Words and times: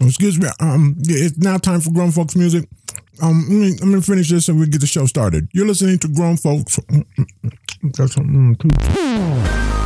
Excuse 0.00 0.40
me. 0.40 0.48
Um, 0.60 0.96
it's 1.00 1.36
now 1.38 1.56
time 1.58 1.80
for 1.80 1.90
grown 1.92 2.10
folks 2.10 2.36
music. 2.36 2.68
Um, 3.22 3.46
I'm 3.50 3.76
gonna 3.90 4.02
finish 4.02 4.30
this 4.30 4.48
and 4.48 4.58
we 4.58 4.66
get 4.66 4.80
the 4.80 4.86
show 4.86 5.06
started. 5.06 5.48
You're 5.52 5.66
listening 5.66 5.98
to 6.00 6.08
grown 6.08 6.36
folks. 6.36 6.78
That's 7.82 8.14
something 8.14 8.56
too. 8.56 9.83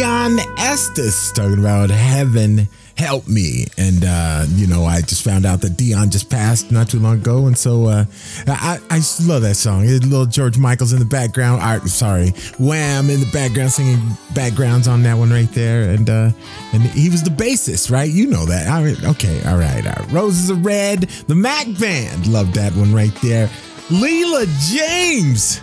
Deon 0.00 0.38
Estus 0.56 1.30
talking 1.34 1.58
about 1.58 1.90
heaven 1.90 2.66
help 2.96 3.28
me. 3.28 3.66
And, 3.76 4.02
uh, 4.02 4.46
you 4.48 4.66
know, 4.66 4.86
I 4.86 5.02
just 5.02 5.22
found 5.22 5.44
out 5.44 5.60
that 5.60 5.72
Deon 5.72 6.10
just 6.10 6.30
passed 6.30 6.72
not 6.72 6.88
too 6.88 6.98
long 6.98 7.16
ago. 7.18 7.46
And 7.46 7.58
so 7.58 7.84
uh, 7.84 8.06
I, 8.46 8.78
I 8.88 9.02
love 9.26 9.42
that 9.42 9.56
song. 9.56 9.84
Little 9.84 10.24
George 10.24 10.56
Michael's 10.56 10.94
in 10.94 11.00
the 11.00 11.04
background. 11.04 11.60
Art, 11.60 11.82
sorry, 11.82 12.30
Wham 12.58 13.10
in 13.10 13.20
the 13.20 13.30
background 13.30 13.72
singing 13.72 14.00
backgrounds 14.34 14.88
on 14.88 15.02
that 15.02 15.18
one 15.18 15.30
right 15.30 15.52
there. 15.52 15.90
And 15.90 16.08
uh, 16.08 16.30
and 16.72 16.82
he 16.82 17.10
was 17.10 17.22
the 17.22 17.28
bassist, 17.28 17.90
right? 17.90 18.10
You 18.10 18.26
know 18.26 18.46
that. 18.46 18.68
Right, 18.70 19.04
okay, 19.04 19.42
all 19.44 19.58
right. 19.58 19.86
All 19.86 19.92
right. 19.92 20.10
Roses 20.12 20.50
are 20.50 20.54
Red, 20.54 21.02
the 21.26 21.34
Mac 21.34 21.66
Band. 21.78 22.26
Love 22.26 22.54
that 22.54 22.72
one 22.74 22.94
right 22.94 23.14
there. 23.20 23.48
Leela 23.90 24.46
James. 24.72 25.60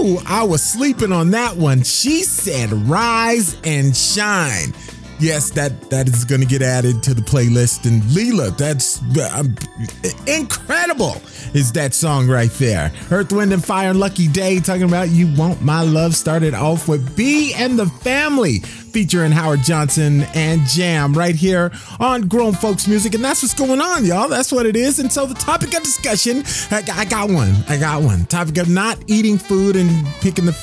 Woo! 0.00 0.18
I 0.26 0.44
was 0.44 0.62
sleeping 0.62 1.12
on 1.12 1.30
that 1.32 1.56
one. 1.56 1.82
She 1.82 2.22
said 2.22 2.72
rise 2.88 3.60
and 3.64 3.94
shine. 3.94 4.72
Yes, 5.18 5.50
that 5.50 5.90
that 5.90 6.08
is 6.08 6.24
going 6.24 6.40
to 6.40 6.46
get 6.46 6.62
added 6.62 7.02
to 7.02 7.12
the 7.12 7.20
playlist. 7.20 7.84
And 7.84 8.02
Leela, 8.04 8.56
that's 8.56 9.02
um, 9.34 9.54
incredible. 10.26 11.20
Is 11.52 11.72
that 11.72 11.92
song 11.92 12.26
right 12.28 12.50
there? 12.52 12.90
Earth, 13.10 13.30
Wind, 13.30 13.52
and 13.52 13.62
Fire, 13.62 13.92
Lucky 13.92 14.28
Day, 14.28 14.60
talking 14.60 14.84
about 14.84 15.10
You 15.10 15.34
Want 15.36 15.60
My 15.60 15.82
Love, 15.82 16.14
started 16.14 16.54
off 16.54 16.88
with 16.88 17.14
B 17.14 17.52
and 17.54 17.78
the 17.78 17.86
Family, 17.86 18.60
featuring 18.90 19.32
Howard 19.32 19.62
Johnson 19.62 20.22
and 20.34 20.66
Jam 20.66 21.12
right 21.14 21.34
here 21.34 21.70
on 21.98 22.28
Grown 22.28 22.52
Folks 22.52 22.88
Music. 22.88 23.14
And 23.14 23.24
that's 23.24 23.42
what's 23.42 23.54
going 23.54 23.80
on, 23.80 24.04
y'all. 24.04 24.28
That's 24.28 24.52
what 24.52 24.66
it 24.66 24.76
is. 24.76 24.98
And 24.98 25.12
so 25.12 25.26
the 25.26 25.34
topic 25.34 25.74
of 25.74 25.82
discussion, 25.82 26.42
I, 26.70 27.04
got 27.04 27.30
one. 27.30 27.54
I 27.68 27.78
got 27.78 28.02
one. 28.02 28.26
Topic 28.26 28.58
of 28.58 28.68
not 28.68 28.98
eating 29.06 29.38
food 29.38 29.76
and 29.76 30.06
picking 30.20 30.46
the 30.46 30.56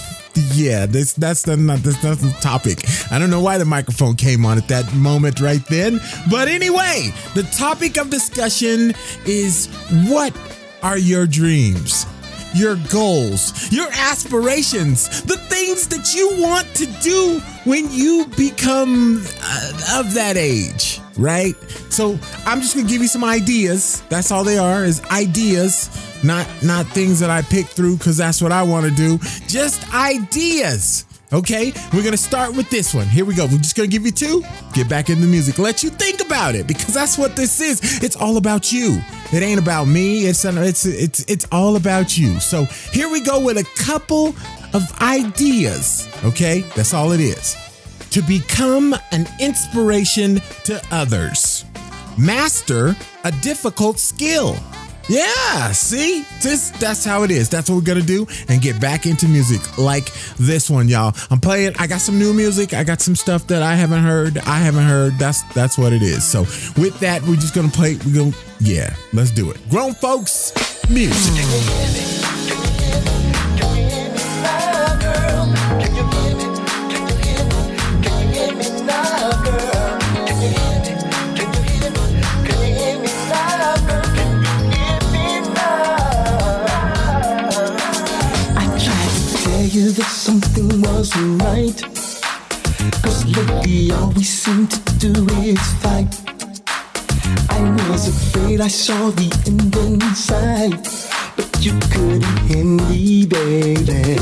yeah, 0.53 0.85
this 0.85 1.13
that's 1.13 1.43
the 1.43 1.57
not 1.57 1.79
this, 1.79 1.97
that's 1.97 2.21
the 2.21 2.31
topic. 2.41 2.83
I 3.11 3.17
don't 3.17 3.29
know 3.29 3.41
why 3.41 3.57
the 3.57 3.65
microphone 3.65 4.15
came 4.15 4.45
on 4.45 4.57
at 4.57 4.67
that 4.67 4.93
moment 4.93 5.39
right 5.39 5.65
then, 5.67 5.99
but 6.29 6.47
anyway, 6.47 7.09
the 7.33 7.43
topic 7.57 7.97
of 7.97 8.09
discussion 8.09 8.93
is 9.25 9.67
what 10.07 10.35
are 10.83 10.97
your 10.97 11.25
dreams? 11.25 12.05
Your 12.53 12.75
goals, 12.91 13.71
your 13.71 13.87
aspirations, 13.91 15.21
the 15.23 15.37
things 15.37 15.87
that 15.89 16.13
you 16.15 16.41
want 16.41 16.67
to 16.75 16.85
do 17.01 17.39
when 17.65 17.91
you 17.91 18.25
become 18.37 19.21
uh, 19.41 19.99
of 19.99 20.13
that 20.13 20.35
age. 20.37 20.99
right? 21.17 21.55
So 21.89 22.17
I'm 22.45 22.61
just 22.61 22.75
gonna 22.75 22.87
give 22.87 23.01
you 23.01 23.07
some 23.07 23.23
ideas. 23.23 24.01
That's 24.09 24.31
all 24.31 24.43
they 24.43 24.57
are 24.57 24.85
is 24.85 25.01
ideas, 25.11 25.89
not 26.23 26.47
not 26.63 26.85
things 26.87 27.19
that 27.19 27.29
I 27.29 27.41
picked 27.41 27.69
through 27.71 27.97
because 27.97 28.17
that's 28.17 28.41
what 28.41 28.51
I 28.51 28.63
want 28.63 28.85
to 28.87 28.91
do. 28.91 29.17
Just 29.47 29.93
ideas. 29.93 31.05
Okay, 31.33 31.73
we're 31.93 32.03
gonna 32.03 32.15
start 32.15 32.55
with 32.55 32.69
this 32.69 32.93
one. 32.93 33.05
Here 33.05 33.25
we 33.25 33.35
go. 33.35 33.45
We're 33.47 33.57
just 33.57 33.75
gonna 33.75 33.89
give 33.89 34.05
you 34.05 34.11
two. 34.13 34.43
Get 34.73 34.87
back 34.87 35.09
in 35.09 35.19
the 35.19 35.27
music. 35.27 35.59
Let 35.59 35.83
you 35.83 35.89
think 35.89 36.21
about 36.21 36.55
it 36.55 36.67
because 36.67 36.93
that's 36.93 37.17
what 37.17 37.35
this 37.35 37.59
is. 37.59 38.01
It's 38.01 38.15
all 38.15 38.37
about 38.37 38.71
you. 38.71 39.01
It 39.33 39.43
ain't 39.43 39.59
about 39.59 39.85
me. 39.85 40.25
It's 40.25 40.45
it's 40.45 40.85
it's 40.85 41.25
it's 41.27 41.45
all 41.51 41.75
about 41.75 42.17
you. 42.17 42.39
So 42.39 42.63
here 42.93 43.09
we 43.09 43.19
go 43.19 43.43
with 43.43 43.57
a 43.57 43.65
couple 43.75 44.29
of 44.73 45.01
ideas. 45.01 46.09
Okay, 46.23 46.61
that's 46.75 46.93
all 46.93 47.11
it 47.11 47.19
is. 47.19 47.55
To 48.11 48.21
become 48.21 48.95
an 49.11 49.27
inspiration 49.39 50.41
to 50.63 50.81
others. 50.91 51.65
Master 52.17 52.95
a 53.25 53.31
difficult 53.41 53.99
skill. 53.99 54.55
Yeah, 55.09 55.71
see? 55.71 56.25
This 56.41 56.71
that's 56.71 57.05
how 57.05 57.23
it 57.23 57.31
is. 57.31 57.49
That's 57.49 57.69
what 57.69 57.77
we're 57.77 57.81
gonna 57.81 58.01
do 58.01 58.27
and 58.49 58.61
get 58.61 58.79
back 58.81 59.05
into 59.05 59.27
music 59.27 59.77
like 59.77 60.11
this 60.37 60.69
one, 60.69 60.87
y'all. 60.87 61.13
I'm 61.31 61.39
playing, 61.39 61.75
I 61.79 61.87
got 61.87 62.01
some 62.01 62.19
new 62.19 62.33
music, 62.33 62.73
I 62.73 62.83
got 62.83 62.99
some 62.99 63.15
stuff 63.15 63.47
that 63.47 63.63
I 63.63 63.75
haven't 63.75 64.03
heard, 64.03 64.37
I 64.39 64.57
haven't 64.57 64.85
heard. 64.85 65.17
That's 65.17 65.43
that's 65.53 65.77
what 65.77 65.93
it 65.93 66.01
is. 66.01 66.23
So 66.25 66.41
with 66.81 66.99
that, 66.99 67.21
we're 67.23 67.35
just 67.35 67.55
gonna 67.55 67.69
play, 67.69 67.97
we're 68.05 68.15
gonna 68.15 68.35
yeah, 68.59 68.95
let's 69.13 69.31
do 69.31 69.49
it. 69.49 69.57
Grown 69.69 69.93
folks, 69.93 70.53
music. 70.89 72.36
That 89.97 90.05
something 90.05 90.81
wasn't 90.83 91.41
right. 91.41 91.81
Cause 93.01 93.25
lately 93.25 93.91
all 93.91 94.11
we 94.11 94.23
seem 94.23 94.67
to 94.67 94.79
do 94.99 95.11
is 95.41 95.59
fight. 95.81 96.13
I 97.49 97.61
was 97.89 98.07
afraid 98.07 98.61
I 98.61 98.67
saw 98.67 99.09
the 99.09 99.29
end 99.47 99.75
inside. 99.75 100.77
But 101.35 101.49
you 101.65 101.73
couldn't 101.89 102.37
hear 102.47 102.63
me, 102.63 103.25
baby. 103.25 104.19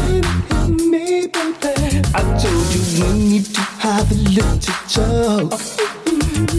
I 2.18 2.22
told 2.40 2.68
you 2.74 2.82
we 2.96 3.10
need 3.32 3.46
to 3.56 3.62
have 3.84 4.10
a 4.12 4.20
little 4.38 4.76
talk. 4.96 5.60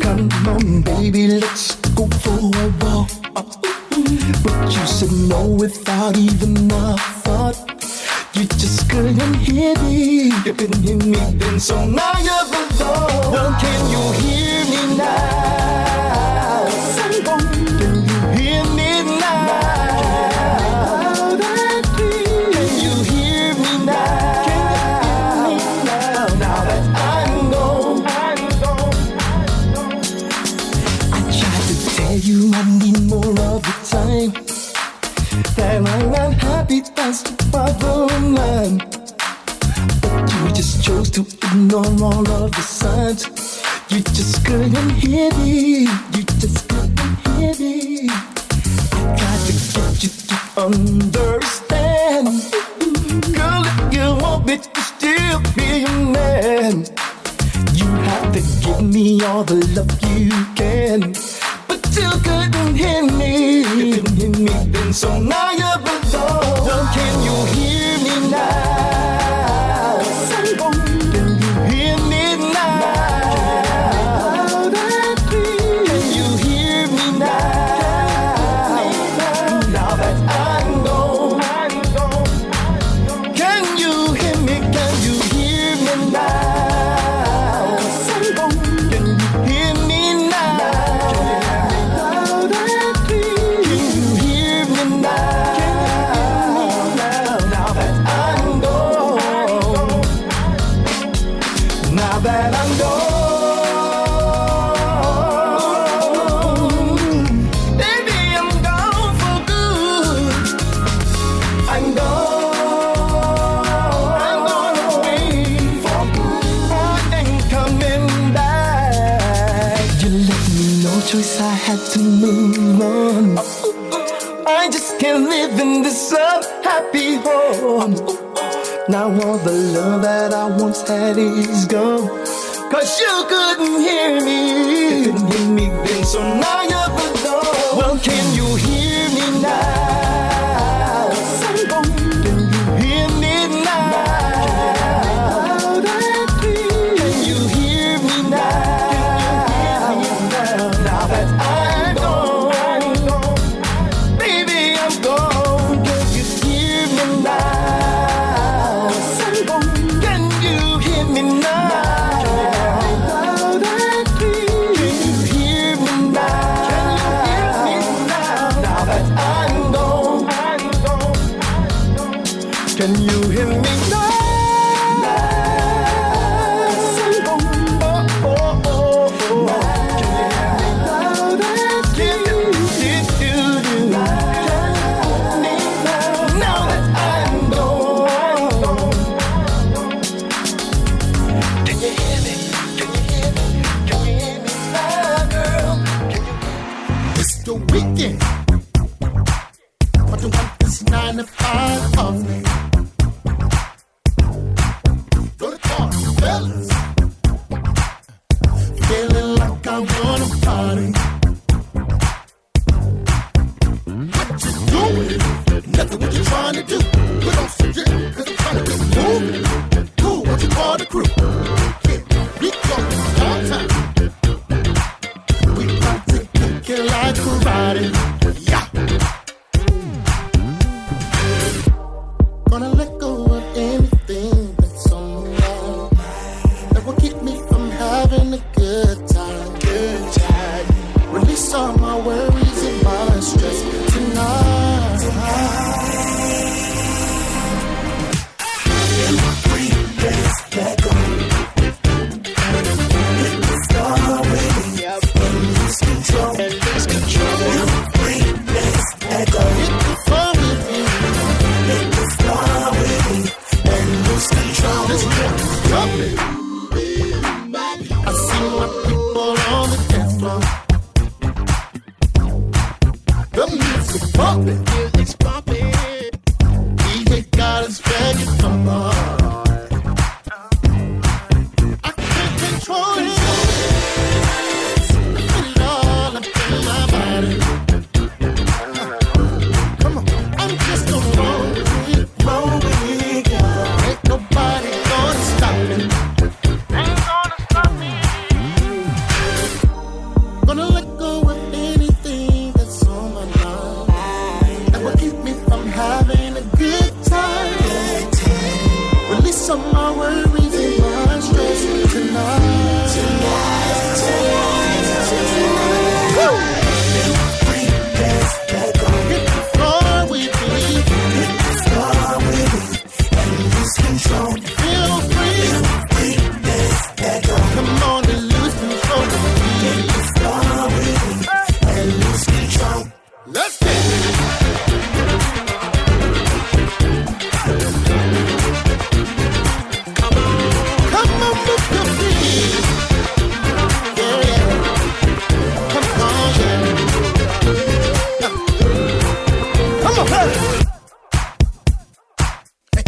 Come 0.03 0.29
on, 0.47 0.83
baby, 0.83 1.29
let's 1.41 1.75
go 1.95 2.07
for 2.21 2.37
a 2.37 2.69
walk. 2.85 3.11
But 4.45 4.73
you 4.75 4.87
said 4.87 5.13
no 5.13 5.47
without 5.47 6.19
even 6.19 6.71
a 6.71 6.99
thought. 7.25 7.77
You 8.37 8.45
just 8.45 8.91
couldn't 8.91 9.35
hear 9.37 9.75
me. 9.77 10.25
You 10.45 10.53
couldn't 10.53 10.83
hear 10.83 10.97
me 10.99 11.13
then, 11.39 11.59
so 11.59 11.87
now 11.87 12.13
you're 12.19 12.45
alone. 12.81 13.33
Well, 13.33 13.76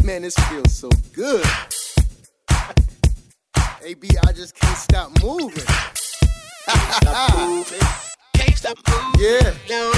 man, 0.08 0.22
this 0.22 0.34
feels 0.48 0.74
so 0.74 0.88
good. 1.12 1.44
AB, 3.84 4.08
I 4.26 4.32
just 4.32 4.54
can't 4.54 4.78
stop 4.78 5.10
moving. 5.22 5.64
can't 8.34 8.56
stop 8.56 8.78
moving. 8.88 9.20
Yeah. 9.20 9.52
No. 9.68 9.92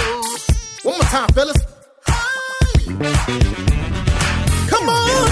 One 0.82 0.96
more 0.98 1.08
time, 1.14 1.28
fellas. 1.28 1.56
Come 4.68 4.88
on. 4.88 5.30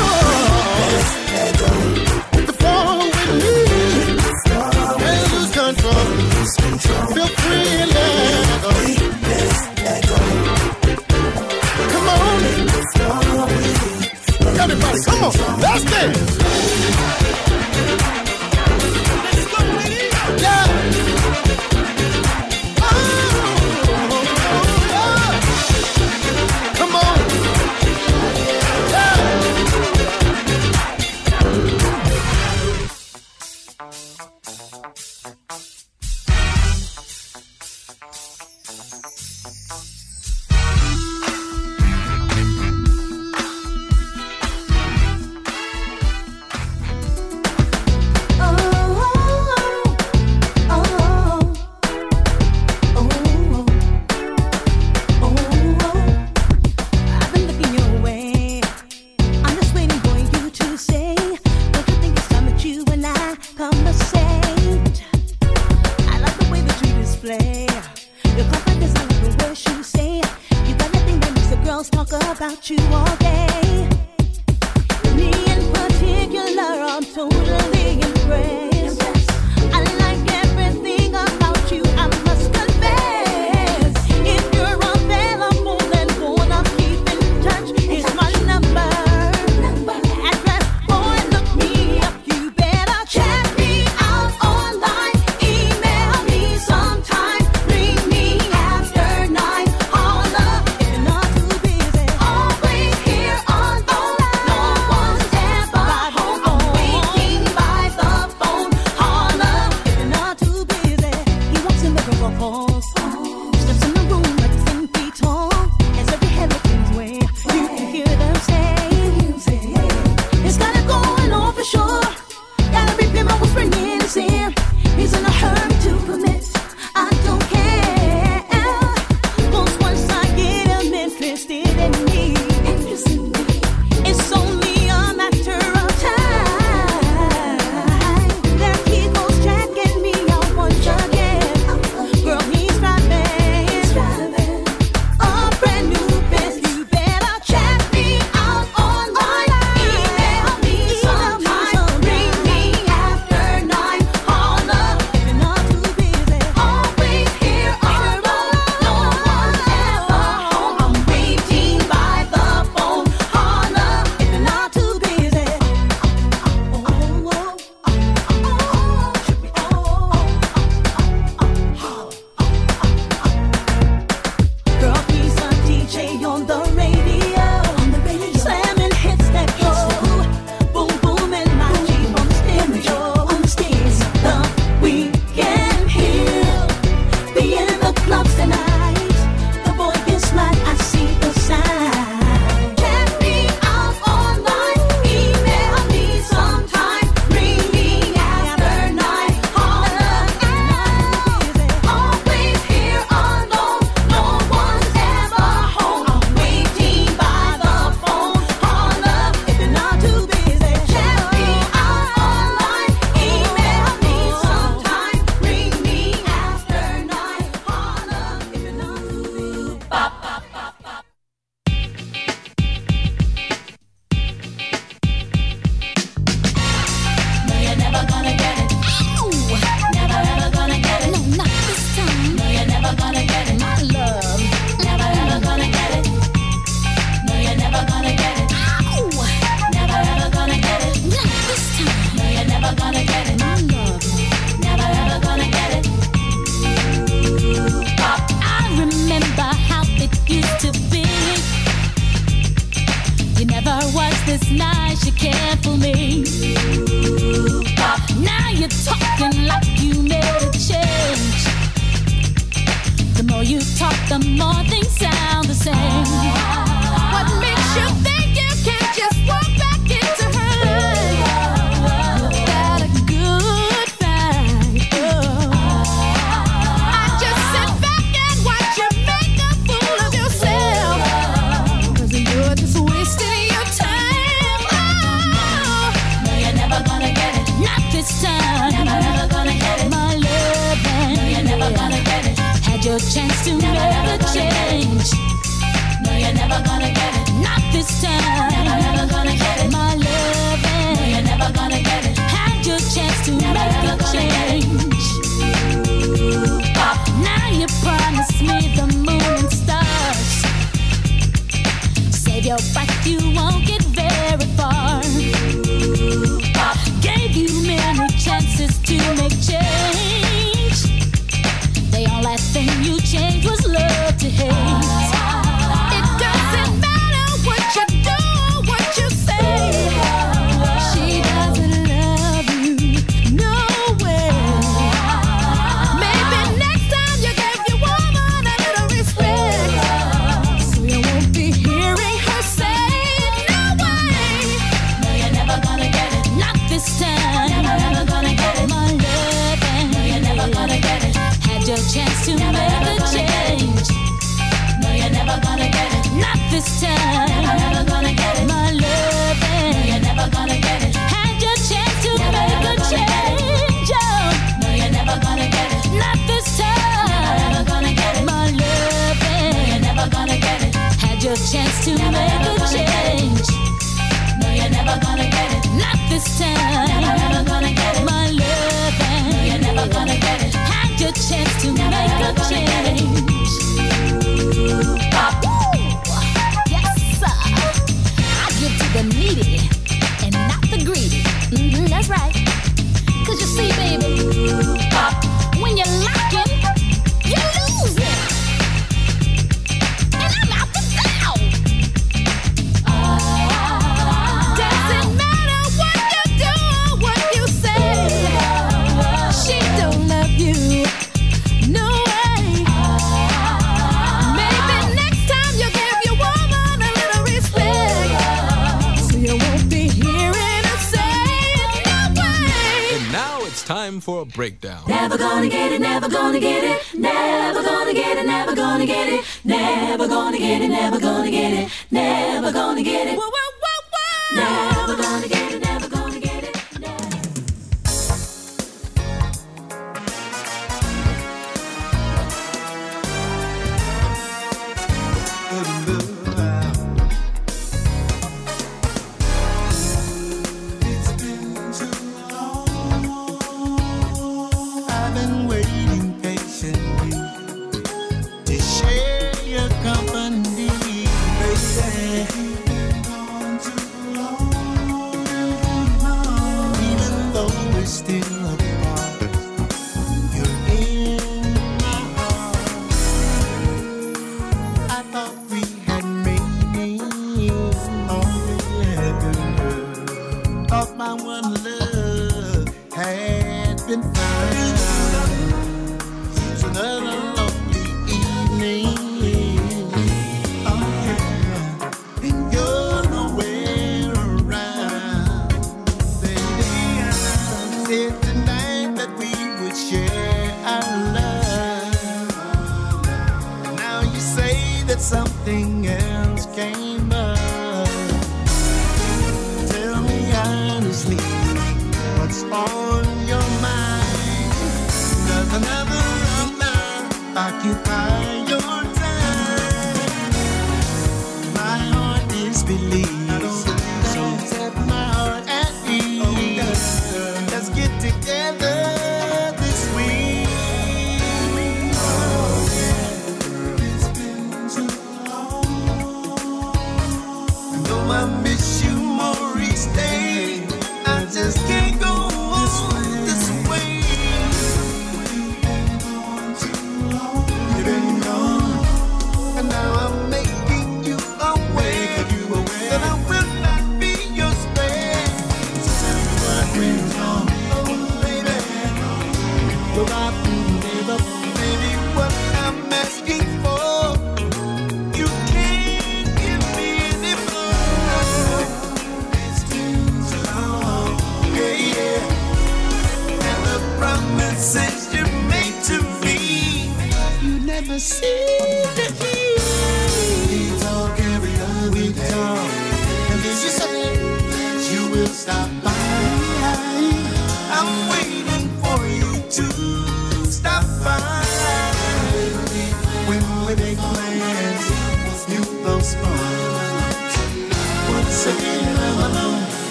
Feel 7.14 7.27
free 7.27 7.69
and 7.83 7.91
let 7.91 8.62
go. 8.62 8.97
everybody. 14.70 15.02
Come 15.04 15.24
on, 15.24 15.61
let's 15.61 15.85
dance. 15.85 17.47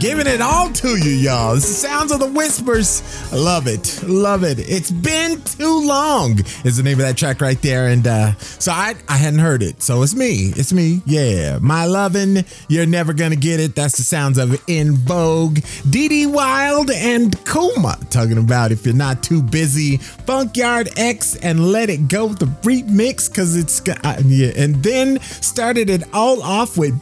Giving 0.00 0.28
it 0.28 0.40
all 0.40 0.70
to 0.70 0.96
you, 0.96 1.10
y'all. 1.10 1.56
It's 1.56 1.66
the 1.66 1.74
sounds 1.74 2.12
of 2.12 2.20
the 2.20 2.30
whispers. 2.30 3.02
Love 3.32 3.66
it. 3.66 4.00
Love 4.04 4.44
it. 4.44 4.60
It's 4.60 4.92
been 4.92 5.42
too 5.42 5.80
long. 5.84 6.38
Is 6.64 6.76
the 6.76 6.84
name 6.84 7.00
of 7.00 7.06
that 7.06 7.16
track 7.16 7.40
right 7.40 7.60
there. 7.62 7.88
And 7.88 8.06
uh, 8.06 8.34
so 8.36 8.70
I 8.70 8.94
I 9.08 9.16
hadn't 9.16 9.40
heard 9.40 9.60
it. 9.60 9.82
So 9.82 10.02
it's 10.04 10.14
me. 10.14 10.52
It's 10.54 10.72
me. 10.72 11.02
Yeah. 11.04 11.58
My 11.60 11.86
lovin', 11.86 12.44
you're 12.68 12.86
never 12.86 13.12
gonna 13.12 13.34
get 13.34 13.58
it. 13.58 13.74
That's 13.74 13.96
the 13.96 14.04
sounds 14.04 14.38
of 14.38 14.62
En 14.68 14.92
Vogue. 14.92 15.58
Dee 15.90 16.26
Wild 16.26 16.92
and 16.92 17.34
Kuma 17.44 17.98
talking 18.08 18.38
about 18.38 18.70
if 18.70 18.86
you're 18.86 18.94
not 18.94 19.24
too 19.24 19.42
busy. 19.42 19.96
Funkyard 19.96 20.90
X 20.96 21.34
and 21.34 21.72
Let 21.72 21.90
It 21.90 22.06
Go 22.06 22.26
with 22.26 22.38
the 22.38 22.46
remix 22.46 23.28
because 23.28 23.56
it's 23.56 23.80
uh, 23.88 24.22
yeah. 24.24 24.52
And 24.56 24.76
then 24.76 25.18
started 25.20 25.90
it 25.90 26.04
all 26.14 26.40
off 26.40 26.78
with 26.78 26.94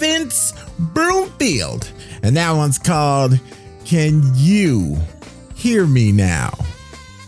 Vince 0.00 0.54
Broomfield. 0.78 1.92
And 2.22 2.36
that 2.36 2.52
one's 2.52 2.78
called 2.78 3.38
Can 3.84 4.22
You 4.34 4.96
Hear 5.54 5.86
Me 5.86 6.10
Now? 6.10 6.52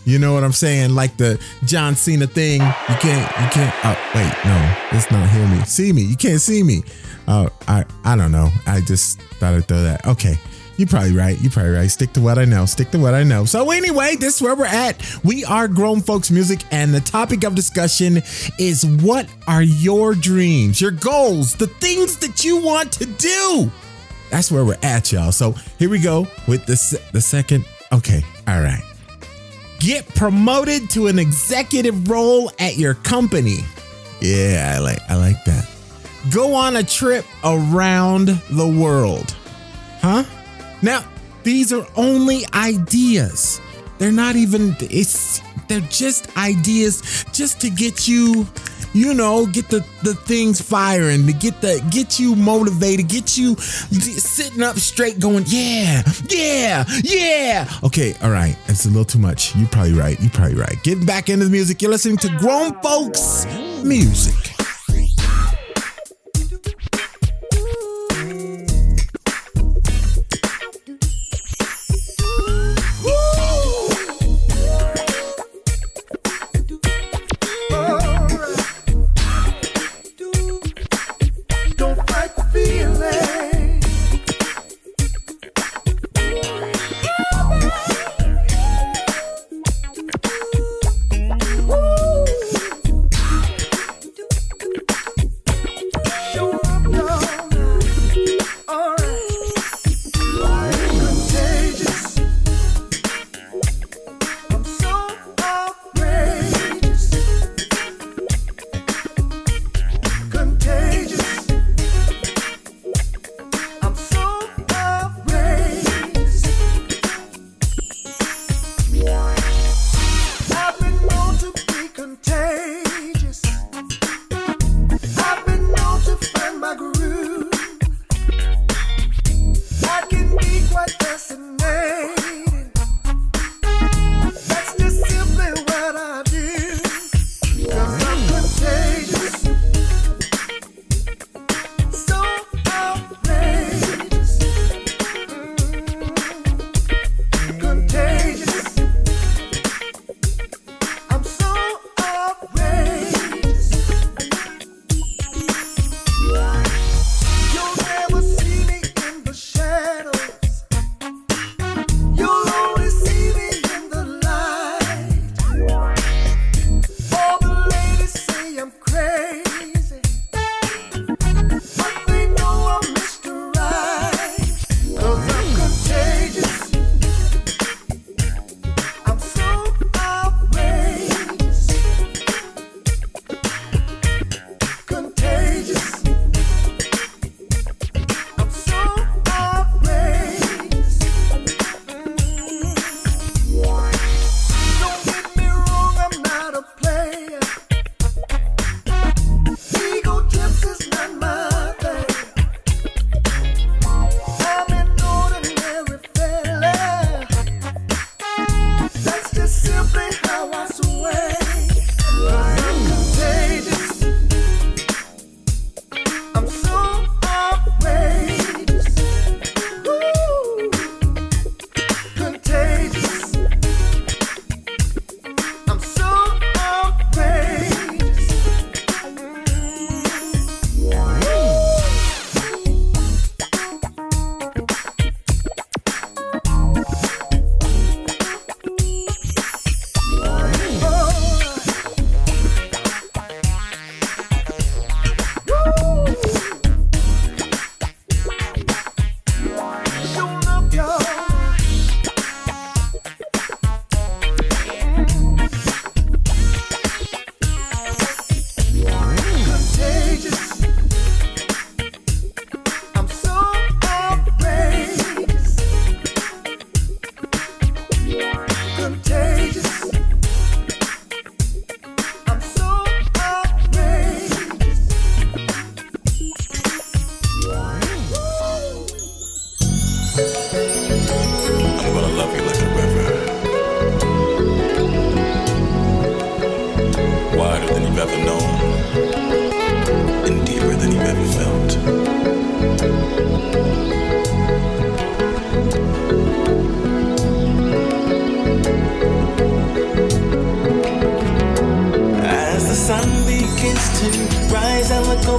You 0.04 0.18
know 0.18 0.32
what 0.32 0.42
I'm 0.42 0.52
saying? 0.52 0.94
Like 0.94 1.16
the 1.18 1.40
John 1.64 1.94
Cena 1.94 2.26
thing. 2.26 2.60
You 2.60 2.94
can't, 2.96 3.30
you 3.40 3.48
can't, 3.50 3.74
oh, 3.84 3.96
wait, 4.14 4.32
no, 4.44 4.76
it's 4.90 5.10
not 5.12 5.28
hear 5.28 5.46
me. 5.46 5.62
See 5.64 5.92
me. 5.92 6.02
You 6.02 6.16
can't 6.16 6.40
see 6.40 6.62
me. 6.62 6.82
Oh, 7.28 7.50
I, 7.68 7.84
I 8.04 8.16
don't 8.16 8.32
know. 8.32 8.50
I 8.66 8.80
just 8.80 9.20
thought 9.38 9.54
I'd 9.54 9.68
throw 9.68 9.82
that. 9.82 10.06
Okay. 10.06 10.38
You're 10.76 10.88
probably 10.88 11.14
right. 11.14 11.40
You're 11.40 11.52
probably 11.52 11.72
right. 11.72 11.90
Stick 11.90 12.12
to 12.14 12.20
what 12.20 12.38
I 12.38 12.44
know. 12.44 12.64
Stick 12.66 12.90
to 12.92 12.98
what 12.98 13.14
I 13.14 13.22
know. 13.22 13.44
So, 13.44 13.70
anyway, 13.70 14.16
this 14.16 14.36
is 14.36 14.42
where 14.42 14.54
we're 14.54 14.64
at. 14.64 15.02
We 15.22 15.44
are 15.44 15.68
grown 15.68 16.00
folks 16.00 16.30
music, 16.30 16.62
and 16.70 16.94
the 16.94 17.00
topic 17.00 17.44
of 17.44 17.54
discussion 17.54 18.22
is 18.58 18.84
what 18.86 19.26
are 19.46 19.62
your 19.62 20.14
dreams, 20.14 20.80
your 20.80 20.90
goals, 20.90 21.54
the 21.54 21.66
things 21.66 22.16
that 22.18 22.44
you 22.44 22.62
want 22.62 22.92
to 22.92 23.06
do? 23.06 23.70
That's 24.30 24.50
where 24.50 24.64
we're 24.64 24.78
at, 24.82 25.12
y'all. 25.12 25.32
So, 25.32 25.52
here 25.78 25.90
we 25.90 25.98
go 25.98 26.26
with 26.48 26.64
the, 26.66 27.00
the 27.12 27.20
second. 27.20 27.64
Okay. 27.92 28.24
All 28.48 28.60
right. 28.60 28.82
Get 29.78 30.06
promoted 30.14 30.88
to 30.90 31.08
an 31.08 31.18
executive 31.18 32.08
role 32.08 32.50
at 32.58 32.76
your 32.76 32.94
company. 32.94 33.58
Yeah, 34.20 34.74
I 34.76 34.78
like 34.78 35.00
I 35.08 35.16
like 35.16 35.44
that. 35.44 35.68
Go 36.30 36.54
on 36.54 36.76
a 36.76 36.84
trip 36.84 37.24
around 37.42 38.28
the 38.28 38.66
world. 38.66 39.34
Huh? 40.00 40.22
Now, 40.82 41.04
these 41.42 41.72
are 41.72 41.86
only 41.96 42.44
ideas. 42.54 43.60
They're 43.98 44.12
not 44.12 44.36
even 44.36 44.76
it's 44.80 45.40
they're 45.68 45.80
just 45.80 46.36
ideas 46.36 47.24
just 47.32 47.60
to 47.60 47.70
get 47.70 48.08
you 48.08 48.46
you 48.94 49.14
know, 49.14 49.46
get 49.46 49.68
the 49.68 49.84
the 50.02 50.14
things 50.14 50.60
firing, 50.60 51.26
to 51.26 51.32
get 51.32 51.60
the 51.60 51.82
get 51.90 52.20
you 52.20 52.36
motivated, 52.36 53.08
get 53.08 53.38
you 53.38 53.56
sitting 53.56 54.62
up 54.62 54.78
straight 54.78 55.18
going, 55.18 55.44
"Yeah. 55.46 56.02
Yeah. 56.28 56.84
Yeah." 57.02 57.68
Okay, 57.84 58.14
all 58.22 58.30
right. 58.30 58.56
It's 58.68 58.84
a 58.84 58.88
little 58.88 59.04
too 59.04 59.18
much. 59.18 59.56
You're 59.56 59.68
probably 59.68 59.94
right. 59.94 60.20
You're 60.20 60.30
probably 60.30 60.56
right. 60.56 60.76
Getting 60.82 61.06
back 61.06 61.30
into 61.30 61.46
the 61.46 61.50
music. 61.50 61.80
You're 61.80 61.90
listening 61.90 62.18
to 62.18 62.28
Grown 62.38 62.78
Folks 62.82 63.46
Music. 63.82 64.51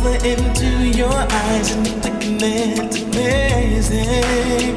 Over 0.05 0.25
into 0.25 0.67
your 0.97 1.13
eyes 1.13 1.71
and 1.71 1.87
thinking 1.87 2.37
it's 2.41 3.01
amazing 3.01 4.75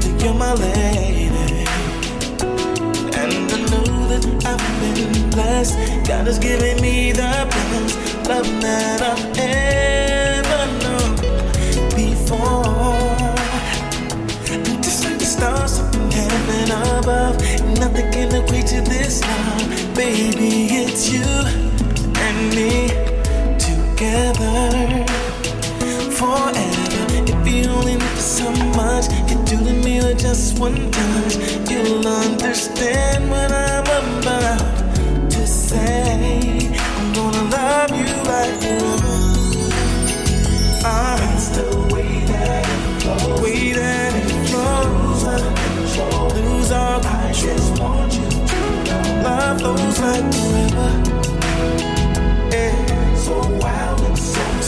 that 0.00 0.22
you're 0.22 0.34
my 0.34 0.54
lady. 0.54 1.66
And 3.18 3.52
I 3.52 3.58
know 3.70 4.08
that 4.08 4.24
I've 4.46 4.80
been 4.80 5.30
blessed. 5.30 5.76
God 6.06 6.26
has 6.26 6.38
given 6.38 6.80
me 6.80 7.12
the 7.12 7.46
best 7.50 8.28
love 8.28 8.46
that 8.62 9.02
I've 9.02 9.38
ever 9.38 10.66
known 10.82 11.16
before. 11.96 13.34
And 14.52 14.82
just 14.84 15.04
like 15.04 15.18
the 15.18 15.24
stars 15.24 15.80
up 15.80 15.94
in 15.94 16.10
heaven 16.10 16.70
above, 16.98 17.36
nothing 17.78 18.12
can 18.12 18.34
equate 18.34 18.66
to 18.68 18.80
this 18.82 19.20
love. 19.22 19.94
Baby, 19.96 20.68
it's 20.70 21.10
you 21.10 21.24
and 22.16 22.54
me 22.54 23.03
together 24.04 25.04
forever. 26.10 26.54
If 27.26 27.48
you 27.48 27.70
only 27.70 27.96
knew 27.96 28.16
so 28.16 28.50
much 28.76 29.06
you 29.30 29.36
do 29.44 29.56
to 29.64 29.72
me 29.84 29.98
with 29.98 30.18
just 30.20 30.58
one 30.58 30.90
touch, 30.90 31.36
you'll 31.70 32.06
understand 32.06 33.30
what 33.30 33.50
I'm 33.50 33.84
about 34.22 35.30
to 35.30 35.46
say. 35.46 36.70
I'm 36.98 37.12
gonna 37.14 37.44
love 37.56 37.90
you 37.90 38.10
like 38.30 38.56
forever. 38.60 39.16
Ah, 40.84 41.34
it's 41.34 41.48
the 41.56 41.66
way 41.92 42.24
that 42.26 42.64
it 42.74 43.02
flows, 43.02 43.40
way 43.42 43.72
that 43.72 44.12
it 44.14 44.48
flows. 44.48 45.24
Lose 46.36 46.72
all 46.72 47.00
control. 47.00 47.24
I 47.24 47.32
just 47.32 47.80
want 47.80 48.12
you 48.14 48.28
to 48.28 48.64
know 48.84 49.22
love 49.24 49.60
flows 49.60 50.00
like 50.00 50.26
the 50.30 50.42
river. 50.54 51.03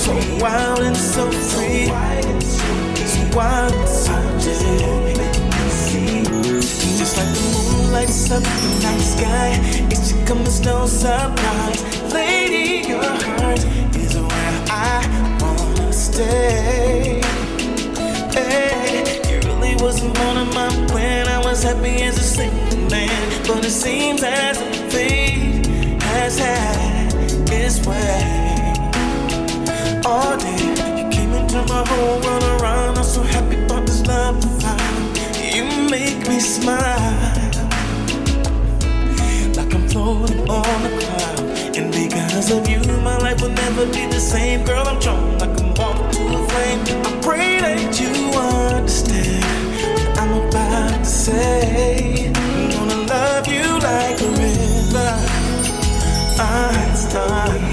So 0.06 0.14
wild 0.38 0.80
and 0.80 0.96
so 0.96 1.30
free. 1.32 1.86
So 1.86 3.36
wild 3.36 3.74
and 3.74 3.88
so. 3.88 4.14
Just 6.98 7.16
like 7.18 7.32
the 7.34 7.42
moon 7.54 7.92
lights 7.92 8.30
up 8.30 8.42
the 8.42 8.70
night 8.82 9.00
sky, 9.00 9.48
it 9.90 10.00
should 10.06 10.26
come 10.26 10.42
as 10.46 10.60
no 10.60 10.86
surprise. 10.86 11.82
Lady, 12.14 12.88
your 12.88 13.02
heart 13.02 13.64
is 13.96 14.16
where 14.16 14.64
I 14.70 15.02
wanna 15.40 15.92
stay. 15.92 17.20
Hey, 18.32 19.20
you 19.28 19.40
really 19.48 19.74
wasn't 19.82 20.16
one 20.18 20.36
of 20.36 20.54
my 20.54 20.68
plan. 20.86 21.26
I 21.26 21.40
was 21.44 21.64
happy 21.64 22.02
as 22.02 22.16
a 22.16 22.28
single 22.38 22.90
man, 22.90 23.42
but 23.48 23.64
it 23.64 23.70
seems 23.70 24.22
as 24.22 24.60
if 24.60 24.92
fate 24.92 25.66
has 26.02 26.38
had 26.38 27.12
its 27.50 27.84
way. 27.84 28.55
All 30.08 30.36
day, 30.36 31.02
you 31.02 31.08
came 31.10 31.32
into 31.32 31.60
my 31.66 31.82
whole 31.88 32.20
world 32.20 32.44
around. 32.60 32.96
I'm 32.96 33.02
so 33.02 33.22
happy 33.22 33.56
about 33.64 33.86
this 33.86 34.06
love 34.06 34.36
I 34.36 34.48
found. 34.62 35.18
You 35.52 35.64
make 35.90 36.28
me 36.28 36.38
smile 36.38 36.78
like 39.56 39.74
I'm 39.74 39.88
floating 39.88 40.48
on 40.48 40.80
a 40.86 40.92
cloud. 41.00 41.40
And 41.76 41.90
because 41.90 42.52
of 42.52 42.68
you, 42.68 42.78
my 43.02 43.18
life 43.18 43.42
will 43.42 43.50
never 43.50 43.84
be 43.86 44.06
the 44.06 44.20
same. 44.20 44.64
Girl, 44.64 44.86
I'm 44.86 45.00
drawn 45.00 45.38
like 45.40 45.60
I'm 45.60 45.74
walking 45.74 46.10
to 46.12 46.22
a 46.38 46.48
flame. 46.50 46.80
I 47.04 47.20
pray 47.20 47.58
that 47.58 48.00
you 48.00 48.12
understand 48.38 49.42
what 49.74 50.18
I'm 50.20 50.32
about 50.46 50.98
to 51.00 51.04
say. 51.04 52.30
I'm 52.32 52.70
gonna 52.70 53.06
love 53.08 53.48
you 53.48 53.66
like 53.80 54.20
a 54.20 54.30
river. 54.38 55.12
I 56.38 56.94
start 56.94 57.65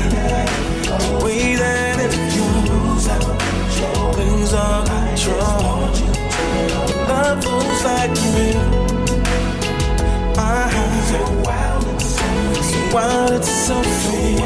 wild 12.94 13.32
and 13.32 13.44
so 13.44 13.82
free. 13.82 14.38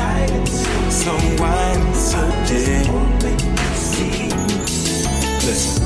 So 0.89 1.12
wide 1.41 1.78
and 1.78 1.95
so 1.95 2.22
deep. 2.48 2.88
Listen. 5.43 5.84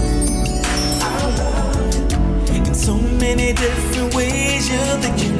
In 2.56 2.74
so 2.76 2.96
many 3.20 3.54
different 3.54 4.14
ways. 4.14 4.70
You 4.70 4.78
think 5.02 5.24
you 5.24 5.31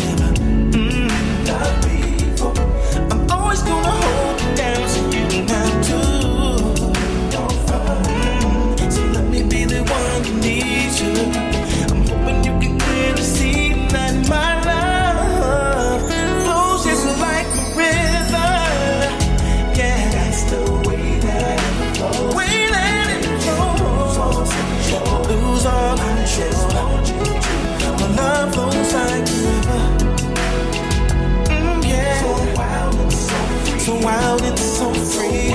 so 34.82 34.94
free. 35.14 35.52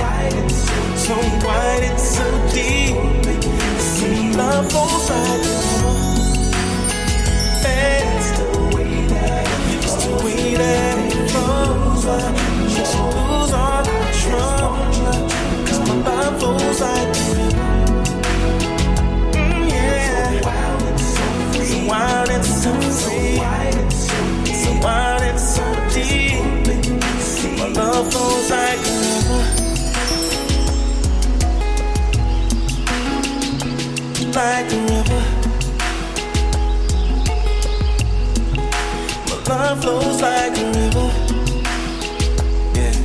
So 0.95 1.15
wide 1.45 1.83
and 1.89 1.99
so 1.99 2.25
deep. 2.53 2.95
See, 3.93 4.31
love 4.37 4.71
a 4.73 5.19
river. 5.43 5.91
Hey, 7.63 8.03
it's 8.15 8.31
the 8.37 8.47
way 8.73 8.95
that 9.13 9.45
it's 9.83 9.95
it 11.15 11.29
flows. 11.31 12.05
Makes 12.75 12.93
you 12.95 13.05
lose 13.17 13.53
all 13.63 13.83
control. 13.91 14.71
'Cause 15.65 15.81
my 15.87 15.95
love 16.07 16.33
flows 16.39 16.79
like. 16.85 17.13
Mm, 19.33 19.69
yeah. 19.73 20.41
So 21.69 21.77
wild 21.91 22.29
and 22.35 22.45
so 22.61 22.73
free. 23.01 23.41
So 24.63 24.71
wild 24.85 25.23
and 25.29 25.39
so 25.53 25.65
deep. 25.93 26.45
My 27.59 27.67
love 27.79 28.05
flows 28.13 28.49
like 28.51 28.96
Like 34.37 34.71
a 34.71 34.79
river. 34.91 35.23
My 39.27 39.37
love 39.49 39.81
flows 39.81 40.21
like 40.21 40.57
a 40.57 40.65
river. 40.77 41.07
Yeah. 42.77 42.95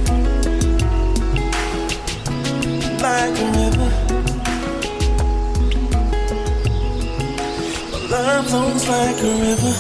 Like 3.01 3.39
a 3.41 3.47
river. 3.57 3.91
My 7.93 7.99
love 8.11 8.47
flows 8.51 8.85
like 8.89 9.20
a 9.22 9.33
river. 9.41 9.74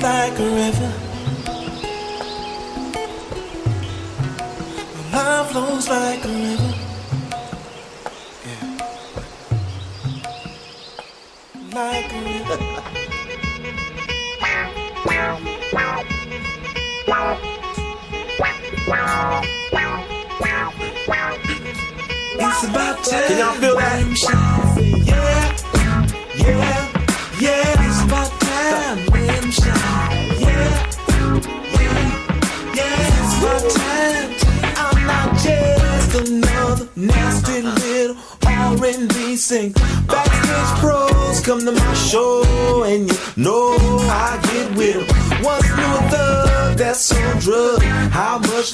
Like 0.00 0.38
a 0.38 0.48
river. 0.60 0.92
Love 5.12 5.50
flows 5.50 5.88
like 5.88 6.24
a 6.24 6.28
river. 6.28 6.51
Can 23.04 23.38
y'all 23.38 23.54
feel 23.54 23.76
that? 23.76 24.51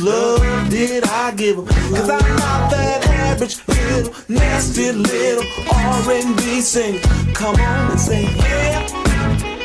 love 0.01 0.71
did 0.71 1.05
I 1.05 1.33
give 1.33 1.57
them? 1.57 1.67
Cause 1.67 2.11
I'm 2.11 2.37
not 2.37 2.71
that 2.71 3.07
average 3.07 3.59
little, 3.69 4.15
nasty 4.29 4.93
little 4.93 5.45
R&B 5.73 6.61
singer. 6.61 7.01
Come 7.35 7.57
on 7.57 7.91
and 7.91 8.01
say, 8.01 8.23
yeah, 8.23 8.87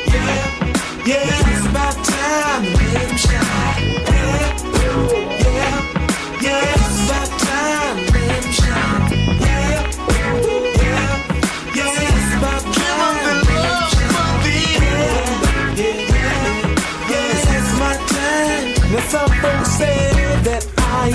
yeah, 0.06 1.06
yeah, 1.06 1.56
it's 1.56 1.66
about 1.66 1.94
time 2.04 2.64
to 2.64 2.70
let 2.94 3.18
shine. 3.18 3.94
Yeah. 5.18 5.23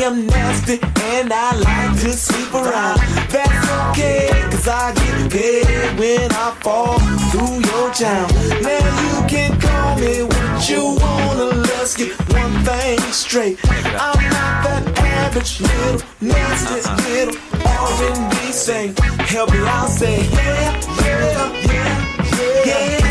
am 0.04 0.26
nasty 0.28 0.80
and 1.18 1.32
I 1.34 1.56
like 1.56 2.00
to 2.02 2.14
sleep 2.14 2.54
around. 2.54 3.00
That's 3.30 3.70
okay, 3.90 4.30
cause 4.52 4.68
I 4.68 4.94
get 4.94 5.32
paid 5.32 6.00
when 6.00 6.32
I 6.32 6.56
fall 6.62 7.00
through 7.32 7.60
your 7.70 7.92
town. 7.94 8.30
Now 8.62 8.88
you 9.04 9.28
can 9.28 9.60
call 9.60 9.98
me 10.00 10.24
what 10.24 10.70
you 10.70 10.98
wanna, 11.02 11.56
let's 11.56 11.96
get 11.98 12.12
one 12.34 12.54
thing 12.64 13.00
straight. 13.12 13.60
I'm 13.66 14.20
not 14.30 14.64
that 14.66 14.84
average 15.00 15.62
little, 15.62 16.02
nasty 16.22 16.82
little 17.10 17.36
R&B. 17.66 18.40
Help 19.26 19.52
me 19.52 19.60
out, 19.60 19.90
say 19.90 20.24
yeah, 20.30 20.82
yeah, 21.02 21.52
yeah, 21.66 22.66
yeah. 22.66 23.00
yeah. 23.00 23.09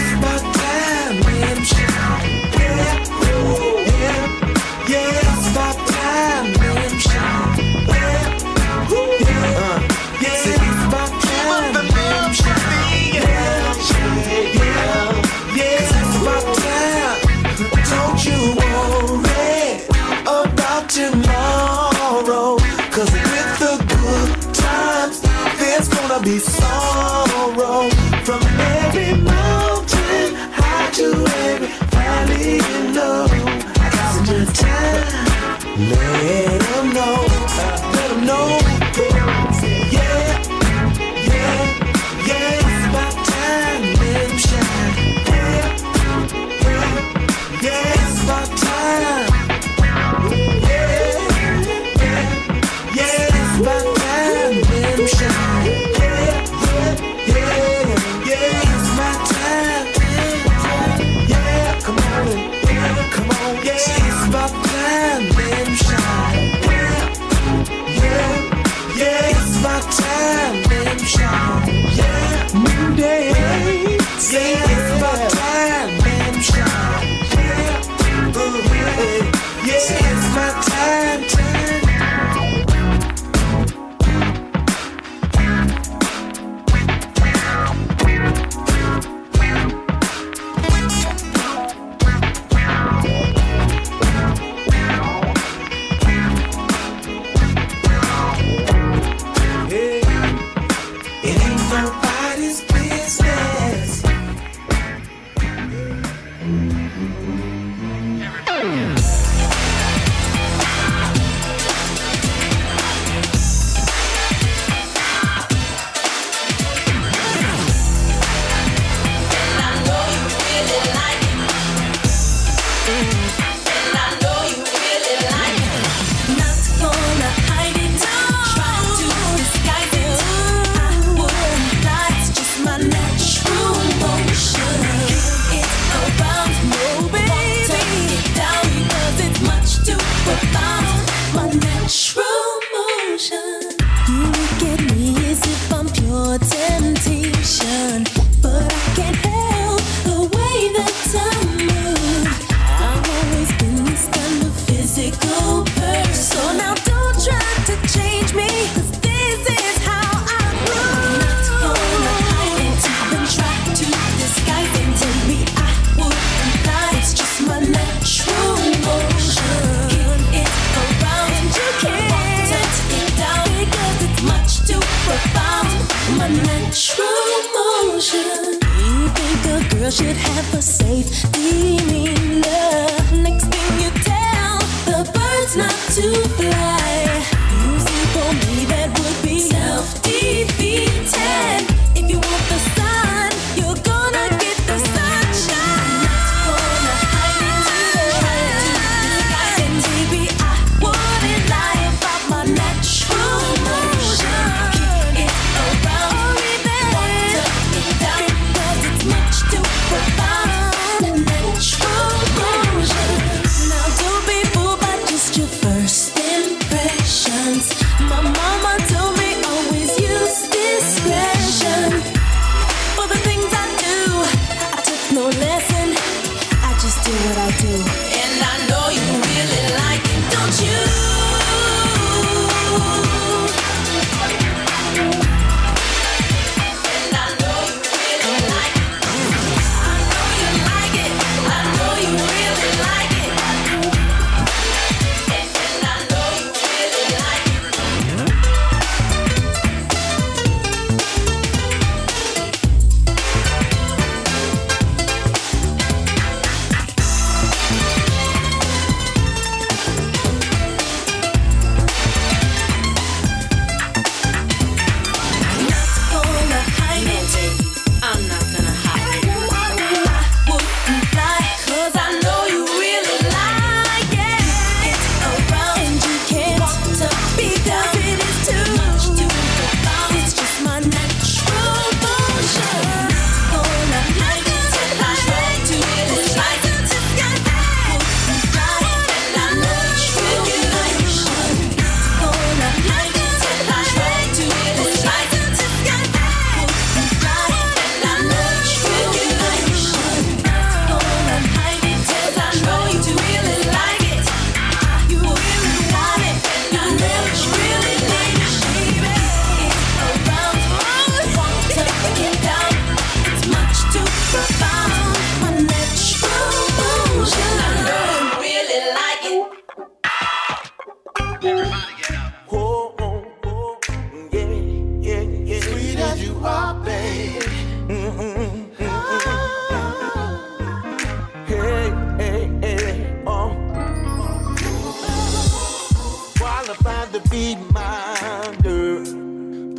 Reminder. 337.38 339.04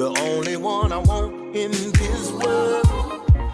The 0.02 0.10
only 0.30 0.56
one 0.56 0.92
I 0.92 0.98
want 0.98 1.56
in 1.56 1.72
this 1.72 2.32
world. 2.32 2.88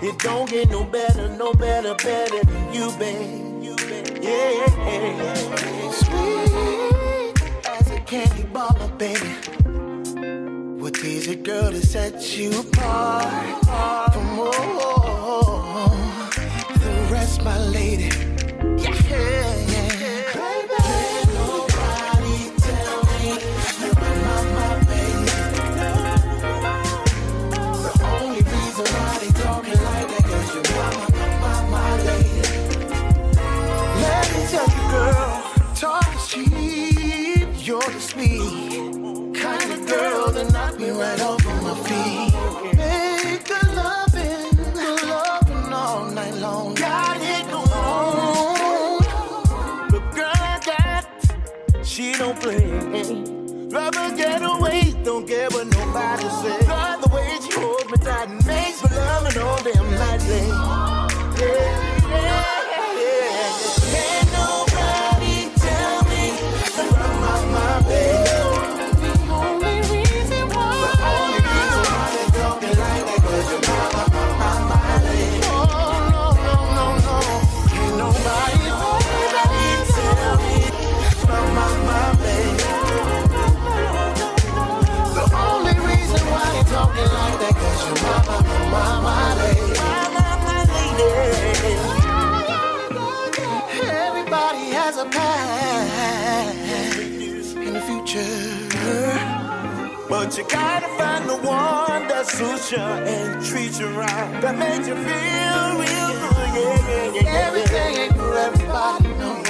It 0.01 0.20
don't 0.20 0.49
get 0.49 0.70
no 0.70 0.84
better, 0.84 1.28
no 1.30 1.53
better, 1.53 1.95
better 1.95 2.43
than 2.43 2.74
you, 2.74 2.91
babe. 2.99 3.64
You, 3.64 3.76
babe. 3.76 4.20
Yeah. 4.22 5.34
Sweet 6.01 7.68
as 7.68 7.91
a 7.91 7.99
candy 8.01 8.43
bar, 8.43 8.76
baby. 8.97 9.32
What 10.82 10.97
is 10.99 11.28
it, 11.28 11.43
girl, 11.43 11.72
to 11.72 11.84
set 11.86 12.38
you 12.38 12.51
apart 12.60 14.14
me. 38.28 38.64
But 100.36 100.44
you 100.44 100.50
gotta 100.50 100.88
find 100.98 101.30
the 101.30 101.38
one 101.38 102.10
that 102.10 102.28
suits 102.28 102.70
you 102.70 102.78
and 102.78 103.46
treats 103.46 103.80
you 103.80 103.88
right. 103.88 104.42
That 104.42 104.58
makes 104.58 104.86
you 104.86 104.96
feel 104.96 105.80
real 105.80 106.12
good. 106.20 106.50
Yeah, 106.52 106.76
yeah, 106.92 107.14
yeah. 107.14 107.22
yeah. 107.22 107.48
Everything 107.48 107.96
ain't 108.04 108.14
for 108.18 108.38
everybody. 108.38 109.08
No, 109.16 109.42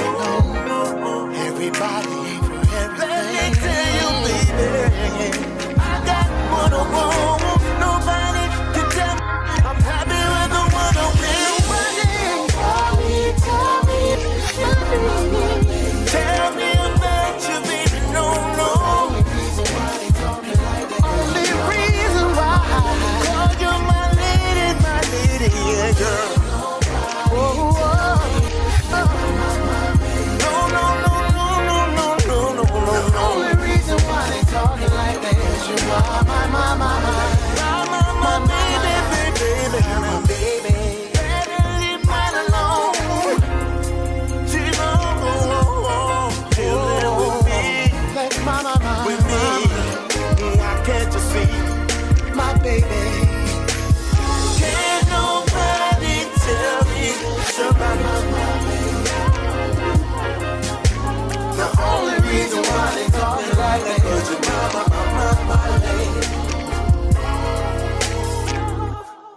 no, 0.67 0.93
no. 1.01 1.31
Everybody 1.47 2.13
ain't 2.29 2.45
for 2.45 2.61
everything. 2.77 3.09
Let 3.09 3.33
me 3.33 3.45
tell 3.65 3.89
you, 3.97 4.09
baby. 4.29 5.73
I 5.79 6.05
got 6.05 6.27
what 6.53 6.73
I 6.73 6.91
want. 6.93 7.44
my, 35.95 36.47
my, 36.47 36.47
my, 36.47 36.75
my, 36.77 37.85
my, 37.91 38.13
my, 38.21 38.47
baby, 38.47 38.95
with 49.05 49.23
me, 49.27 50.57
can't 50.85 51.13
see 51.13 52.35
my 52.35 52.57
baby. 52.59 53.24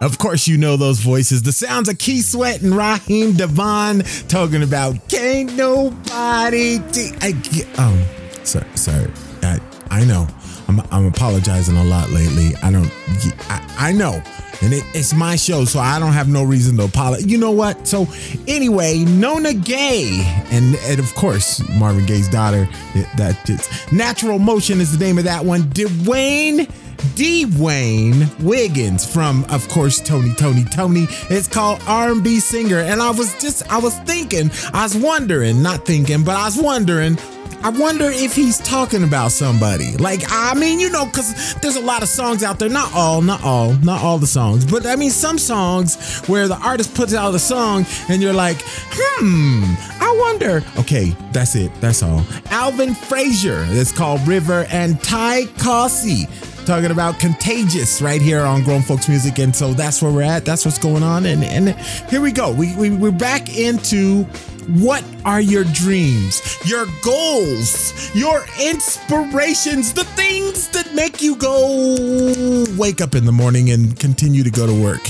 Of 0.01 0.17
course, 0.17 0.47
you 0.47 0.57
know 0.57 0.77
those 0.77 0.99
voices. 0.99 1.43
The 1.43 1.51
sounds 1.51 1.89
of 1.89 1.97
Keith 1.97 2.25
Sweat 2.25 2.61
and 2.61 2.75
Raheem 2.75 3.33
DeVaughn 3.33 4.03
talking 4.29 4.63
about 4.63 4.95
can't 5.09 5.53
nobody. 5.57 6.79
I, 7.21 7.33
um, 7.77 8.01
sorry, 8.45 8.65
sorry. 8.75 9.11
I, 9.43 9.59
I 9.89 10.05
know. 10.05 10.25
I'm, 10.69 10.79
I'm 10.91 11.05
apologizing 11.07 11.75
a 11.75 11.83
lot 11.83 12.11
lately. 12.11 12.55
I 12.63 12.71
don't. 12.71 12.89
I, 13.49 13.75
I 13.77 13.91
know, 13.91 14.23
and 14.61 14.73
it, 14.73 14.83
it's 14.93 15.13
my 15.13 15.35
show, 15.35 15.65
so 15.65 15.79
I 15.79 15.99
don't 15.99 16.13
have 16.13 16.27
no 16.27 16.43
reason 16.43 16.77
to 16.77 16.83
apologize. 16.83 17.25
You 17.25 17.37
know 17.37 17.51
what? 17.51 17.87
So 17.87 18.07
anyway, 18.47 18.99
Nona 18.99 19.53
Gaye, 19.53 20.21
and 20.51 20.75
and 20.75 20.99
of 20.99 21.13
course 21.15 21.67
Marvin 21.69 22.05
Gaye's 22.05 22.27
daughter. 22.29 22.67
it- 22.95 23.07
That 23.17 23.49
it's 23.49 23.91
Natural 23.91 24.39
Motion 24.39 24.79
is 24.81 24.97
the 24.97 25.03
name 25.03 25.17
of 25.17 25.23
that 25.25 25.43
one. 25.45 25.63
Dwayne. 25.63 26.69
D. 27.15 27.45
Wayne 27.57 28.27
Wiggins 28.41 29.05
from, 29.09 29.45
of 29.45 29.65
course, 29.69 30.01
Tony, 30.01 30.33
Tony, 30.33 30.65
Tony. 30.65 31.07
It's 31.29 31.47
called 31.47 31.81
R&B 31.87 32.41
Singer, 32.41 32.79
and 32.79 33.01
I 33.01 33.11
was 33.11 33.33
just, 33.39 33.65
I 33.71 33.77
was 33.77 33.97
thinking, 33.99 34.51
I 34.73 34.83
was 34.83 34.97
wondering, 34.97 35.63
not 35.63 35.85
thinking, 35.85 36.25
but 36.25 36.35
I 36.35 36.43
was 36.43 36.57
wondering. 36.61 37.17
I 37.61 37.69
wonder 37.69 38.05
if 38.05 38.35
he's 38.35 38.57
talking 38.59 39.03
about 39.03 39.31
somebody. 39.31 39.97
Like, 39.97 40.21
I 40.29 40.53
mean, 40.53 40.79
you 40.79 40.89
know, 40.89 41.05
because 41.05 41.55
there's 41.55 41.75
a 41.75 41.81
lot 41.81 42.01
of 42.01 42.07
songs 42.07 42.41
out 42.41 42.57
there. 42.57 42.69
Not 42.69 42.93
all, 42.93 43.21
not 43.21 43.43
all, 43.43 43.73
not 43.73 44.01
all 44.01 44.17
the 44.17 44.27
songs, 44.27 44.65
but 44.65 44.85
I 44.85 44.95
mean, 44.95 45.11
some 45.11 45.37
songs 45.37 46.19
where 46.27 46.47
the 46.47 46.57
artist 46.57 46.95
puts 46.95 47.13
out 47.13 47.35
a 47.35 47.39
song 47.39 47.85
and 48.07 48.21
you're 48.21 48.33
like, 48.33 48.61
hmm, 48.93 49.63
I 50.01 50.15
wonder. 50.21 50.63
Okay, 50.77 51.15
that's 51.33 51.55
it. 51.55 51.71
That's 51.81 52.01
all. 52.01 52.23
Alvin 52.45 52.95
Frazier. 52.95 53.65
It's 53.67 53.91
called 53.91 54.25
River 54.25 54.65
and 54.69 55.01
Ty 55.03 55.47
Causey 55.57 56.27
talking 56.65 56.91
about 56.91 57.19
contagious 57.19 57.99
right 57.99 58.21
here 58.21 58.41
on 58.41 58.63
grown 58.63 58.83
folks 58.83 59.09
music 59.09 59.39
and 59.39 59.55
so 59.55 59.73
that's 59.73 60.03
where 60.03 60.11
we're 60.11 60.21
at 60.21 60.45
that's 60.45 60.65
what's 60.65 60.77
going 60.77 61.01
on 61.01 61.25
and 61.25 61.43
and 61.43 61.69
here 62.11 62.21
we 62.21 62.31
go 62.31 62.51
we, 62.51 62.75
we 62.75 62.91
we're 62.91 63.09
back 63.09 63.57
into 63.57 64.23
what 64.77 65.03
are 65.25 65.41
your 65.41 65.63
dreams 65.73 66.41
your 66.63 66.85
goals 67.01 68.13
your 68.15 68.45
inspirations 68.61 69.93
the 69.93 70.03
things 70.03 70.67
that 70.69 70.93
make 70.93 71.21
you 71.21 71.35
go 71.35 72.65
wake 72.77 73.01
up 73.01 73.15
in 73.15 73.25
the 73.25 73.31
morning 73.31 73.71
and 73.71 73.99
continue 73.99 74.43
to 74.43 74.51
go 74.51 74.67
to 74.67 74.83
work? 74.83 75.03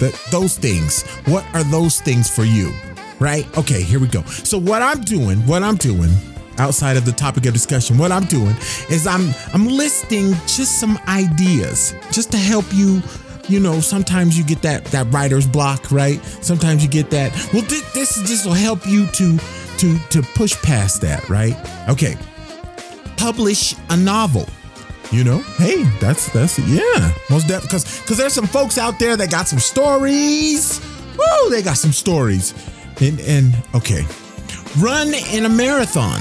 That 0.00 0.12
those 0.30 0.58
things. 0.58 1.04
What 1.24 1.44
are 1.54 1.64
those 1.64 2.00
things 2.00 2.28
for 2.28 2.44
you 2.44 2.72
right? 3.18 3.46
Okay 3.56 3.82
here 3.82 3.98
we 3.98 4.08
go. 4.08 4.22
So 4.22 4.58
what 4.58 4.82
i'm 4.82 5.00
doing 5.00 5.38
what 5.46 5.62
i'm 5.62 5.76
doing 5.76 6.10
outside 6.58 6.96
of 6.96 7.04
the 7.04 7.12
topic 7.12 7.46
of 7.46 7.52
discussion 7.52 7.98
what 7.98 8.10
i'm 8.10 8.24
doing 8.24 8.54
is 8.90 9.06
i'm 9.06 9.30
i'm 9.52 9.66
listing 9.66 10.32
just 10.46 10.80
some 10.80 10.98
ideas 11.08 11.94
just 12.10 12.30
to 12.32 12.38
help 12.38 12.64
you 12.72 13.02
you 13.48 13.60
know 13.60 13.80
sometimes 13.80 14.36
you 14.38 14.44
get 14.44 14.62
that 14.62 14.84
that 14.86 15.06
writer's 15.12 15.46
block 15.46 15.90
right? 15.90 16.22
Sometimes 16.24 16.82
you 16.82 16.88
get 16.88 17.10
that 17.10 17.32
well 17.52 17.62
thi- 17.62 17.82
this 17.94 18.16
is 18.16 18.28
just 18.28 18.46
will 18.46 18.52
help 18.54 18.86
you 18.86 19.06
to 19.06 19.38
to 19.78 19.98
to 20.10 20.22
push 20.34 20.60
past 20.62 21.00
that 21.02 21.28
right? 21.28 21.56
Okay. 21.88 22.16
Publish 23.16 23.74
a 23.90 23.96
novel 23.96 24.46
you 25.12 25.22
know? 25.24 25.38
Hey 25.58 25.84
that's 26.00 26.32
that's 26.32 26.58
yeah 26.58 27.12
most 27.30 27.46
definitely 27.46 27.68
because 27.68 28.00
because 28.00 28.16
there's 28.16 28.34
some 28.34 28.46
folks 28.46 28.78
out 28.78 28.98
there 28.98 29.16
that 29.16 29.30
got 29.30 29.48
some 29.48 29.60
stories. 29.60 30.80
Woo, 31.16 31.50
they 31.50 31.62
got 31.62 31.76
some 31.76 31.92
stories. 31.92 32.54
And 33.00 33.20
and 33.20 33.54
okay. 33.74 34.04
Run 34.78 35.14
in 35.32 35.44
a 35.44 35.48
marathon. 35.48 36.20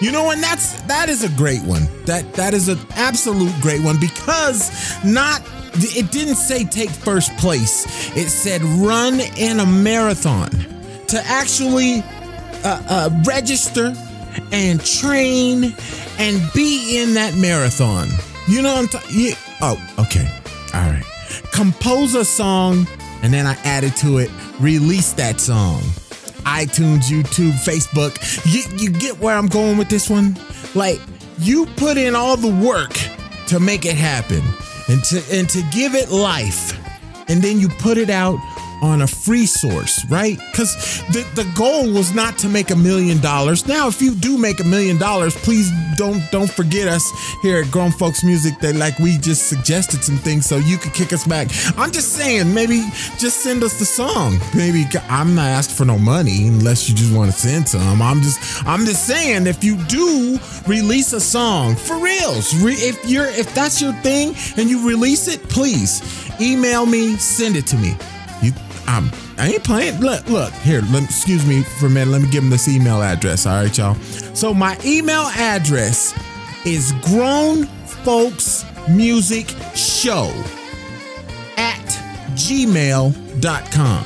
You 0.00 0.12
know, 0.12 0.30
and 0.30 0.42
that's 0.42 0.82
that 0.82 1.08
is 1.08 1.22
a 1.22 1.28
great 1.30 1.62
one. 1.62 1.86
That 2.04 2.30
that 2.34 2.52
is 2.52 2.68
an 2.68 2.78
absolute 2.90 3.54
great 3.62 3.82
one 3.82 3.98
because 3.98 4.70
not 5.04 5.40
it 5.76 6.10
didn't 6.10 6.36
say 6.36 6.64
take 6.64 6.90
first 6.90 7.36
place. 7.36 7.84
It 8.16 8.28
said 8.28 8.62
run 8.62 9.20
in 9.36 9.60
a 9.60 9.66
marathon. 9.66 10.50
To 11.08 11.22
actually 11.24 12.02
uh, 12.64 12.82
uh, 12.88 13.22
register 13.24 13.94
and 14.52 14.84
train 14.84 15.74
and 16.18 16.52
be 16.54 17.00
in 17.00 17.14
that 17.14 17.34
marathon. 17.36 18.08
You 18.48 18.62
know 18.62 18.74
what 18.74 18.78
I'm 18.78 18.88
talking? 18.88 19.20
Yeah. 19.20 19.34
Oh, 19.60 19.94
okay. 19.98 20.28
All 20.74 20.90
right. 20.90 21.04
Compose 21.52 22.14
a 22.14 22.24
song 22.24 22.86
and 23.22 23.32
then 23.32 23.46
I 23.46 23.54
added 23.64 23.96
to 23.96 24.18
it, 24.18 24.30
release 24.60 25.12
that 25.14 25.40
song. 25.40 25.80
iTunes, 26.44 27.04
YouTube, 27.04 27.52
Facebook. 27.52 28.18
You, 28.44 28.64
you 28.76 28.90
get 28.90 29.18
where 29.18 29.36
I'm 29.36 29.46
going 29.46 29.78
with 29.78 29.88
this 29.88 30.10
one? 30.10 30.36
Like, 30.74 31.00
you 31.38 31.66
put 31.76 31.96
in 31.96 32.14
all 32.14 32.36
the 32.36 32.52
work 32.64 32.92
to 33.48 33.60
make 33.60 33.86
it 33.86 33.96
happen 33.96 34.42
and 34.88 35.02
to 35.04 35.22
and 35.32 35.48
to 35.50 35.62
give 35.72 35.94
it 35.94 36.10
life. 36.10 36.78
And 37.28 37.42
then 37.42 37.58
you 37.58 37.68
put 37.68 37.96
it 37.96 38.10
out 38.10 38.38
on 38.82 39.02
a 39.02 39.06
free 39.06 39.46
source, 39.46 40.04
right? 40.10 40.38
Because 40.50 40.74
the, 41.12 41.26
the 41.34 41.50
goal 41.54 41.92
was 41.92 42.14
not 42.14 42.38
to 42.38 42.48
make 42.48 42.70
a 42.70 42.76
million 42.76 43.20
dollars. 43.20 43.66
Now, 43.66 43.88
if 43.88 44.00
you 44.00 44.14
do 44.14 44.38
make 44.38 44.60
a 44.60 44.64
million 44.64 44.98
dollars, 44.98 45.34
please 45.36 45.70
don't 45.96 46.22
don't 46.30 46.50
forget 46.50 46.88
us 46.88 47.10
here 47.42 47.62
at 47.62 47.70
Grown 47.70 47.90
Folks 47.90 48.24
Music. 48.24 48.58
That 48.60 48.76
like 48.76 48.98
we 48.98 49.18
just 49.18 49.48
suggested 49.48 50.02
some 50.04 50.18
things 50.18 50.46
so 50.46 50.56
you 50.56 50.78
could 50.78 50.92
kick 50.92 51.12
us 51.12 51.26
back. 51.26 51.48
I'm 51.76 51.92
just 51.92 52.12
saying, 52.12 52.52
maybe 52.52 52.82
just 53.18 53.38
send 53.40 53.62
us 53.62 53.78
the 53.78 53.84
song. 53.84 54.38
Maybe 54.54 54.84
I'm 55.08 55.34
not 55.34 55.46
asking 55.48 55.76
for 55.76 55.84
no 55.84 55.98
money 55.98 56.48
unless 56.48 56.88
you 56.88 56.94
just 56.94 57.14
want 57.14 57.30
to 57.32 57.36
send 57.36 57.68
some. 57.68 58.02
I'm 58.02 58.20
just 58.20 58.66
I'm 58.66 58.84
just 58.84 59.06
saying 59.06 59.46
if 59.46 59.62
you 59.64 59.76
do 59.84 60.38
release 60.66 61.12
a 61.12 61.20
song 61.20 61.76
for 61.76 61.98
reals, 61.98 62.54
re- 62.62 62.74
if 62.74 63.08
you're 63.08 63.26
if 63.26 63.54
that's 63.54 63.80
your 63.80 63.92
thing 64.02 64.34
and 64.56 64.68
you 64.68 64.86
release 64.86 65.28
it, 65.28 65.42
please 65.48 66.02
email 66.40 66.86
me, 66.86 67.16
send 67.16 67.56
it 67.56 67.66
to 67.68 67.76
me. 67.76 67.94
I'm, 68.86 69.10
I 69.38 69.52
ain't 69.52 69.64
playing. 69.64 70.00
Look, 70.00 70.28
look 70.28 70.52
here. 70.54 70.82
Let, 70.90 71.04
excuse 71.04 71.46
me 71.46 71.62
for 71.62 71.86
a 71.86 71.90
minute. 71.90 72.10
Let 72.10 72.22
me 72.22 72.30
give 72.30 72.42
them 72.42 72.50
this 72.50 72.68
email 72.68 73.02
address. 73.02 73.46
All 73.46 73.62
right, 73.62 73.76
y'all. 73.76 73.94
So 74.34 74.54
my 74.54 74.78
email 74.84 75.22
address 75.36 76.14
is 76.64 76.92
grown 77.02 77.64
folks 78.04 78.64
music 78.88 79.48
show 79.74 80.30
at 81.56 81.84
gmail.com. 82.34 84.04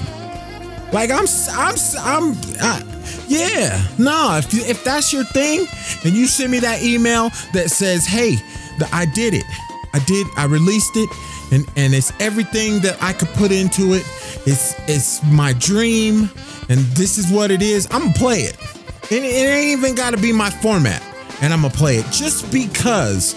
Like 0.92 1.10
I'm, 1.10 1.26
I'm, 1.52 1.74
I'm, 2.00 2.36
uh, 2.60 2.80
yeah. 3.26 3.86
No, 3.98 4.38
if 4.38 4.52
if 4.68 4.84
that's 4.84 5.12
your 5.12 5.24
thing, 5.24 5.66
and 6.04 6.14
you 6.14 6.26
send 6.26 6.50
me 6.50 6.60
that 6.60 6.82
email 6.82 7.30
that 7.52 7.70
says, 7.70 8.06
"Hey, 8.06 8.36
the, 8.78 8.88
I 8.92 9.04
did 9.04 9.34
it. 9.34 9.44
I 9.92 9.98
did. 10.00 10.26
I 10.36 10.44
released 10.44 10.96
it, 10.96 11.10
and 11.50 11.66
and 11.76 11.94
it's 11.94 12.12
everything 12.20 12.80
that 12.80 12.96
I 13.02 13.12
could 13.12 13.28
put 13.30 13.52
into 13.52 13.94
it. 13.94 14.04
It's 14.46 14.74
it's 14.88 15.22
my 15.24 15.52
dream, 15.54 16.30
and 16.68 16.80
this 16.96 17.18
is 17.18 17.30
what 17.30 17.50
it 17.50 17.62
is. 17.62 17.86
I'm 17.90 18.00
gonna 18.00 18.14
play 18.14 18.40
it. 18.40 18.56
And 19.10 19.24
it 19.24 19.28
ain't 19.28 19.78
even 19.78 19.94
got 19.94 20.10
to 20.10 20.18
be 20.18 20.32
my 20.32 20.50
format, 20.50 21.02
and 21.40 21.52
I'm 21.52 21.62
gonna 21.62 21.74
play 21.74 21.96
it 21.96 22.06
just 22.12 22.50
because." 22.52 23.34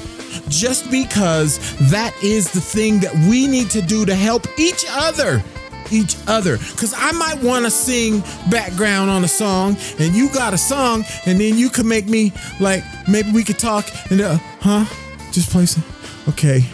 Just 0.47 0.89
because 0.89 1.59
that 1.91 2.13
is 2.23 2.51
the 2.51 2.61
thing 2.61 2.99
that 3.01 3.13
we 3.29 3.47
need 3.47 3.69
to 3.71 3.81
do 3.81 4.05
to 4.05 4.15
help 4.15 4.47
each 4.57 4.85
other 4.89 5.43
each 5.91 6.15
other. 6.27 6.57
Cause 6.57 6.93
I 6.95 7.11
might 7.11 7.41
want 7.43 7.65
to 7.65 7.71
sing 7.71 8.21
background 8.49 9.09
on 9.09 9.23
a 9.23 9.27
song, 9.27 9.75
and 9.99 10.15
you 10.15 10.29
got 10.29 10.53
a 10.53 10.57
song, 10.57 11.03
and 11.25 11.39
then 11.39 11.57
you 11.57 11.69
could 11.69 11.85
make 11.85 12.07
me 12.07 12.33
like 12.59 12.83
maybe 13.07 13.31
we 13.31 13.43
could 13.43 13.59
talk 13.59 13.85
and 14.09 14.21
uh, 14.21 14.37
huh? 14.61 14.85
Just 15.31 15.49
play 15.49 15.65
some. 15.65 15.83
Okay, 16.29 16.65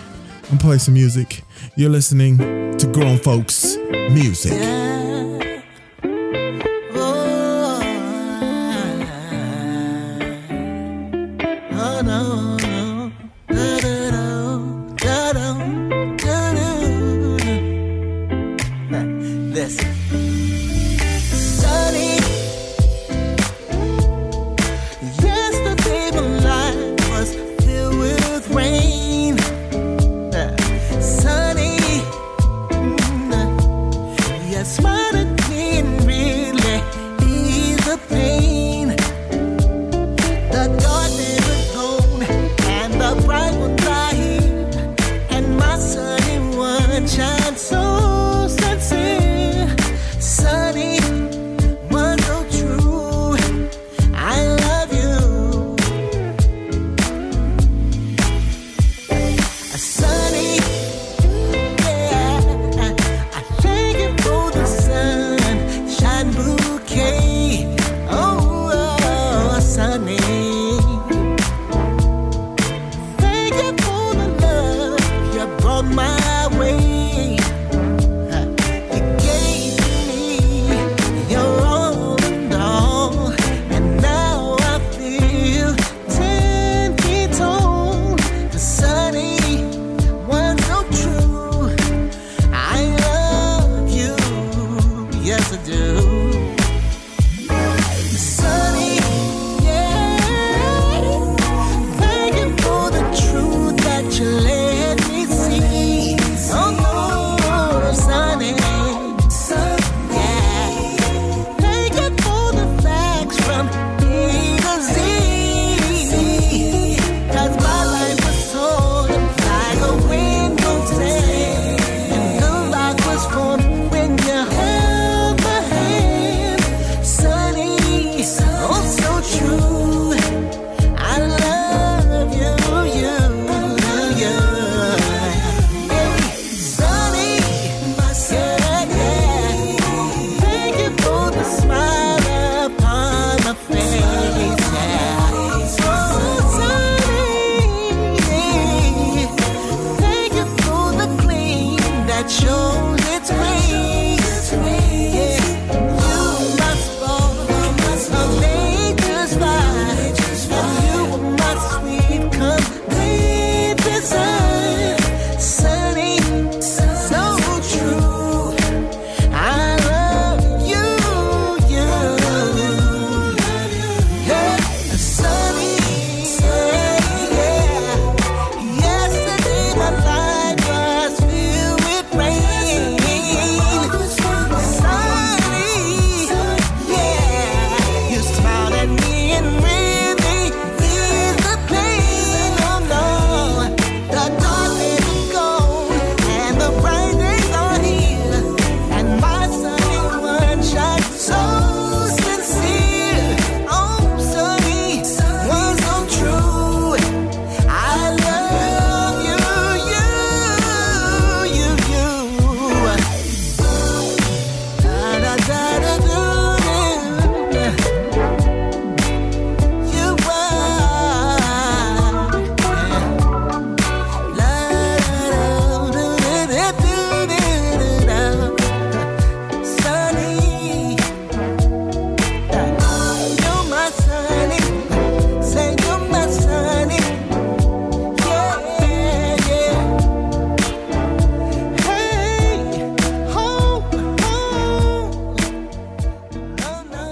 I'm 0.50 0.58
playing 0.58 0.80
some 0.80 0.94
music. 0.94 1.44
You're 1.76 1.90
listening 1.90 2.38
to 2.78 2.88
grown 2.94 3.18
folks 3.18 3.76
music. 4.12 4.97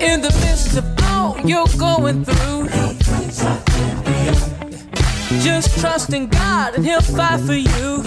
in 0.05 0.21
the 0.21 0.29
midst 0.41 0.77
of 0.77 0.85
all 1.03 1.39
you're 1.41 1.65
going 1.77 2.23
through. 2.23 2.67
Just 5.41 5.79
trust 5.79 6.13
in 6.13 6.27
God 6.27 6.75
and 6.75 6.85
He'll 6.85 7.01
fight 7.01 7.39
for 7.41 7.53
you. 7.53 8.03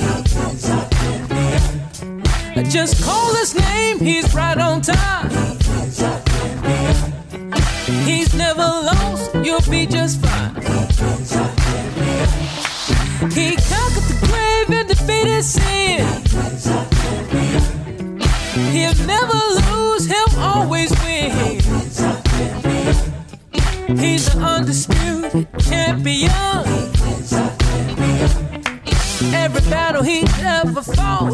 Just 2.70 3.02
call 3.02 3.34
His 3.36 3.54
name, 3.54 3.98
He's 3.98 4.32
right 4.34 4.58
on 4.58 4.80
time. 4.80 5.30
He's 8.04 8.32
never 8.34 8.68
lost, 8.90 9.34
you'll 9.34 9.70
be 9.70 9.86
just 9.86 10.20
fine. 10.20 10.54
He 13.32 13.56
conquered 13.56 14.06
the 14.10 14.18
grave 14.26 14.78
and 14.78 14.88
defeated 14.88 15.42
sin. 15.42 16.17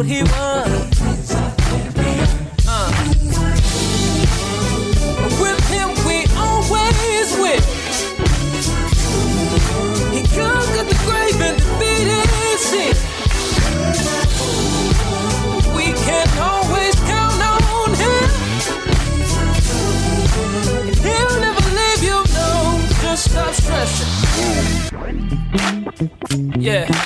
he 0.04 0.22
was. 0.22 1.34
Uh. 2.68 2.90
With 5.40 5.60
him 5.68 5.88
we 6.06 6.26
always 6.36 7.32
win. 7.40 7.62
He 10.12 10.20
conquered 10.36 10.88
the 10.88 10.96
grave 11.06 11.40
and 11.40 11.56
defeated 11.56 12.28
sin. 12.58 12.94
We 15.74 15.86
can 16.04 16.28
always 16.38 16.94
count 17.08 17.42
on 17.42 17.94
him. 17.94 18.28
He'll 21.02 21.36
never 21.40 21.68
leave 21.70 22.02
you, 22.02 22.24
no. 22.34 22.48
Just 23.00 23.30
stop 23.30 23.54
stressing. 23.54 24.12
Yeah. 26.60 27.03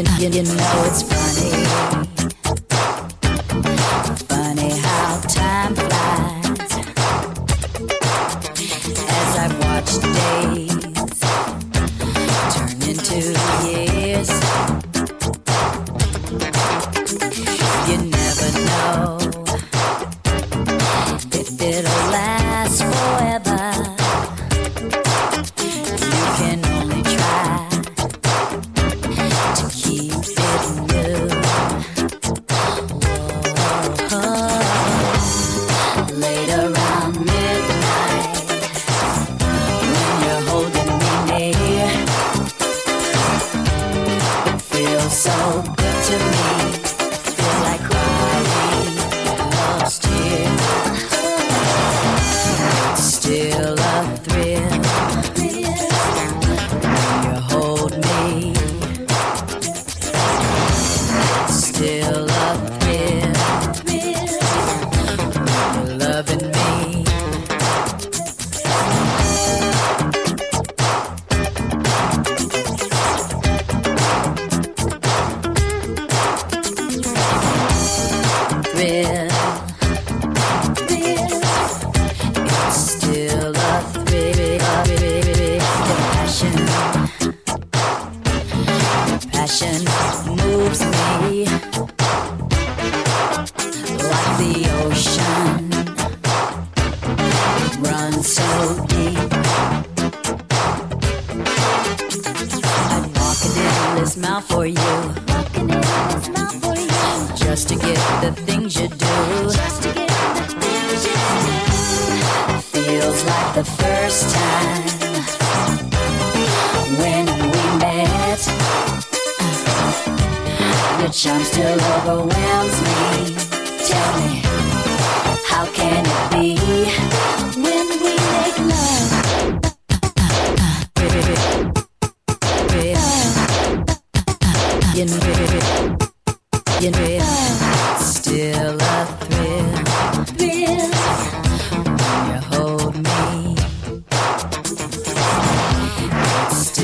You, 0.00 0.28
you, 0.28 0.30
you, 0.30 0.42
know 0.42 0.84
it's 0.86 1.09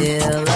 It's 0.08 0.55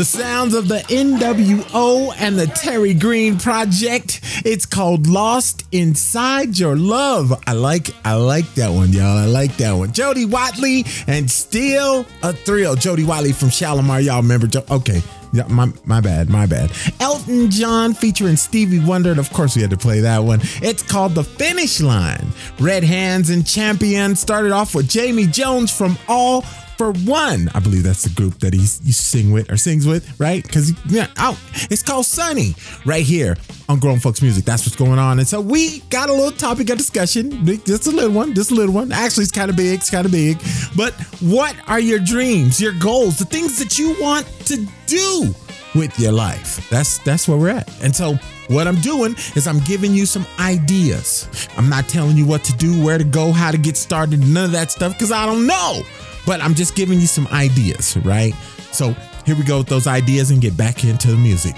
The 0.00 0.06
sounds 0.06 0.54
of 0.54 0.66
the 0.66 0.78
NWO 0.88 2.14
and 2.16 2.38
the 2.38 2.46
Terry 2.46 2.94
Green 2.94 3.36
project. 3.38 4.22
It's 4.46 4.64
called 4.64 5.06
Lost 5.06 5.66
Inside 5.72 6.58
Your 6.58 6.74
Love. 6.74 7.38
I 7.46 7.52
like 7.52 7.90
I 8.02 8.14
like 8.14 8.46
that 8.54 8.70
one, 8.70 8.94
y'all. 8.94 9.18
I 9.18 9.26
like 9.26 9.58
that 9.58 9.72
one. 9.74 9.92
Jody 9.92 10.24
Watley 10.24 10.86
and 11.06 11.30
Still 11.30 12.06
a 12.22 12.32
Thrill. 12.32 12.76
Jody 12.76 13.04
Watley 13.04 13.32
from 13.32 13.50
Shalimar. 13.50 14.00
Y'all 14.00 14.22
remember? 14.22 14.46
Jo- 14.46 14.64
Okay. 14.70 15.02
Yeah, 15.34 15.44
my, 15.48 15.70
my 15.84 16.00
bad, 16.00 16.30
my 16.30 16.46
bad. 16.46 16.72
Elton 16.98 17.50
John 17.50 17.92
featuring 17.92 18.36
Stevie 18.36 18.80
Wonder, 18.80 19.10
and 19.10 19.20
of 19.20 19.30
course 19.34 19.54
we 19.54 19.60
had 19.60 19.70
to 19.70 19.76
play 19.76 20.00
that 20.00 20.20
one. 20.24 20.40
It's 20.62 20.82
called 20.82 21.14
The 21.14 21.24
Finish 21.24 21.78
Line. 21.82 22.28
Red 22.58 22.84
Hands 22.84 23.28
and 23.28 23.46
Champion 23.46 24.16
started 24.16 24.50
off 24.50 24.74
with 24.74 24.88
Jamie 24.88 25.26
Jones 25.26 25.70
from 25.70 25.98
All 26.08 26.42
for 26.80 26.92
One. 27.04 27.50
I 27.54 27.60
believe 27.60 27.82
that's 27.82 28.04
the 28.04 28.14
group 28.14 28.38
that 28.38 28.54
he's 28.54 28.80
you 28.82 28.94
sing 28.94 29.32
with 29.32 29.52
or 29.52 29.58
sings 29.58 29.86
with, 29.86 30.18
right? 30.18 30.42
Because 30.42 30.72
yeah, 30.86 31.08
oh, 31.18 31.38
it's 31.70 31.82
called 31.82 32.06
Sunny 32.06 32.54
right 32.86 33.04
here 33.04 33.36
on 33.68 33.80
Grown 33.80 33.98
Folks 33.98 34.22
Music. 34.22 34.46
That's 34.46 34.64
what's 34.64 34.76
going 34.76 34.98
on. 34.98 35.18
And 35.18 35.28
so 35.28 35.42
we 35.42 35.80
got 35.90 36.08
a 36.08 36.12
little 36.14 36.32
topic 36.32 36.70
of 36.70 36.78
discussion. 36.78 37.44
Just 37.66 37.86
a 37.86 37.90
little 37.90 38.12
one, 38.12 38.32
just 38.32 38.50
a 38.50 38.54
little 38.54 38.74
one. 38.74 38.92
Actually, 38.92 39.24
it's 39.24 39.30
kind 39.30 39.50
of 39.50 39.58
big. 39.58 39.80
It's 39.80 39.90
kind 39.90 40.06
of 40.06 40.12
big. 40.12 40.38
But 40.74 40.94
what 41.20 41.54
are 41.68 41.80
your 41.80 41.98
dreams, 41.98 42.62
your 42.62 42.72
goals, 42.72 43.18
the 43.18 43.26
things 43.26 43.58
that 43.58 43.78
you 43.78 43.94
want 44.00 44.26
to 44.46 44.66
do 44.86 45.34
with 45.74 46.00
your 46.00 46.12
life? 46.12 46.66
That's 46.70 46.96
that's 47.04 47.28
where 47.28 47.36
we're 47.36 47.50
at. 47.50 47.68
And 47.82 47.94
so 47.94 48.14
what 48.48 48.66
I'm 48.66 48.80
doing 48.80 49.16
is 49.36 49.46
I'm 49.46 49.60
giving 49.60 49.92
you 49.92 50.06
some 50.06 50.24
ideas. 50.38 51.28
I'm 51.58 51.68
not 51.68 51.90
telling 51.90 52.16
you 52.16 52.24
what 52.24 52.42
to 52.44 52.56
do, 52.56 52.82
where 52.82 52.96
to 52.96 53.04
go, 53.04 53.32
how 53.32 53.50
to 53.50 53.58
get 53.58 53.76
started, 53.76 54.26
none 54.26 54.46
of 54.46 54.52
that 54.52 54.70
stuff 54.70 54.94
because 54.94 55.12
I 55.12 55.26
don't 55.26 55.46
know. 55.46 55.82
But 56.26 56.40
I'm 56.40 56.54
just 56.54 56.74
giving 56.74 57.00
you 57.00 57.06
some 57.06 57.26
ideas, 57.28 57.96
right? 57.98 58.34
So 58.72 58.94
here 59.26 59.36
we 59.36 59.44
go 59.44 59.58
with 59.58 59.68
those 59.68 59.86
ideas 59.86 60.30
and 60.30 60.40
get 60.40 60.56
back 60.56 60.84
into 60.84 61.08
the 61.08 61.16
music. 61.16 61.54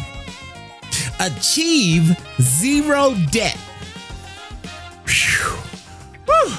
Achieve 1.21 2.17
zero 2.41 3.15
debt. 3.31 3.57
Whew. 6.27 6.53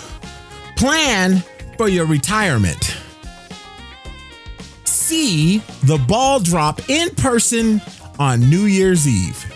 Plan 0.78 1.44
for 1.78 1.88
your 1.90 2.06
retirement. 2.06 2.98
See 4.86 5.60
the 5.84 5.98
ball 6.08 6.40
drop 6.40 6.90
in 6.90 7.10
person 7.16 7.82
on 8.20 8.40
New 8.50 8.66
Year's 8.66 9.08
Eve. 9.08 9.52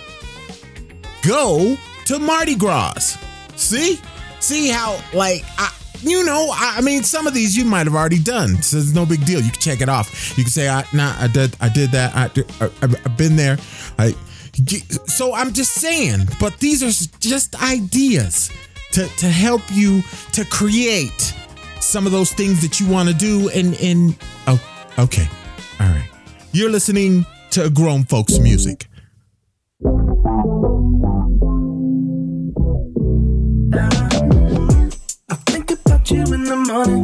Go 1.25 1.77
to 2.05 2.19
Mardi 2.19 2.55
Gras. 2.55 3.17
See? 3.55 3.99
See 4.39 4.69
how, 4.69 4.99
like, 5.13 5.43
I, 5.57 5.71
you 6.01 6.25
know, 6.25 6.49
I, 6.53 6.81
mean, 6.81 7.03
some 7.03 7.27
of 7.27 7.33
these 7.33 7.55
you 7.55 7.65
might 7.65 7.85
have 7.85 7.95
already 7.95 8.19
done, 8.19 8.61
so 8.61 8.77
it's 8.77 8.93
no 8.93 9.05
big 9.05 9.25
deal. 9.25 9.41
You 9.41 9.51
can 9.51 9.61
check 9.61 9.81
it 9.81 9.89
off. 9.89 10.37
You 10.37 10.43
can 10.43 10.51
say, 10.51 10.69
I, 10.69 10.85
"Nah, 10.93 11.15
I 11.19 11.27
did, 11.27 11.55
I 11.59 11.69
did 11.69 11.91
that. 11.91 12.15
I, 12.15 12.65
I, 12.65 12.69
I've 12.81 13.17
been 13.17 13.35
there." 13.35 13.57
I, 13.97 14.13
so 15.05 15.33
I'm 15.33 15.53
just 15.53 15.73
saying, 15.73 16.27
but 16.39 16.57
these 16.59 16.83
are 16.83 17.09
just 17.19 17.61
ideas 17.61 18.51
to 18.93 19.07
to 19.07 19.27
help 19.27 19.61
you 19.71 20.01
to 20.33 20.45
create 20.45 21.33
some 21.79 22.05
of 22.05 22.11
those 22.11 22.33
things 22.33 22.61
that 22.61 22.79
you 22.79 22.87
want 22.87 23.09
to 23.09 23.15
do. 23.15 23.49
And 23.49 23.75
and 23.81 24.15
oh, 24.47 24.61
okay, 24.99 25.27
all 25.79 25.87
right. 25.87 26.09
You're 26.51 26.71
listening 26.71 27.25
to 27.51 27.69
grown 27.69 28.03
folks 28.05 28.39
music. 28.39 28.87
Uh 33.73 34.06
you 36.11 36.21
in 36.21 36.43
the 36.43 36.55
morning. 36.55 37.03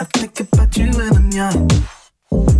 I 0.00 0.04
think 0.04 0.40
about 0.40 0.76
you 0.76 0.90
when 0.96 1.14
I'm 1.14 1.30
young. 1.30 1.68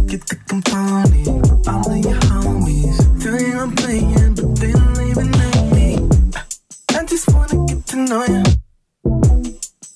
Get 0.06 0.26
the 0.28 0.36
company, 0.46 1.24
all 1.66 1.90
of 1.90 1.98
your 2.04 2.20
homies. 2.30 2.98
Tell 3.22 3.40
you 3.40 3.58
I'm 3.58 3.74
playing, 3.74 4.34
but 4.34 4.56
they 4.60 4.72
don't 4.72 5.00
even 5.10 5.30
know 5.30 5.64
me. 5.74 5.88
I 6.94 7.04
just 7.04 7.32
wanna 7.32 7.66
get 7.66 7.86
to 7.88 7.96
know 7.96 8.24
you. 8.24 8.42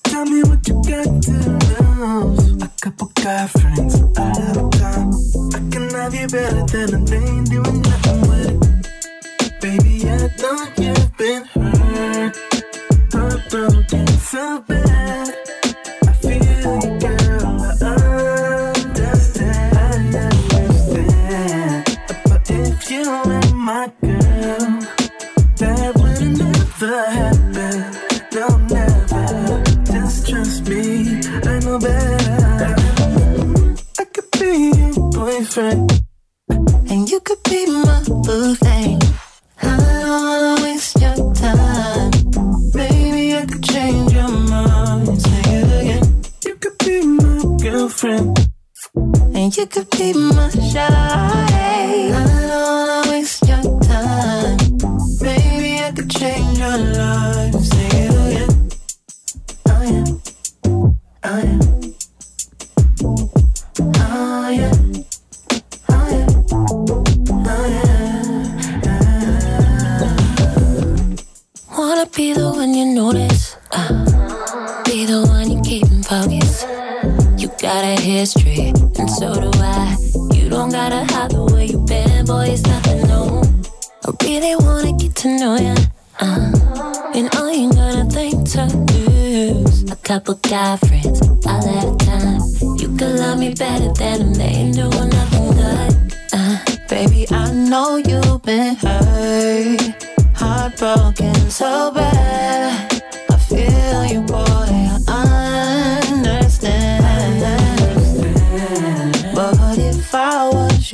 Tell 0.04 0.24
me 0.24 0.42
what 0.42 0.66
you 0.66 0.74
got 0.82 1.22
to 1.22 1.36
lose. 1.68 2.62
A 2.62 2.70
couple 2.80 3.12
guy 3.14 3.46
friends 3.46 3.94
out 4.18 4.56
of 4.56 4.70
time. 4.72 5.10
I 5.54 5.60
can 5.70 5.90
have 5.90 6.14
you 6.14 6.26
better 6.26 6.64
than 6.66 6.94
a 6.94 7.00
name 7.10 7.44
doing 7.44 7.82
nothing 7.82 8.20
with 8.28 8.50
it. 8.50 9.60
Baby, 9.60 10.08
I 10.08 10.30
know 10.40 10.66
you've 10.78 11.16
been 11.16 11.44
hurt. 11.44 12.36
Heartbroken 13.12 14.15
so 14.26 14.60
bad. 14.66 15.34
I 16.08 16.12
feel 16.14 16.34
you, 16.34 16.98
girl. 16.98 17.46
I 17.80 18.72
understand, 18.76 19.76
I 19.76 19.90
understand. 20.26 21.84
But 22.24 22.50
if 22.50 22.90
you 22.90 23.04
were 23.08 23.54
my 23.54 23.92
girl, 24.02 24.64
that 25.60 25.92
would 25.94 26.22
never 26.42 26.98
happen. 27.18 27.78
No, 28.34 28.46
never. 28.74 29.62
Just 29.84 30.28
trust 30.28 30.68
me, 30.68 31.20
I 31.50 31.60
know 31.60 31.78
better. 31.78 32.74
I 34.00 34.04
could 34.12 34.30
be 34.40 34.52
your 34.76 34.94
boyfriend, 35.12 36.02
and 36.90 37.08
you 37.08 37.20
could 37.20 37.42
be 37.44 37.66
my 37.66 38.02
boo 38.24 38.54
thing. 38.56 39.05
My 47.86 47.92
girlfriend. 47.92 48.50
And 49.34 49.56
you 49.56 49.66
could 49.66 49.88
be 49.90 50.12
my 50.12 50.50
shawty. 50.50 52.10
I 52.10 52.24
don't 52.48 52.62
wanna 52.62 53.10
waste 53.10 53.46
your 53.46 53.62
time. 53.80 54.58
Maybe 55.20 55.78
I 55.78 55.92
could 55.94 56.10
change 56.10 56.58
your 56.58 56.78
life. 56.78 57.54
Say 57.54 57.88
it. 57.92 58.10
Oh 59.68 59.82
yeah. 59.82 60.06
Oh 61.24 61.40
yeah. 61.42 61.58
Oh 64.04 64.50
yeah. 64.50 64.50
Oh 64.50 64.50
yeah. 64.50 64.72
Oh 65.88 66.08
Wanna 71.78 72.06
be 72.06 72.32
the 72.32 72.50
one 72.50 72.74
you 72.74 72.86
notice. 72.86 73.56
Uh, 73.70 74.82
be 74.84 75.06
the 75.06 75.20
one 75.28 75.35
got 77.66 77.82
a 77.82 78.00
history, 78.00 78.72
and 78.96 79.10
so 79.10 79.34
do 79.34 79.50
I. 79.54 79.96
You 80.32 80.48
don't 80.48 80.70
gotta 80.70 81.02
hide 81.12 81.32
the 81.32 81.42
way 81.52 81.66
you've 81.66 81.84
been, 81.84 82.24
boy, 82.24 82.50
it's 82.54 82.62
nothing 82.62 83.02
new. 83.10 83.42
I 84.06 84.10
really 84.22 84.54
wanna 84.54 84.92
get 84.92 85.16
to 85.22 85.28
know 85.36 85.56
ya. 85.56 85.74
Uh, 86.20 87.10
and 87.12 87.28
I 87.34 87.50
ain't 87.50 87.74
got 87.74 87.98
a 87.98 88.04
thing 88.04 88.44
to 88.52 88.66
lose. 88.92 89.82
A 89.90 89.96
couple 89.96 90.34
guy 90.48 90.76
friends, 90.76 91.20
all 91.44 91.68
at 91.78 91.86
a 91.90 91.96
time. 92.06 92.40
You 92.78 92.88
could 92.96 93.18
love 93.18 93.40
me 93.40 93.52
better 93.52 93.92
than 93.94 94.18
them, 94.20 94.34
they 94.34 94.52
ain't 94.62 94.76
doing 94.76 95.08
nothing 95.18 95.50
good. 95.58 96.14
Uh, 96.32 96.58
Baby, 96.88 97.26
I 97.32 97.50
know 97.50 97.96
you've 97.96 98.42
been 98.42 98.76
hurt, 98.76 100.14
heartbroken 100.36 101.34
so 101.50 101.90
bad. 101.90 102.95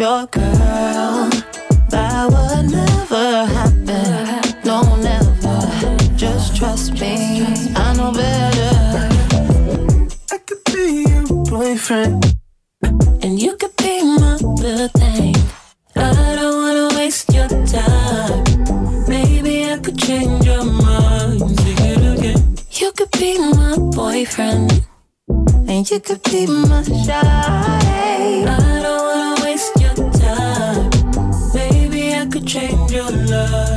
Your 0.02 0.26
girl, 0.26 1.30
that 1.90 2.26
would 2.32 2.72
never 2.72 3.46
happen. 3.56 4.42
No, 4.64 4.96
never. 4.96 5.58
Just 6.16 6.56
trust 6.56 6.94
me, 7.00 7.46
I 7.76 7.94
know 7.96 8.10
better. 8.10 8.74
I 10.32 10.38
could 10.46 10.64
be 10.72 11.04
your 11.08 11.44
boyfriend. 11.44 12.34
and 13.22 13.40
you 13.40 13.56
could 13.56 13.76
be 13.76 14.02
my 14.02 14.34
little 14.62 14.88
thing. 14.88 15.36
I 15.94 16.34
don't 16.38 16.56
wanna 16.62 16.88
waste 16.98 17.32
your 17.32 17.46
time. 17.48 18.42
Maybe 19.06 19.70
I 19.70 19.78
could 19.84 19.98
change 19.98 20.44
your 20.44 20.64
mind. 20.64 21.38
Sing 21.60 21.78
it 21.90 22.18
again. 22.18 22.56
You 22.72 22.90
could 22.98 23.12
be 23.12 23.38
my 23.38 23.76
boyfriend. 23.98 24.84
And 25.70 25.88
you 25.88 26.00
could 26.00 26.22
be 26.24 26.46
my 26.46 26.82
shawty. 27.06 28.46
I 28.48 28.82
don't 28.84 29.02
wanna 29.08 29.31
change 33.32 33.71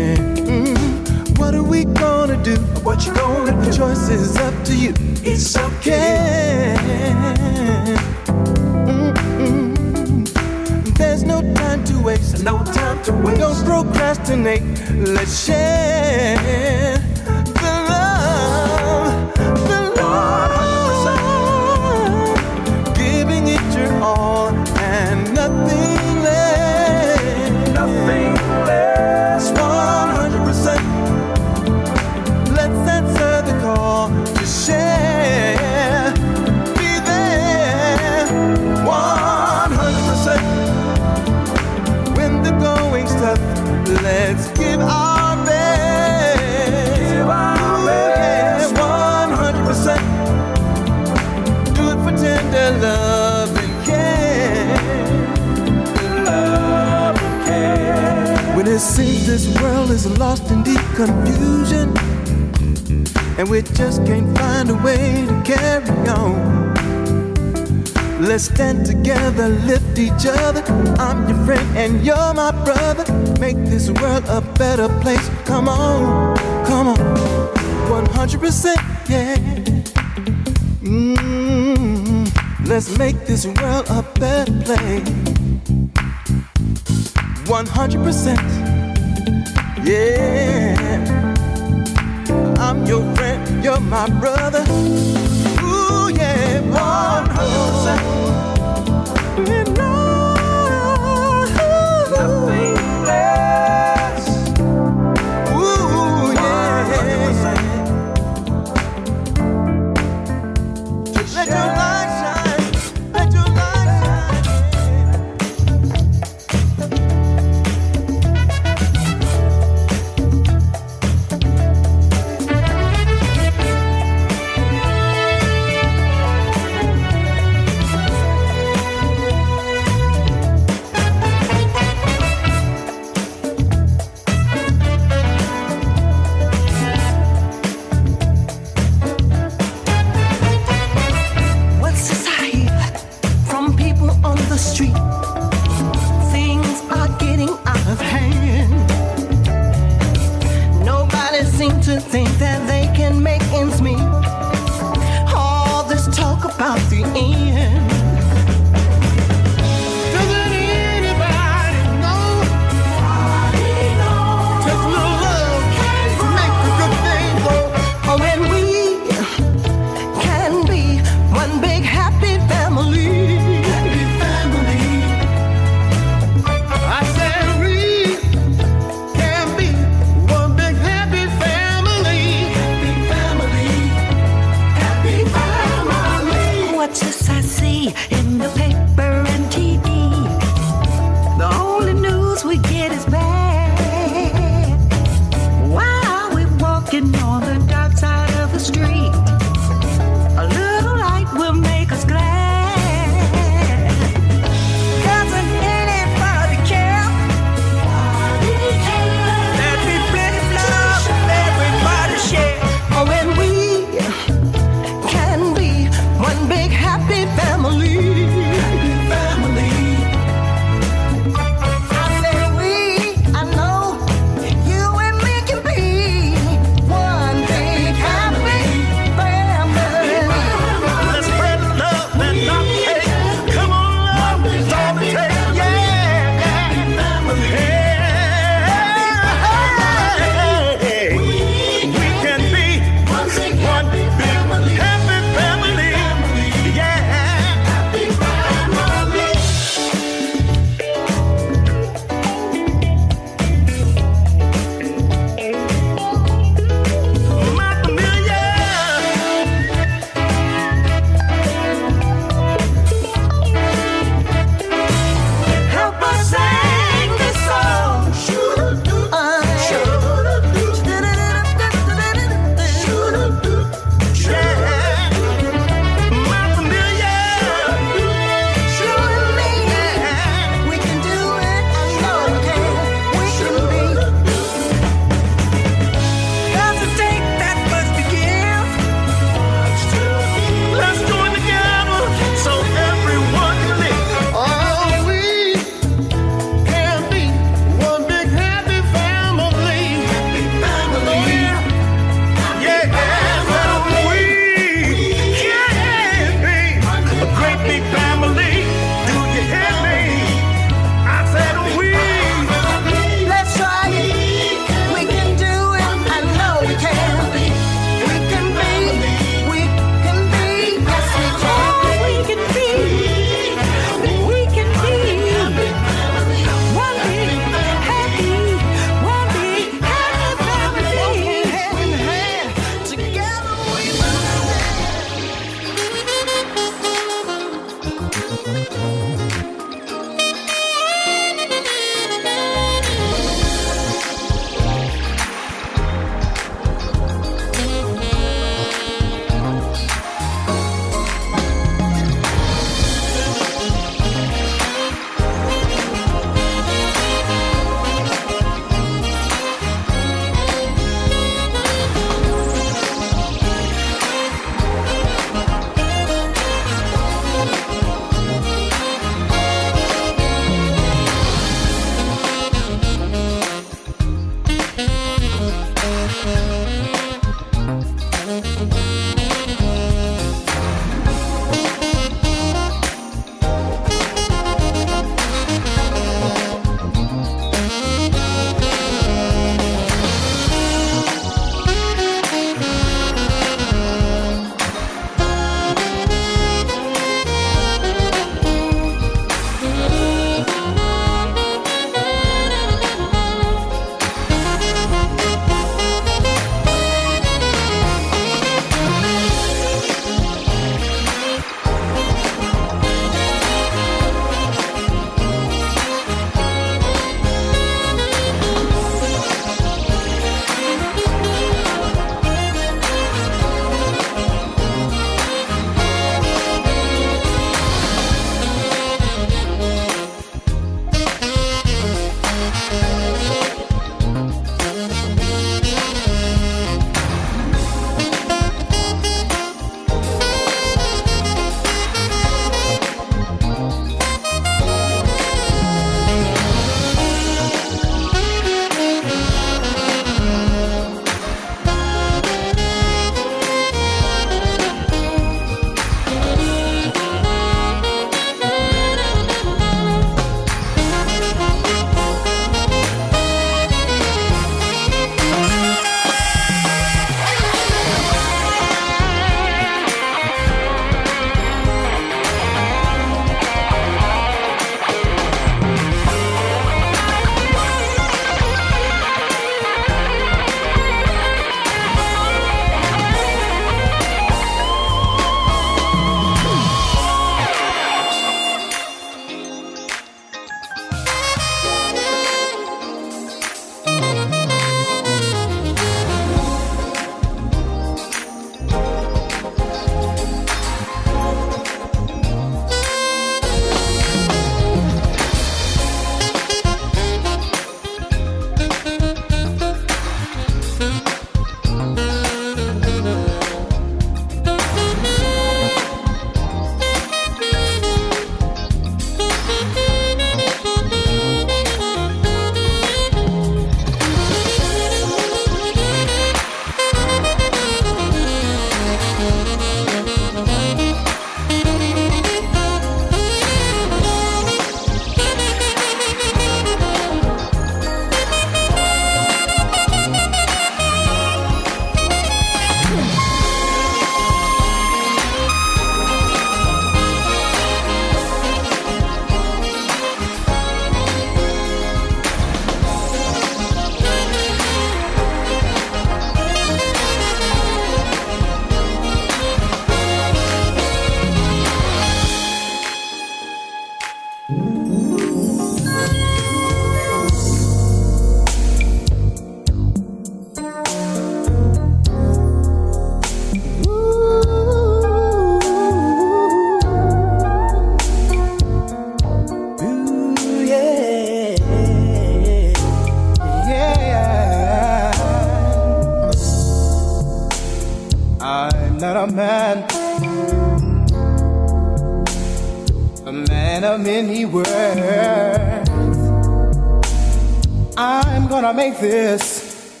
make 598.82 598.98
this 598.98 600.00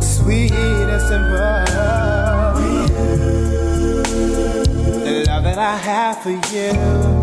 sweet 0.00 0.50
and 0.50 1.02
simple. 1.02 1.36
The 5.04 5.24
love 5.26 5.44
that 5.44 5.58
I 5.58 5.76
have 5.76 6.22
for 6.22 6.30
you. 6.30 7.21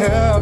yeah. 0.00 0.33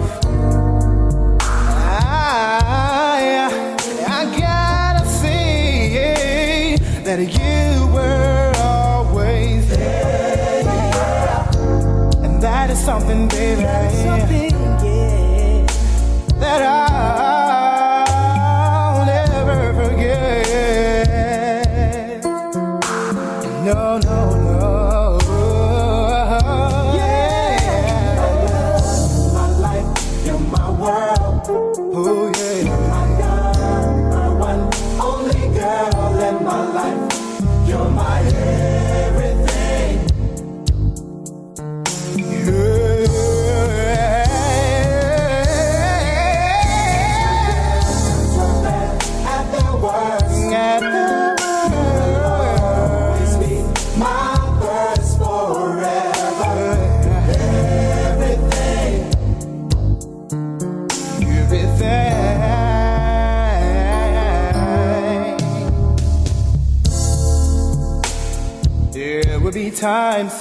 times. 69.82 70.32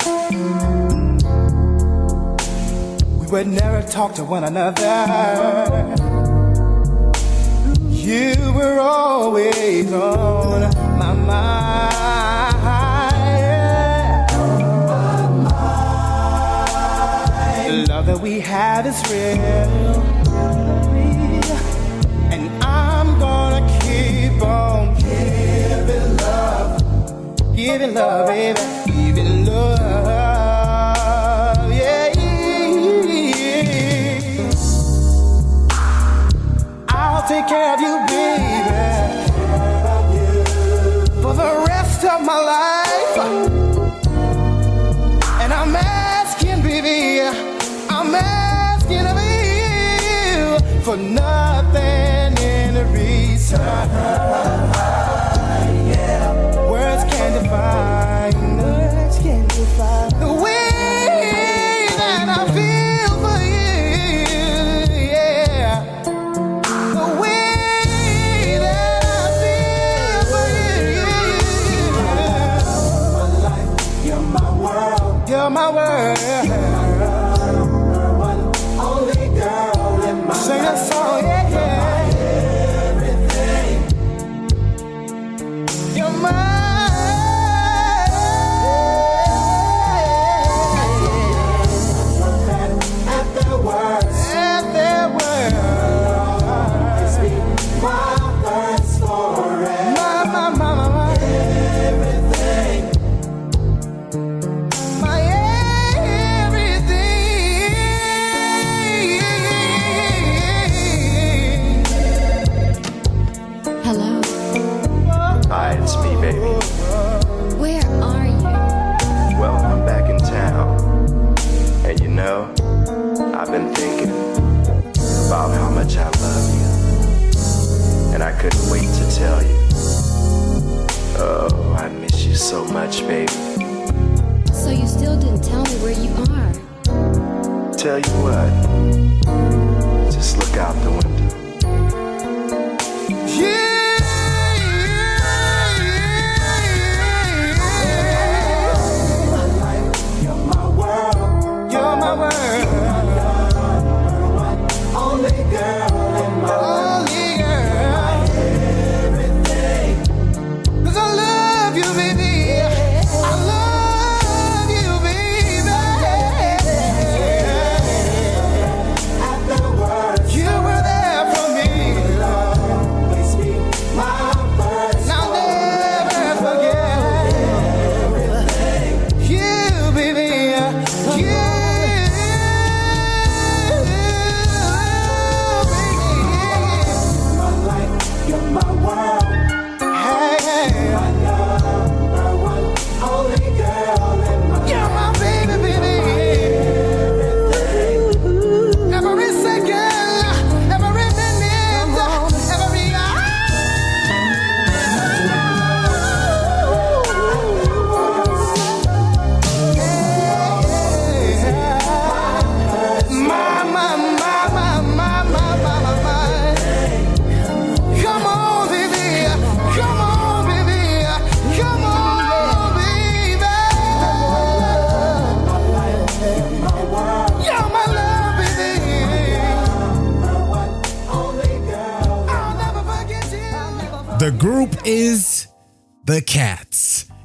We 3.19 3.25
would 3.31 3.47
never 3.47 3.81
talk 3.81 4.13
to 4.15 4.23
one 4.23 4.43
another. 4.43 4.85
You 7.89 8.35
were 8.53 8.79
always 8.79 9.91
on 9.91 10.61
my 10.99 11.13
mind. 11.13 11.89
The 17.67 17.85
love 17.91 18.05
that 18.05 18.19
we 18.21 18.39
had 18.41 18.85
is 18.85 19.01
real. 19.09 20.03
And 22.31 22.63
I'm 22.63 23.17
gonna 23.17 23.65
keep 23.81 24.39
on 24.43 24.93
giving 24.99 26.17
love. 26.17 27.55
Giving 27.55 27.95
love, 27.95 28.27
baby. 28.27 28.70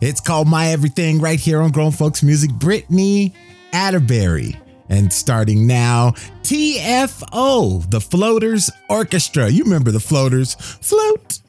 It's 0.07 0.21
called 0.21 0.47
My 0.47 0.69
Everything 0.69 1.21
right 1.21 1.41
here 1.41 1.61
on 1.61 1.73
Grown 1.73 1.91
Folks 1.91 2.23
Music. 2.23 2.53
Brittany 2.53 3.35
Atterbury. 3.73 4.57
And 4.89 5.13
starting 5.13 5.67
now, 5.67 6.13
TFO, 6.43 7.91
the 7.91 8.01
Floaters 8.01 8.71
Orchestra. 8.89 9.49
You 9.49 9.65
remember 9.65 9.91
the 9.91 9.99
Floaters. 9.99 10.55
Float, 10.55 11.41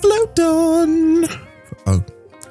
float 0.00 0.38
on. 0.38 1.24
Oh, 1.88 2.04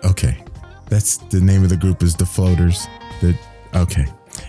okay. 0.04 0.44
That's 0.90 1.16
the 1.16 1.40
name 1.40 1.64
of 1.64 1.70
the 1.70 1.78
group 1.78 2.04
is 2.04 2.14
the 2.14 2.26
Floaters. 2.26 2.86
The 3.22 3.34
okay. 3.74 4.06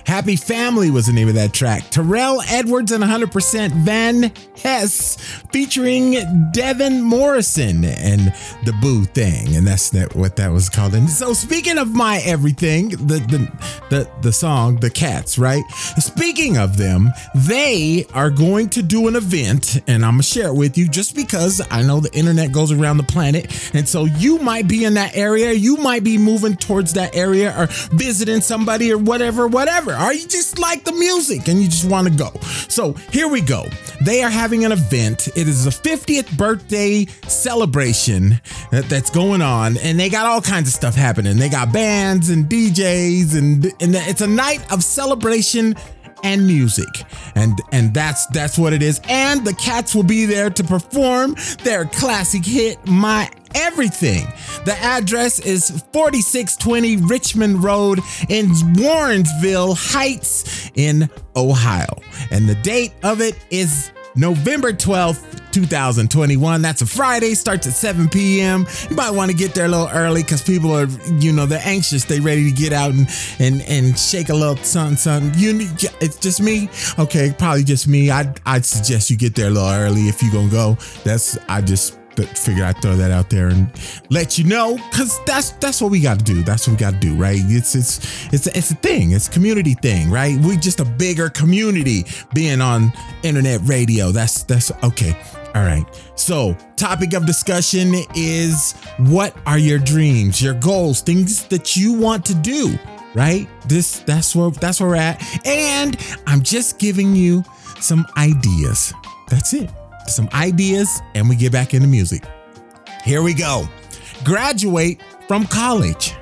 Happy 0.09 0.37
Family 0.37 0.91
was 0.91 1.07
the 1.07 1.13
name 1.13 1.29
of 1.29 1.35
that 1.35 1.53
track. 1.53 1.91
Terrell 1.91 2.41
Edwards 2.49 2.93
and 2.93 3.05
100% 3.05 3.73
Van 3.85 4.33
Hess 4.57 5.17
featuring 5.53 6.17
Devin 6.51 7.03
Morrison 7.03 7.85
and 7.85 8.33
the 8.65 8.73
Boo 8.81 9.05
Thing. 9.05 9.55
And 9.55 9.67
that's 9.67 9.91
that, 9.91 10.17
what 10.17 10.35
that 10.37 10.51
was 10.51 10.71
called. 10.71 10.95
And 10.95 11.11
so 11.11 11.35
speaking 11.35 11.77
of 11.77 11.95
my 11.95 12.23
everything, 12.25 12.89
the, 12.89 13.21
the, 13.29 13.53
the, 13.91 14.11
the 14.23 14.33
song, 14.33 14.77
The 14.77 14.89
Cats, 14.89 15.37
right? 15.37 15.63
Speaking 15.99 16.57
of 16.57 16.79
them, 16.79 17.11
they 17.35 18.07
are 18.15 18.31
going 18.31 18.71
to 18.71 18.83
do 18.83 19.09
an 19.09 19.15
event 19.17 19.83
and 19.87 20.07
I'm 20.07 20.17
to 20.17 20.23
share 20.23 20.49
it 20.49 20.55
with 20.55 20.79
you 20.79 20.89
just 20.89 21.17
because 21.17 21.61
I 21.71 21.83
know 21.83 22.01
the 22.01 22.13
internet 22.15 22.51
goes 22.51 22.73
around 22.73 22.97
the 22.97 23.03
planet. 23.03 23.75
And 23.75 23.87
so 23.87 24.07
you 24.07 24.39
might 24.39 24.69
be 24.69 24.85
in 24.85 24.95
that 24.95 25.15
area. 25.15 25.53
You 25.53 25.77
might 25.77 26.03
be 26.03 26.17
moving 26.17 26.57
towards 26.57 26.95
that 26.95 27.15
area 27.15 27.55
or 27.59 27.67
visiting 27.93 28.41
somebody 28.41 28.91
or 28.91 28.97
whatever, 28.97 29.47
whatever. 29.47 29.98
Or 29.99 30.13
you 30.13 30.27
just 30.27 30.59
like 30.59 30.85
the 30.85 30.93
music 30.93 31.49
and 31.49 31.61
you 31.61 31.69
just 31.69 31.85
want 31.85 32.07
to 32.09 32.15
go. 32.15 32.31
So 32.69 32.93
here 33.13 33.29
we 33.29 33.41
go. 33.41 33.67
They 34.01 34.23
are 34.23 34.31
having 34.31 34.65
an 34.65 34.73
event. 34.73 35.29
It 35.37 35.49
is 35.49 35.67
a 35.67 35.71
50th 35.71 36.37
birthday 36.37 37.07
celebration 37.27 38.41
that- 38.71 38.89
that's 38.89 39.11
going 39.11 39.43
on, 39.43 39.77
and 39.79 39.99
they 39.99 40.09
got 40.09 40.27
all 40.27 40.41
kinds 40.41 40.69
of 40.69 40.75
stuff 40.75 40.95
happening. 40.95 41.37
They 41.39 41.49
got 41.49 41.73
bands 41.73 42.31
and 42.31 42.49
DJs, 42.49 43.35
and, 43.37 43.65
and 43.81 43.95
it's 43.95 44.21
a 44.21 44.27
night 44.27 44.61
of 44.73 44.85
celebration 44.85 45.75
and 46.23 46.47
music. 46.47 47.05
And 47.35 47.59
and 47.73 47.95
that's 47.95 48.27
that's 48.27 48.59
what 48.59 48.73
it 48.73 48.83
is. 48.83 49.01
And 49.09 49.45
the 49.45 49.55
cats 49.55 49.95
will 49.95 50.03
be 50.03 50.27
there 50.27 50.51
to 50.51 50.65
perform 50.65 51.37
their 51.63 51.85
classic 51.87 52.45
hit 52.45 52.85
my 52.87 53.31
everything. 53.55 54.27
The 54.65 54.77
address 54.81 55.39
is 55.41 55.71
4620 55.93 56.97
richmond 56.97 57.63
road 57.65 58.01
in 58.29 58.47
warrensville 58.75 59.77
heights 59.93 60.71
in 60.75 61.09
ohio. 61.37 62.01
And 62.31 62.49
the 62.49 62.57
date 62.57 62.93
of 63.03 63.21
it 63.21 63.37
is 63.51 63.91
November 64.19 64.73
12th, 64.73 65.53
2021. 65.53 66.61
That's 66.61 66.83
a 66.83 66.87
Friday, 66.87 67.35
starts 67.35 67.69
at 67.69 67.73
7 67.73 68.09
p.m. 68.09 68.67
You 68.91 68.97
might 68.97 69.11
want 69.11 69.31
to 69.31 69.37
get 69.37 69.55
there 69.55 69.67
a 69.67 69.69
little 69.69 69.89
early 69.89 70.23
because 70.23 70.43
people 70.43 70.73
are, 70.73 70.89
you 71.21 71.33
know, 71.33 71.47
they're 71.47 71.63
anxious. 71.65 72.05
They 72.05 72.19
ready 72.19 72.51
to 72.51 72.57
get 72.57 72.73
out 72.73 72.91
and 72.91 73.09
and 73.39 73.63
and 73.63 73.97
shake 73.97 74.29
a 74.29 74.35
little 74.35 74.57
something, 74.57 74.97
something. 74.97 75.41
You 75.41 75.69
it's 76.01 76.19
just 76.19 76.41
me. 76.41 76.69
Okay, 76.99 77.33
probably 77.39 77.63
just 77.63 77.87
me. 77.87 78.11
I'd 78.11 78.41
I'd 78.45 78.65
suggest 78.65 79.09
you 79.09 79.17
get 79.17 79.37
there 79.37 79.47
a 79.47 79.51
little 79.51 79.69
early 79.69 80.09
if 80.09 80.21
you 80.23 80.33
gonna 80.33 80.51
go. 80.51 80.77
That's 81.05 81.39
I 81.49 81.61
just 81.61 81.98
th- 82.19 82.37
figured 82.37 82.65
I'd 82.65 82.83
throw 82.83 82.97
that 82.97 83.11
out 83.11 83.31
there 83.31 83.49
and 83.49 83.71
let 84.11 84.39
you 84.39 84.45
know 84.45 84.77
because 84.91 85.19
that's 85.25 85.53
that's 85.53 85.81
what 85.81 85.91
we 85.91 86.01
got 86.01 86.19
to 86.19 86.25
do. 86.25 86.43
That's 86.43 86.67
what 86.67 86.75
we 86.75 86.79
got 86.79 86.95
to 86.95 87.01
do, 87.01 87.15
right? 87.15 87.39
It's 87.41 87.75
it's 87.75 88.33
it's 88.33 88.47
it's 88.49 88.71
a 88.71 88.75
thing. 88.75 89.13
It's 89.13 89.29
a 89.29 89.31
community 89.31 89.75
thing, 89.75 90.11
right? 90.11 90.39
We 90.39 90.57
just 90.57 90.81
a 90.81 90.85
bigger 90.85 91.29
community 91.31 92.05
being 92.35 92.61
on 92.61 92.93
internet 93.23 93.61
radio. 93.65 94.11
That's 94.11 94.43
that's 94.43 94.73
okay. 94.83 95.17
All 95.55 95.63
right. 95.63 95.85
So, 96.15 96.57
topic 96.77 97.15
of 97.15 97.25
discussion 97.25 97.95
is 98.15 98.75
what 98.99 99.35
are 99.47 99.59
your 99.59 99.79
dreams, 99.79 100.43
your 100.43 100.55
goals, 100.55 101.01
things 101.01 101.47
that 101.47 101.77
you 101.77 101.93
want 101.93 102.25
to 102.27 102.35
do, 102.35 102.79
right? 103.15 103.49
This 103.67 104.01
that's 104.01 104.35
where 104.35 104.51
that's 104.51 104.81
where 104.81 104.91
we're 104.91 104.97
at. 104.97 105.47
And 105.47 105.97
I'm 106.27 106.43
just 106.43 106.79
giving 106.79 107.15
you 107.15 107.45
some 107.81 108.07
ideas. 108.17 108.93
That's 109.29 109.55
it. 109.55 109.71
Some 110.09 110.29
ideas 110.33 111.01
and 111.15 111.29
we 111.29 111.37
get 111.37 111.53
back 111.53 111.75
into 111.75 111.87
music. 111.87 112.25
Here 113.05 113.23
we 113.23 113.35
go. 113.35 113.69
Graduate 114.25 115.01
from 115.27 115.47
college. 115.47 116.15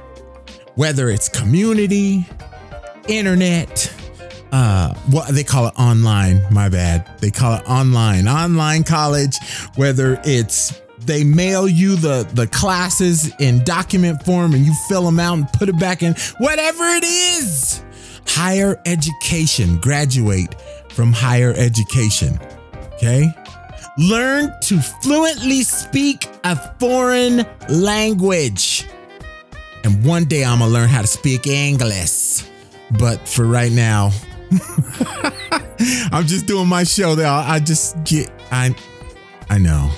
Whether 0.75 1.09
it's 1.09 1.29
community, 1.29 2.27
internet, 3.09 3.93
uh 4.53 4.95
what 5.11 5.29
they 5.35 5.43
call 5.45 5.67
it 5.67 5.75
online 5.79 6.43
my 6.51 6.69
bad. 6.69 7.19
They 7.21 7.31
call 7.31 7.55
it 7.55 7.69
online 7.69 8.29
online 8.29 8.85
college. 8.85 9.37
Whether 9.77 10.21
it's 10.25 10.81
they 10.99 11.25
mail 11.25 11.67
you 11.69 11.97
the 11.97 12.29
the 12.35 12.47
classes 12.49 13.33
in 13.39 13.65
document 13.65 14.23
form 14.25 14.55
and 14.55 14.65
you 14.65 14.75
fill 14.89 15.05
them 15.05 15.19
out 15.19 15.35
and 15.35 15.49
put 15.53 15.69
it 15.69 15.79
back 15.79 16.03
in. 16.03 16.15
Whatever 16.39 16.85
it 16.85 17.05
is. 17.05 17.83
Higher 18.27 18.81
education. 18.85 19.79
Graduate 19.79 20.55
from 20.91 21.13
higher 21.13 21.55
education. 21.57 22.39
Okay 22.95 23.33
learn 23.99 24.53
to 24.63 24.81
fluently 24.81 25.63
speak 25.63 26.29
a 26.45 26.57
foreign 26.79 27.47
language 27.69 28.87
and 29.85 30.05
one 30.05 30.25
day 30.25 30.45
i'm 30.45 30.59
gonna 30.59 30.71
learn 30.71 30.89
how 30.89 31.01
to 31.01 31.07
speak 31.07 31.47
english 31.47 32.45
but 32.99 33.27
for 33.27 33.47
right 33.47 33.73
now 33.73 34.11
I'm 36.13 36.27
just 36.27 36.47
doing 36.47 36.69
my 36.69 36.85
show 36.85 37.15
there. 37.15 37.27
I 37.27 37.59
just 37.59 38.03
get 38.05 38.31
I 38.51 38.75
I 39.51 39.59
know. 39.59 39.91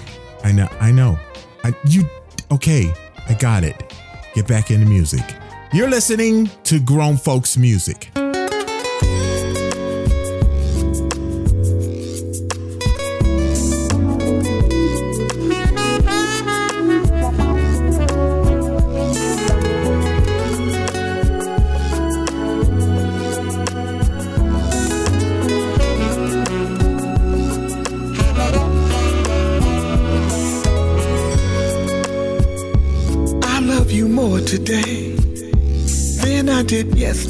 I 0.44 0.52
know. 0.52 0.68
I 0.80 0.90
know. 0.90 1.18
I 1.64 1.74
you 1.84 2.04
okay. 2.50 2.92
I 3.28 3.34
got 3.34 3.64
it. 3.64 3.94
Get 4.34 4.46
back 4.46 4.70
into 4.70 4.86
music. 4.86 5.24
You're 5.72 5.90
listening 5.90 6.50
to 6.64 6.80
Grown 6.80 7.16
Folks 7.16 7.56
Music. 7.56 8.10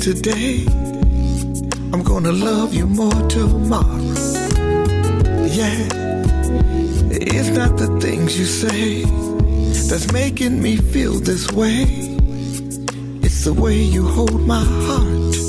Yesterday. 0.09 0.65
I'm 1.93 2.03
gonna 2.03 2.33
love 2.33 2.73
you 2.73 2.87
more 2.87 3.29
tomorrow. 3.29 4.15
Yeah, 5.59 5.89
it's 7.11 7.51
not 7.51 7.77
the 7.77 7.99
things 8.01 8.39
you 8.39 8.47
say 8.47 9.03
that's 9.89 10.11
making 10.13 10.63
me 10.63 10.77
feel 10.77 11.21
this 11.21 11.51
way. 11.53 11.85
It's 13.23 13.45
the 13.45 13.53
way 13.53 13.77
you 13.77 14.07
hold 14.07 14.47
my 14.47 14.65
heart. 14.65 15.48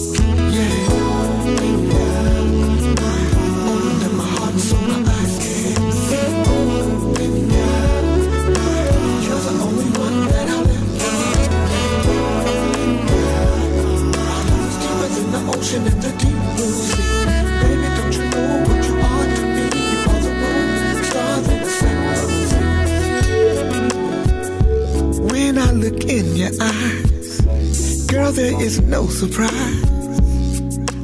Your 26.39 26.51
eyes, 26.61 28.05
girl, 28.07 28.31
there 28.31 28.61
is 28.61 28.79
no 28.79 29.07
surprise. 29.07 29.83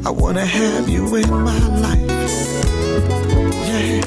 I 0.06 0.10
wanna 0.10 0.45
have 0.45 0.88
you 0.88 1.14
in 1.16 1.30
my 1.30 1.68
life. 1.86 2.10
Yeah. 3.68 4.02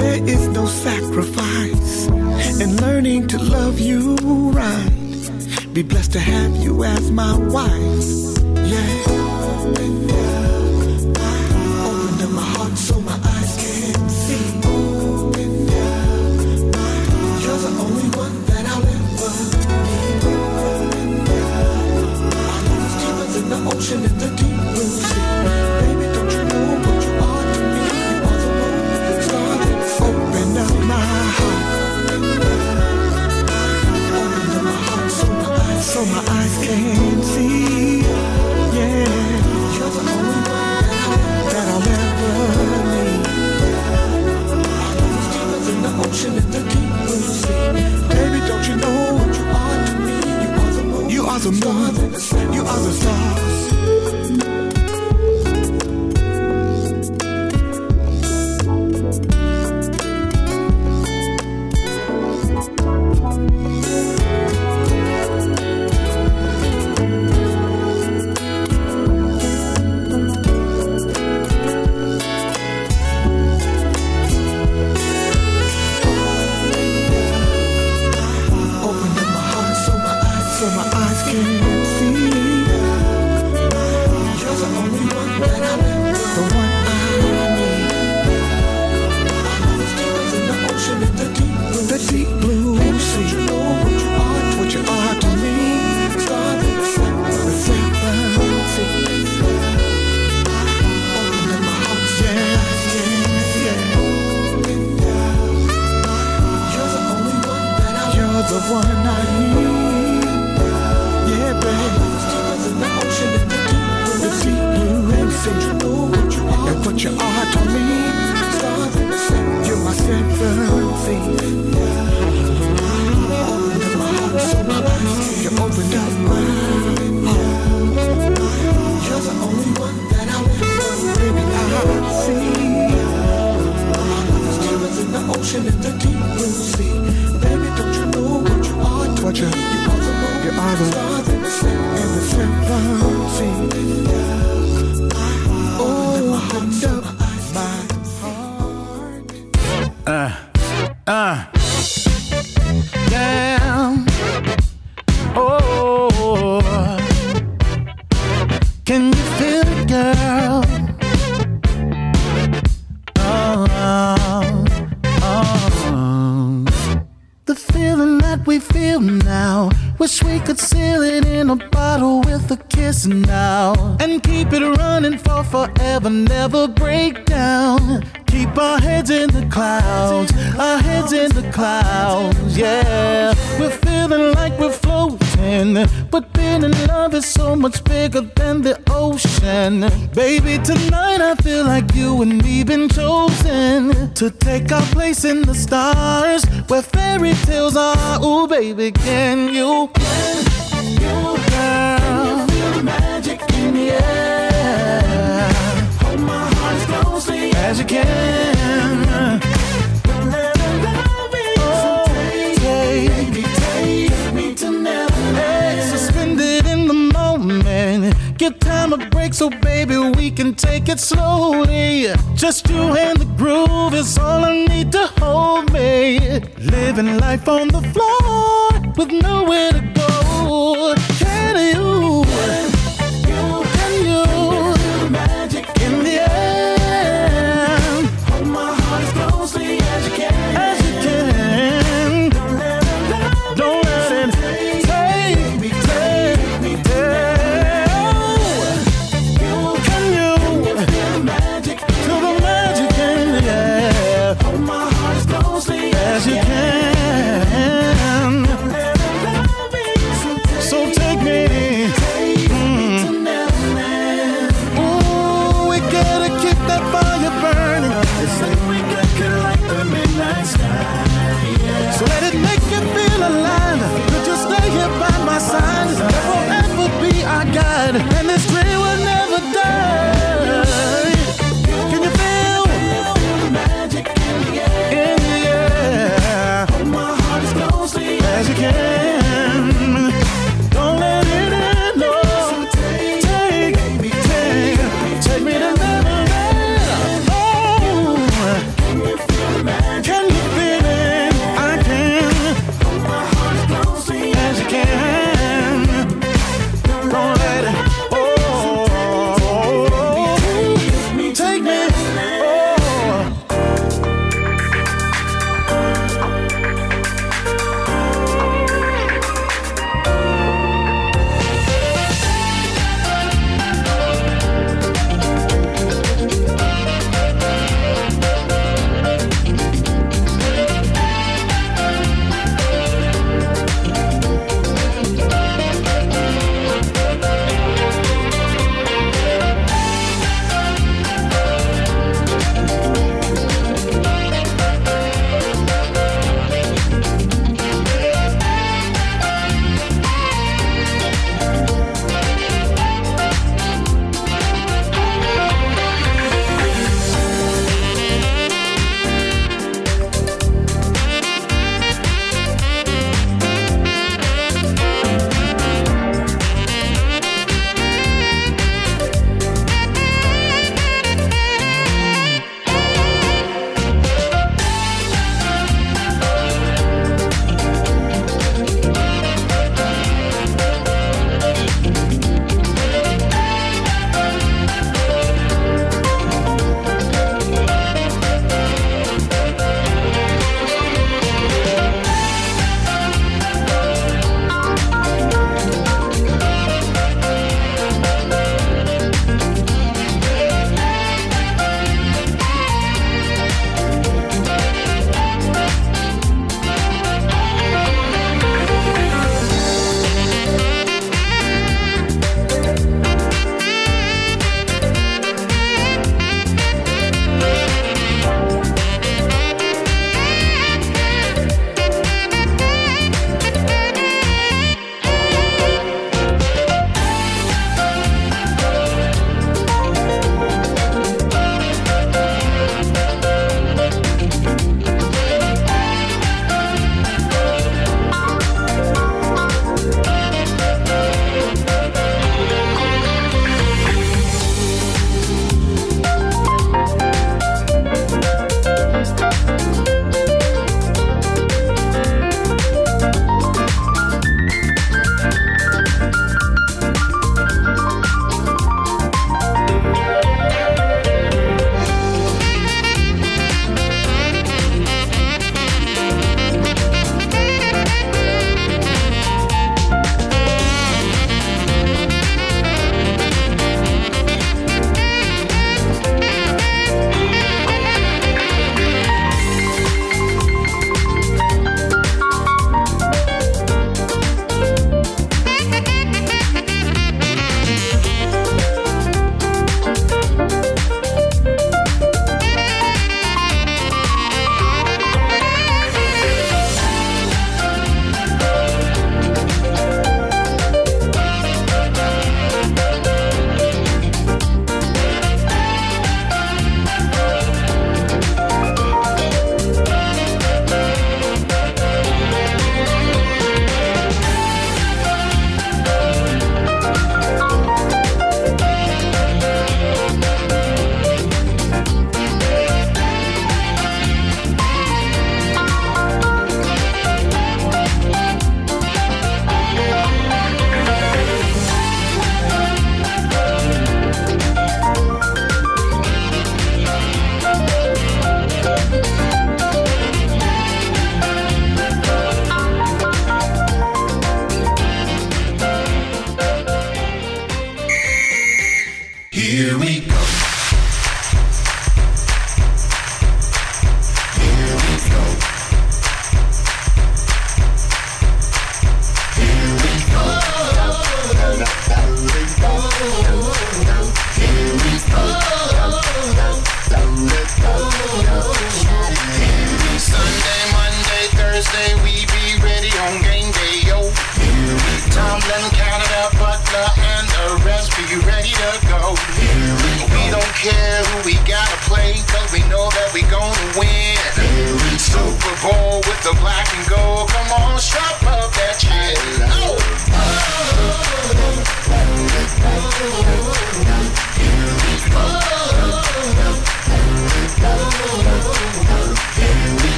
There 0.00 0.24
is 0.26 0.48
no 0.48 0.64
sacrifice 0.64 2.06
in 2.58 2.76
learning 2.78 3.28
to 3.28 3.38
love 3.38 3.78
you 3.80 4.16
right. 4.52 5.70
Be 5.74 5.82
blessed 5.82 6.12
to 6.12 6.20
have 6.20 6.56
you 6.56 6.84
as 6.84 7.10
my 7.10 7.36
wife. 7.36 8.38
Yeah. 8.66 9.12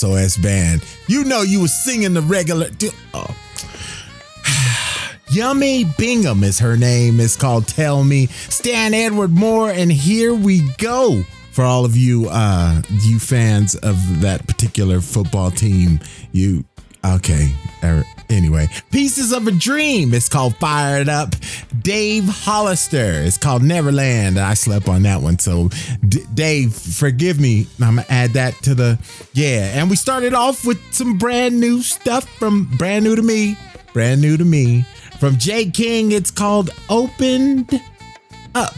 SOS 0.00 0.38
band. 0.38 0.82
You 1.08 1.24
know 1.24 1.42
you 1.42 1.60
was 1.60 1.84
singing 1.84 2.14
the 2.14 2.22
regular. 2.22 2.68
Oh. 3.12 3.36
Yummy 5.30 5.84
Bingham 5.98 6.42
is 6.42 6.58
her 6.58 6.76
name. 6.76 7.20
It's 7.20 7.36
called 7.36 7.68
Tell 7.68 8.02
Me. 8.02 8.26
Stan 8.26 8.94
Edward 8.94 9.30
Moore, 9.30 9.70
and 9.70 9.92
here 9.92 10.34
we 10.34 10.62
go. 10.78 11.22
For 11.52 11.64
all 11.64 11.84
of 11.84 11.96
you 11.96 12.28
uh 12.30 12.80
you 13.02 13.18
fans 13.18 13.74
of 13.74 14.20
that 14.20 14.46
particular 14.46 15.00
football 15.00 15.50
team, 15.50 16.00
you 16.32 16.64
okay. 17.04 17.52
er, 17.84 18.04
Anyway, 18.30 18.68
Pieces 18.90 19.32
of 19.32 19.46
a 19.48 19.50
Dream. 19.50 20.14
It's 20.14 20.28
called 20.28 20.56
Fired 20.56 21.08
Up. 21.08 21.34
Dave 21.80 22.24
Hollister. 22.24 23.22
It's 23.24 23.36
called 23.36 23.62
Neverland. 23.62 24.38
I 24.38 24.54
slept 24.54 24.88
on 24.88 25.02
that 25.02 25.20
one. 25.20 25.38
So, 25.38 25.68
D- 26.08 26.24
Dave, 26.32 26.74
forgive 26.74 27.40
me. 27.40 27.66
I'm 27.80 27.96
going 27.96 28.06
to 28.06 28.12
add 28.12 28.30
that 28.34 28.54
to 28.62 28.74
the. 28.74 28.98
Yeah. 29.32 29.72
And 29.74 29.90
we 29.90 29.96
started 29.96 30.32
off 30.32 30.64
with 30.64 30.80
some 30.94 31.18
brand 31.18 31.58
new 31.58 31.82
stuff 31.82 32.28
from 32.38 32.64
brand 32.76 33.04
new 33.04 33.16
to 33.16 33.22
me. 33.22 33.56
Brand 33.92 34.20
new 34.22 34.36
to 34.36 34.44
me. 34.44 34.82
From 35.18 35.36
Jay 35.36 35.68
King. 35.68 36.12
It's 36.12 36.30
called 36.30 36.70
Opened 36.88 37.80
Up 38.54 38.76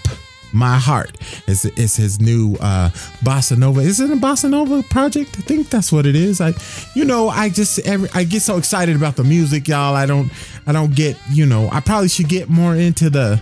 My 0.52 0.78
Heart. 0.78 1.16
It's, 1.46 1.64
it's 1.64 1.96
his 1.96 2.20
new 2.20 2.56
uh, 2.60 2.90
bossa 3.24 3.56
nova. 3.56 3.80
Is 3.80 4.00
it 4.00 4.10
a 4.10 4.16
bossa 4.16 4.50
nova 4.50 4.82
project? 4.84 5.36
I 5.38 5.42
think 5.42 5.70
that's 5.70 5.90
what 5.90 6.06
it 6.06 6.14
is. 6.14 6.40
I, 6.40 6.54
you 6.94 7.04
know, 7.04 7.28
I 7.28 7.48
just 7.48 7.78
every 7.80 8.08
I 8.14 8.24
get 8.24 8.42
so 8.42 8.56
excited 8.56 8.96
about 8.96 9.16
the 9.16 9.24
music, 9.24 9.68
y'all. 9.68 9.94
I 9.94 10.06
don't, 10.06 10.30
I 10.66 10.72
don't 10.72 10.94
get, 10.94 11.16
you 11.30 11.46
know, 11.46 11.68
I 11.72 11.80
probably 11.80 12.08
should 12.08 12.28
get 12.28 12.48
more 12.48 12.76
into 12.76 13.10
the, 13.10 13.40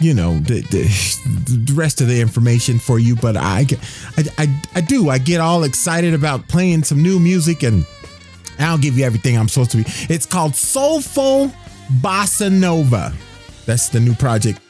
you 0.00 0.14
know, 0.14 0.38
the 0.38 0.60
the, 0.62 1.64
the 1.64 1.72
rest 1.74 2.00
of 2.00 2.08
the 2.08 2.20
information 2.20 2.78
for 2.78 2.98
you. 2.98 3.16
But 3.16 3.36
I, 3.36 3.66
I, 4.16 4.24
I, 4.38 4.62
I 4.76 4.80
do. 4.80 5.08
I 5.08 5.18
get 5.18 5.40
all 5.40 5.64
excited 5.64 6.14
about 6.14 6.48
playing 6.48 6.84
some 6.84 7.02
new 7.02 7.18
music 7.18 7.62
and. 7.62 7.84
I'll 8.58 8.78
give 8.78 8.96
you 8.96 9.04
everything 9.04 9.36
I'm 9.36 9.48
supposed 9.48 9.70
to 9.72 9.78
be. 9.78 9.84
It's 10.12 10.26
called 10.26 10.54
Soulful 10.54 11.50
Bossa 12.00 12.52
Nova. 12.52 13.12
That's 13.64 13.88
the 13.88 13.98
new 13.98 14.14
project. 14.14 14.60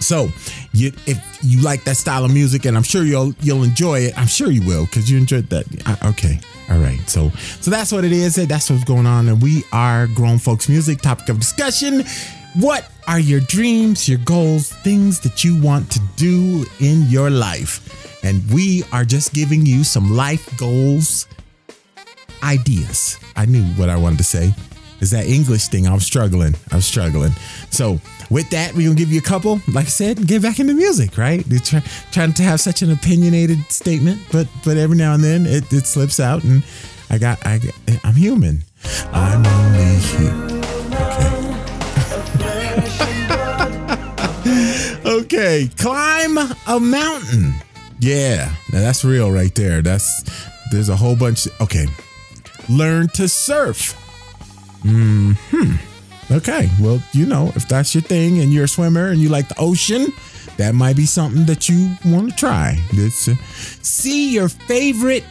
So, 0.00 0.30
you, 0.72 0.92
if 1.06 1.18
you 1.42 1.60
like 1.60 1.84
that 1.84 1.96
style 1.96 2.24
of 2.24 2.32
music, 2.32 2.64
and 2.66 2.76
I'm 2.76 2.82
sure 2.82 3.02
you'll 3.04 3.34
you'll 3.40 3.64
enjoy 3.64 4.00
it. 4.00 4.18
I'm 4.18 4.26
sure 4.28 4.50
you 4.50 4.62
will 4.66 4.86
because 4.86 5.10
you 5.10 5.18
enjoyed 5.18 5.48
that. 5.50 5.66
I- 5.86 6.08
okay, 6.10 6.38
all 6.70 6.78
right. 6.78 7.00
So, 7.08 7.30
so 7.60 7.70
that's 7.70 7.90
what 7.92 8.04
it 8.04 8.12
is. 8.12 8.36
That's 8.36 8.70
what's 8.70 8.84
going 8.84 9.06
on, 9.06 9.28
and 9.28 9.42
we 9.42 9.64
are 9.72 10.06
grown 10.08 10.38
folks 10.38 10.68
music. 10.68 11.00
Topic 11.00 11.28
of 11.28 11.38
discussion: 11.40 12.04
What 12.54 12.90
are 13.06 13.18
your 13.18 13.40
dreams, 13.40 14.08
your 14.08 14.18
goals, 14.20 14.70
things 14.84 15.18
that 15.20 15.42
you 15.44 15.60
want 15.60 15.90
to 15.92 16.00
do 16.16 16.64
in 16.80 17.02
your 17.08 17.30
life? 17.30 17.94
And 18.24 18.42
we 18.52 18.82
are 18.92 19.04
just 19.04 19.32
giving 19.32 19.64
you 19.64 19.84
some 19.84 20.14
life 20.16 20.56
goals, 20.58 21.26
ideas. 22.42 23.18
I 23.36 23.46
knew 23.46 23.62
what 23.74 23.88
I 23.88 23.96
wanted 23.96 24.18
to 24.18 24.24
say. 24.24 24.52
Is 25.00 25.10
that 25.12 25.26
English 25.26 25.68
thing? 25.68 25.86
I'm 25.86 26.00
struggling. 26.00 26.54
I'm 26.72 26.80
struggling. 26.80 27.32
So 27.70 28.00
with 28.30 28.50
that, 28.50 28.74
we're 28.74 28.88
gonna 28.88 28.98
give 28.98 29.10
you 29.12 29.18
a 29.18 29.22
couple. 29.22 29.60
Like 29.68 29.86
I 29.86 29.90
said, 29.90 30.26
get 30.26 30.42
back 30.42 30.58
into 30.60 30.74
music, 30.74 31.16
right? 31.16 31.42
They're 31.46 31.58
try, 31.60 31.82
trying 32.12 32.32
to 32.34 32.42
have 32.42 32.60
such 32.60 32.82
an 32.82 32.90
opinionated 32.90 33.58
statement, 33.70 34.20
but 34.30 34.48
but 34.64 34.76
every 34.76 34.96
now 34.96 35.14
and 35.14 35.24
then 35.24 35.46
it, 35.46 35.72
it 35.72 35.86
slips 35.86 36.20
out, 36.20 36.44
and 36.44 36.62
I 37.10 37.18
got 37.18 37.38
I 37.46 37.60
I'm 38.04 38.14
human. 38.14 38.64
I'm 39.12 39.46
only 39.46 39.96
human. 39.98 40.58
Okay, 45.04 45.70
climb 45.78 46.36
a 46.38 46.78
mountain. 46.80 47.54
Yeah, 47.98 48.52
now 48.72 48.80
that's 48.80 49.04
real 49.04 49.32
right 49.32 49.54
there. 49.54 49.80
That's 49.80 50.22
there's 50.70 50.88
a 50.90 50.96
whole 50.96 51.16
bunch. 51.16 51.48
Okay, 51.60 51.86
learn 52.68 53.08
to 53.14 53.26
surf. 53.26 53.92
Hmm. 54.82 55.32
Okay. 56.30 56.68
Well, 56.80 57.02
you 57.12 57.26
know, 57.26 57.52
if 57.54 57.68
that's 57.68 57.94
your 57.94 58.02
thing 58.02 58.40
and 58.40 58.52
you're 58.52 58.64
a 58.64 58.68
swimmer 58.68 59.08
and 59.08 59.20
you 59.20 59.28
like 59.28 59.48
the 59.48 59.58
ocean, 59.58 60.12
that 60.58 60.74
might 60.74 60.96
be 60.96 61.06
something 61.06 61.46
that 61.46 61.68
you 61.68 61.96
want 62.04 62.30
to 62.30 62.36
try. 62.36 62.76
It's, 62.90 63.28
uh, 63.28 63.34
see 63.82 64.32
your 64.32 64.48
favorite 64.48 65.24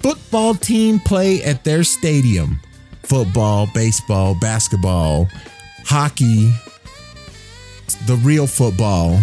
football 0.00 0.54
team 0.54 1.00
play 1.00 1.42
at 1.42 1.64
their 1.64 1.84
stadium. 1.84 2.60
Football, 3.02 3.68
baseball, 3.72 4.36
basketball, 4.40 5.28
hockey, 5.84 6.52
the 8.06 8.16
real 8.16 8.46
football. 8.46 9.20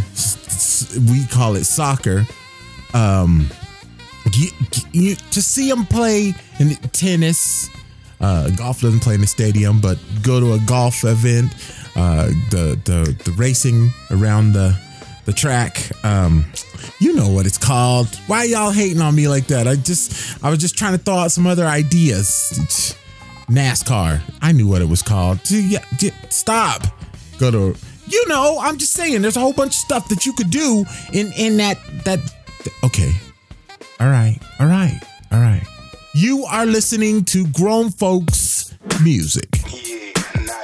We 1.09 1.25
call 1.27 1.55
it 1.55 1.65
soccer. 1.65 2.25
Um, 2.93 3.49
you, 4.33 4.49
you, 4.91 5.15
to 5.15 5.41
see 5.41 5.69
them 5.69 5.85
play 5.85 6.33
in 6.59 6.75
tennis. 6.91 7.69
Uh, 8.23 8.49
golf 8.51 8.79
doesn't 8.79 9.01
play 9.01 9.15
in 9.15 9.21
the 9.21 9.27
stadium, 9.27 9.81
but 9.81 9.97
go 10.21 10.39
to 10.39 10.53
a 10.53 10.59
golf 10.59 11.03
event, 11.03 11.53
uh, 11.97 12.27
the 12.51 12.79
the 12.85 13.15
the 13.25 13.31
racing 13.31 13.89
around 14.11 14.53
the 14.53 14.73
the 15.25 15.33
track. 15.33 15.91
Um, 16.05 16.45
you 16.99 17.13
know 17.13 17.27
what 17.27 17.45
it's 17.45 17.57
called. 17.57 18.07
Why 18.27 18.45
y'all 18.45 18.71
hating 18.71 19.01
on 19.01 19.13
me 19.13 19.27
like 19.27 19.47
that? 19.47 19.67
I 19.67 19.75
just 19.75 20.41
I 20.41 20.49
was 20.49 20.59
just 20.59 20.77
trying 20.77 20.93
to 20.93 21.03
throw 21.03 21.15
out 21.15 21.31
some 21.33 21.45
other 21.45 21.65
ideas. 21.65 22.95
NASCAR. 23.49 24.21
I 24.41 24.53
knew 24.53 24.69
what 24.69 24.81
it 24.81 24.87
was 24.87 25.01
called. 25.01 25.39
Stop. 26.29 26.83
Go 27.39 27.51
to 27.51 27.75
you 28.07 28.27
know, 28.29 28.57
I'm 28.61 28.77
just 28.77 28.93
saying 28.93 29.21
there's 29.21 29.35
a 29.35 29.41
whole 29.41 29.53
bunch 29.53 29.73
of 29.73 29.81
stuff 29.81 30.07
that 30.09 30.25
you 30.25 30.31
could 30.31 30.49
do 30.49 30.85
in 31.11 31.33
in 31.33 31.57
that 31.57 31.77
that 32.05 32.19
okay. 32.85 33.11
All 33.99 34.07
right. 34.07 34.39
All 34.61 34.67
right. 34.67 34.99
All 35.31 35.39
right. 35.39 35.63
You 36.15 36.45
are 36.45 36.67
listening 36.67 37.25
to 37.25 37.47
grown 37.47 37.89
folks 37.89 38.71
music. 39.01 39.49
My 39.63 40.63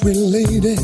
sweet 0.00 0.16
lady, 0.16 0.76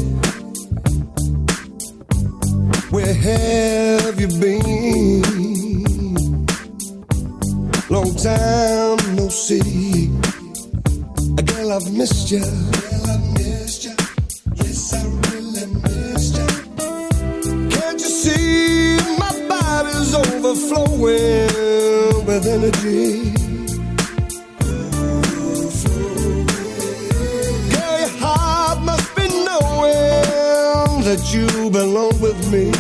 where 2.91 3.15
have 3.15 4.21
you 4.21 4.29
been? 4.29 5.23
Long 7.89 8.15
time 8.17 8.99
no 9.17 9.29
see. 9.29 10.09
Girl, 11.47 11.73
I've 11.73 11.91
missed 11.95 12.31
you. 12.31 12.41
Girl, 12.41 13.07
I've 13.09 13.33
missed. 13.39 13.85
Yes, 14.57 14.93
I 14.93 15.03
really 15.31 15.67
missed 15.85 16.37
you. 16.37 16.47
Can't 17.71 17.99
you 17.99 18.11
see 18.23 18.99
my 19.19 19.33
body's 19.49 20.15
overflowing 20.15 22.27
with 22.27 22.47
energy? 22.47 23.46
That 31.07 31.33
you 31.33 31.47
belong 31.71 32.21
with 32.21 32.37
me. 32.51 32.73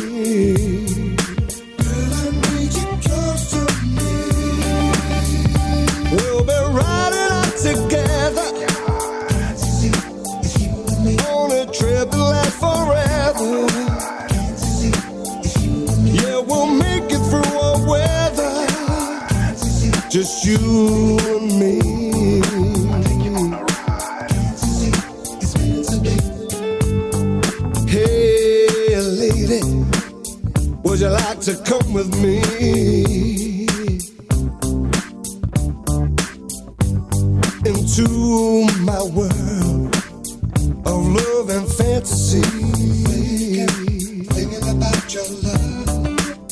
Girl, 1.78 2.12
I 2.22 2.30
need 2.50 2.74
you 2.74 2.90
close 3.06 3.44
to 3.52 3.62
me. 3.94 4.14
We'll 6.10 6.42
be 6.42 6.58
riding 6.74 7.30
out 7.38 7.54
together 7.68 8.48
on 11.30 11.48
a 11.52 11.64
trip 11.72 12.10
that 12.10 12.26
lasts 12.32 12.58
forever. 12.58 13.52
Yeah, 16.18 16.38
we'll 16.40 16.66
make 16.66 17.08
it 17.08 17.22
through 17.30 17.52
our 17.66 17.78
weather. 17.86 18.56
Just 20.10 20.44
you 20.44 20.58
and 21.36 21.48
me. 21.60 22.05
Like 31.28 31.40
to 31.40 31.56
come 31.64 31.92
with 31.92 32.08
me 32.22 32.38
into 37.66 38.64
my 38.82 39.02
world 39.02 39.96
of 40.86 41.04
love 41.18 41.50
and 41.50 41.68
fantasy? 41.72 42.42
Thinking 44.34 44.68
about 44.68 45.14
your 45.14 45.28
love. 45.42 46.48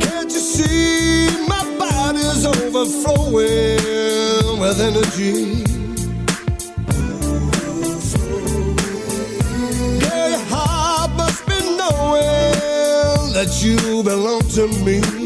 Can't 0.00 0.32
you 0.32 0.40
see 0.40 1.46
my 1.46 1.62
body's 1.78 2.44
overflowing 2.44 3.38
with 4.58 4.80
energy? 4.80 5.65
That 13.36 13.62
you 13.62 14.02
belong 14.02 14.40
to 14.48 14.66
me. 14.82 15.25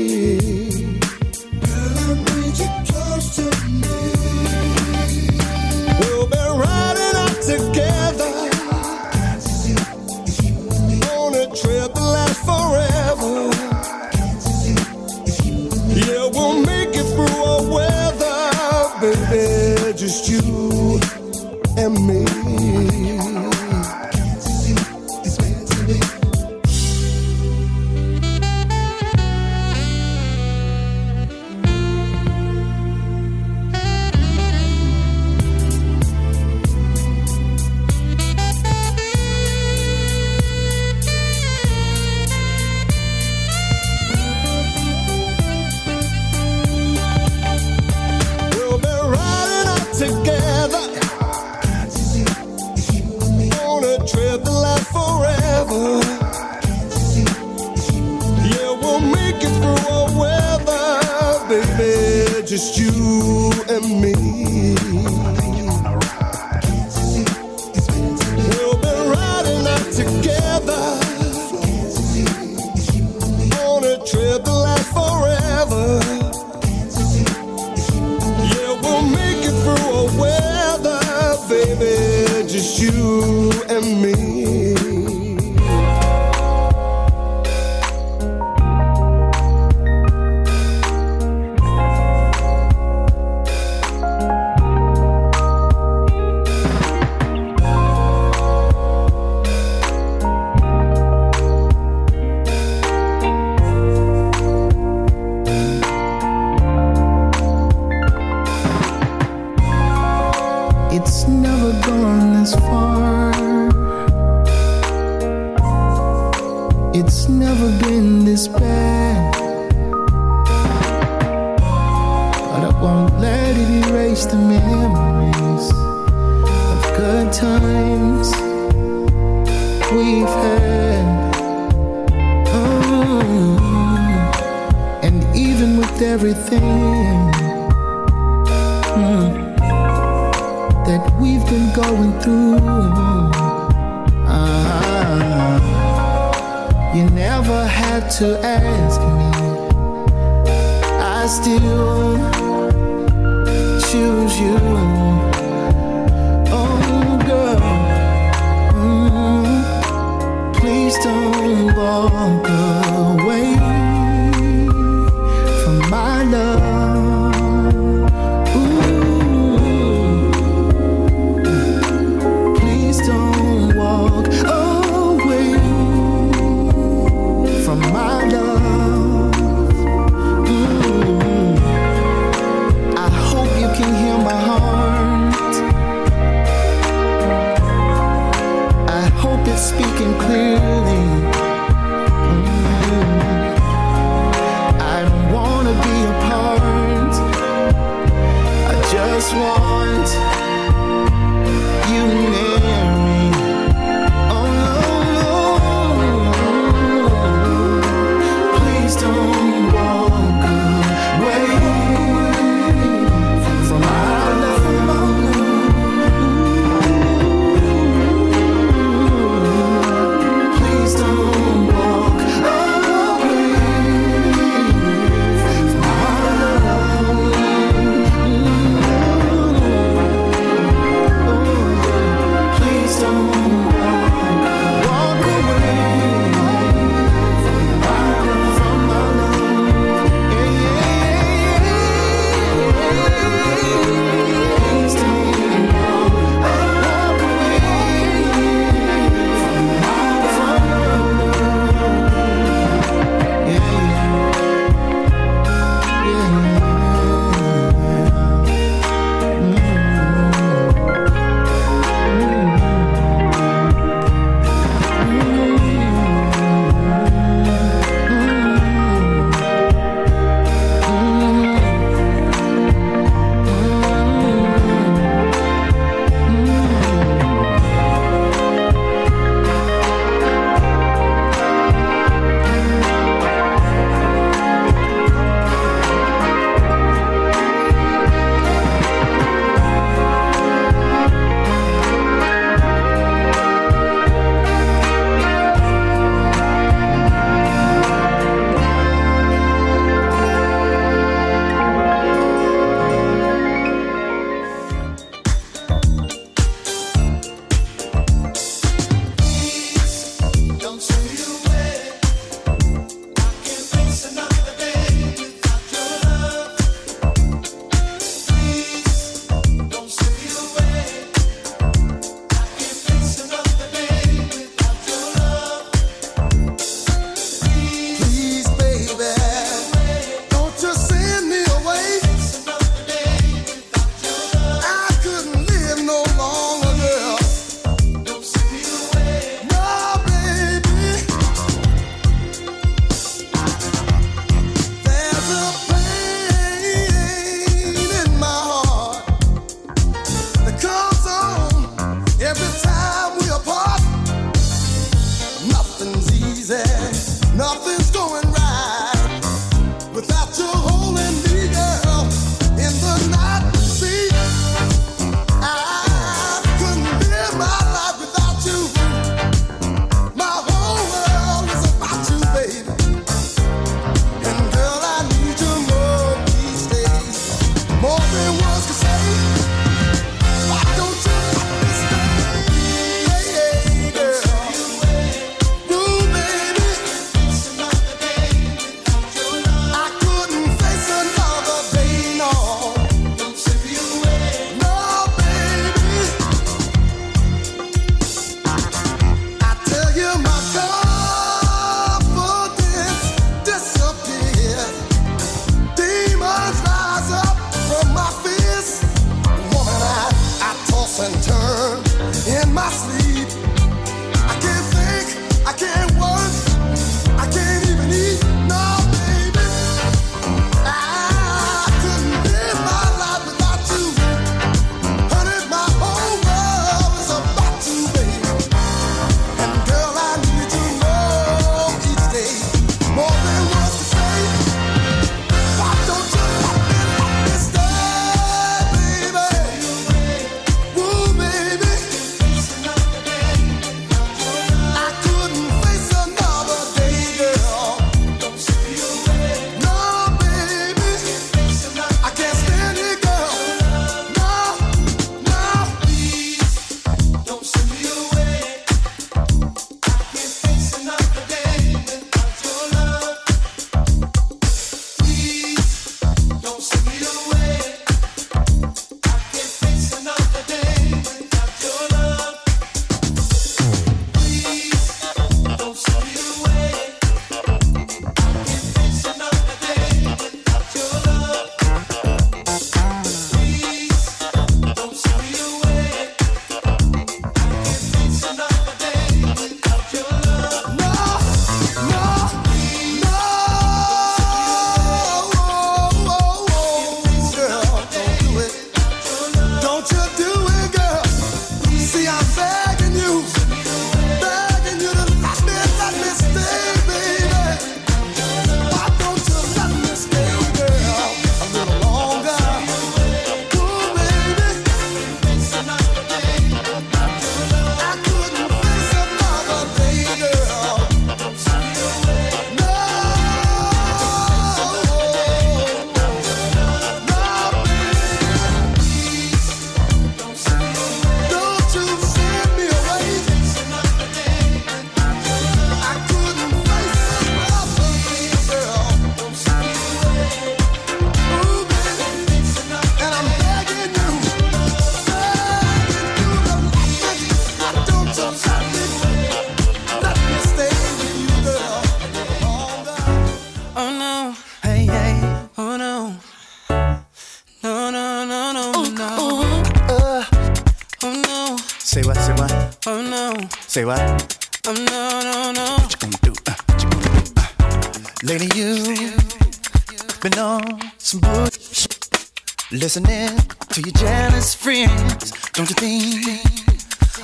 listening 572.97 573.39
to 573.69 573.81
your 573.83 573.93
jealous 573.93 574.53
friends, 574.53 575.31
don't 575.53 575.69
you 575.71 575.77
think? 575.77 576.45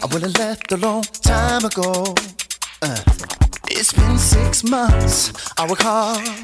I 0.00 0.06
would 0.06 0.22
have 0.22 0.38
left 0.38 0.70
a 0.70 0.76
long 0.76 1.02
time 1.02 1.64
ago. 1.64 2.14
Uh, 2.82 3.02
it's 3.68 3.92
been 3.92 4.16
six 4.16 4.62
months, 4.62 5.32
I 5.58 5.66
recall. 5.66 6.35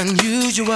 unusual 0.00 0.74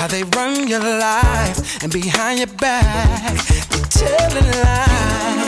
how 0.00 0.06
they 0.08 0.22
run 0.34 0.66
your 0.66 0.80
life 0.80 1.82
and 1.82 1.92
behind 1.92 2.38
your 2.38 2.48
back, 2.58 3.36
they're 3.68 3.84
telling 3.90 4.50
lies. 4.64 5.41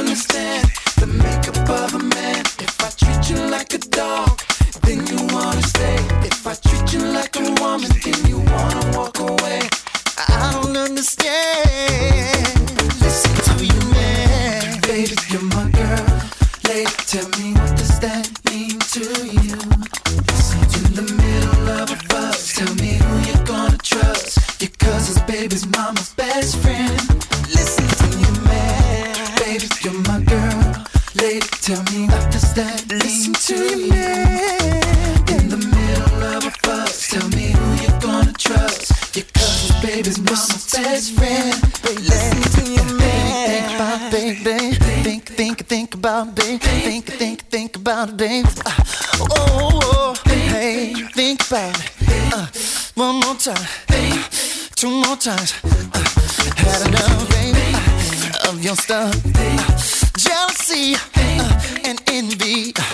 jealousy 60.16 60.94
uh, 61.16 61.80
and 61.84 62.00
envy 62.06 62.72
uh, 62.78 62.84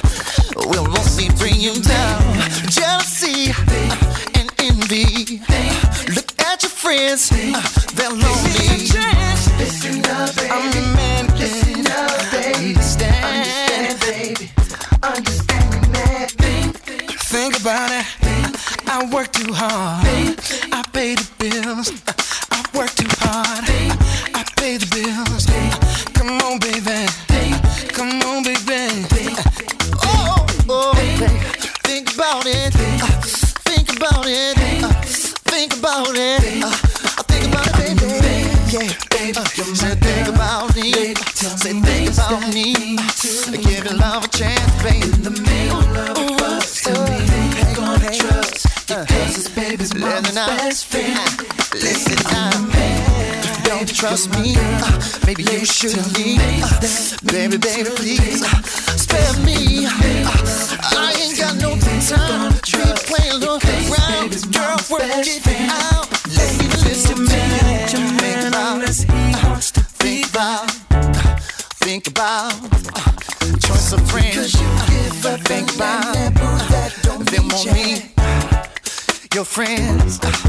will 0.57 0.89
only 0.99 1.29
bring 1.37 1.61
you 1.61 1.75
down. 1.83 2.23
Jealousy 2.71 3.53
uh, 3.53 4.39
and 4.39 4.51
envy. 4.61 5.43
Look 6.15 6.41
at 6.41 6.63
your 6.63 6.71
friends, 6.71 7.29
they're 7.29 8.09
lonely. 8.09 8.89
Listen 9.59 10.01
up, 10.07 10.35
baby. 10.37 10.51
I'm 10.51 10.73
your 10.73 10.89
man. 10.97 11.27
Listen 11.37 11.87
up, 11.87 12.33
baby. 12.33 12.71
Understand, 12.71 14.01
baby. 14.01 14.51
Understand 15.03 15.85
that. 15.95 16.31
Think 17.29 17.61
about 17.61 17.91
it. 17.93 18.07
I 18.89 19.09
work 19.13 19.33
too 19.33 19.53
hard. 19.53 20.07
I 20.73 20.83
pay 20.95 21.15
the 21.15 21.29
bills. 21.39 21.93
I 22.51 22.65
work 22.75 22.91
too 22.95 23.07
hard. 23.21 23.70
trust 54.01 54.31
me. 54.41 54.55
Uh, 54.57 54.99
maybe 55.27 55.43
you 55.43 55.65
should 55.67 55.95
leave. 56.17 56.41
Uh, 56.41 56.81
baby, 57.31 57.59
baby, 57.59 57.91
please 57.91 58.43
uh, 58.43 58.63
spare 58.97 59.35
me. 59.45 59.85
I 59.85 61.13
ain't 61.21 61.37
got 61.37 61.57
no 61.61 61.77
time 62.09 62.53
to 62.55 62.79
be 62.79 62.97
playing 63.05 63.45
around. 63.45 64.33
Girl, 64.57 64.79
work 64.89 65.05
it 65.05 65.47
out. 65.69 66.09
Let's 66.33 66.57
even 66.65 66.81
listen 66.89 67.17
to 67.17 67.21
me. 67.21 67.41
Think 70.01 70.27
about, 70.29 70.31
think 70.31 70.31
about, 70.31 70.71
think 71.85 72.07
about 72.09 72.53
choice 73.61 73.93
of 73.93 74.01
friends. 74.11 74.57
Think 75.45 75.75
about 75.77 76.15
them 77.27 77.51
on 77.53 77.67
me, 77.75 78.15
your 79.35 79.45
friends. 79.45 80.40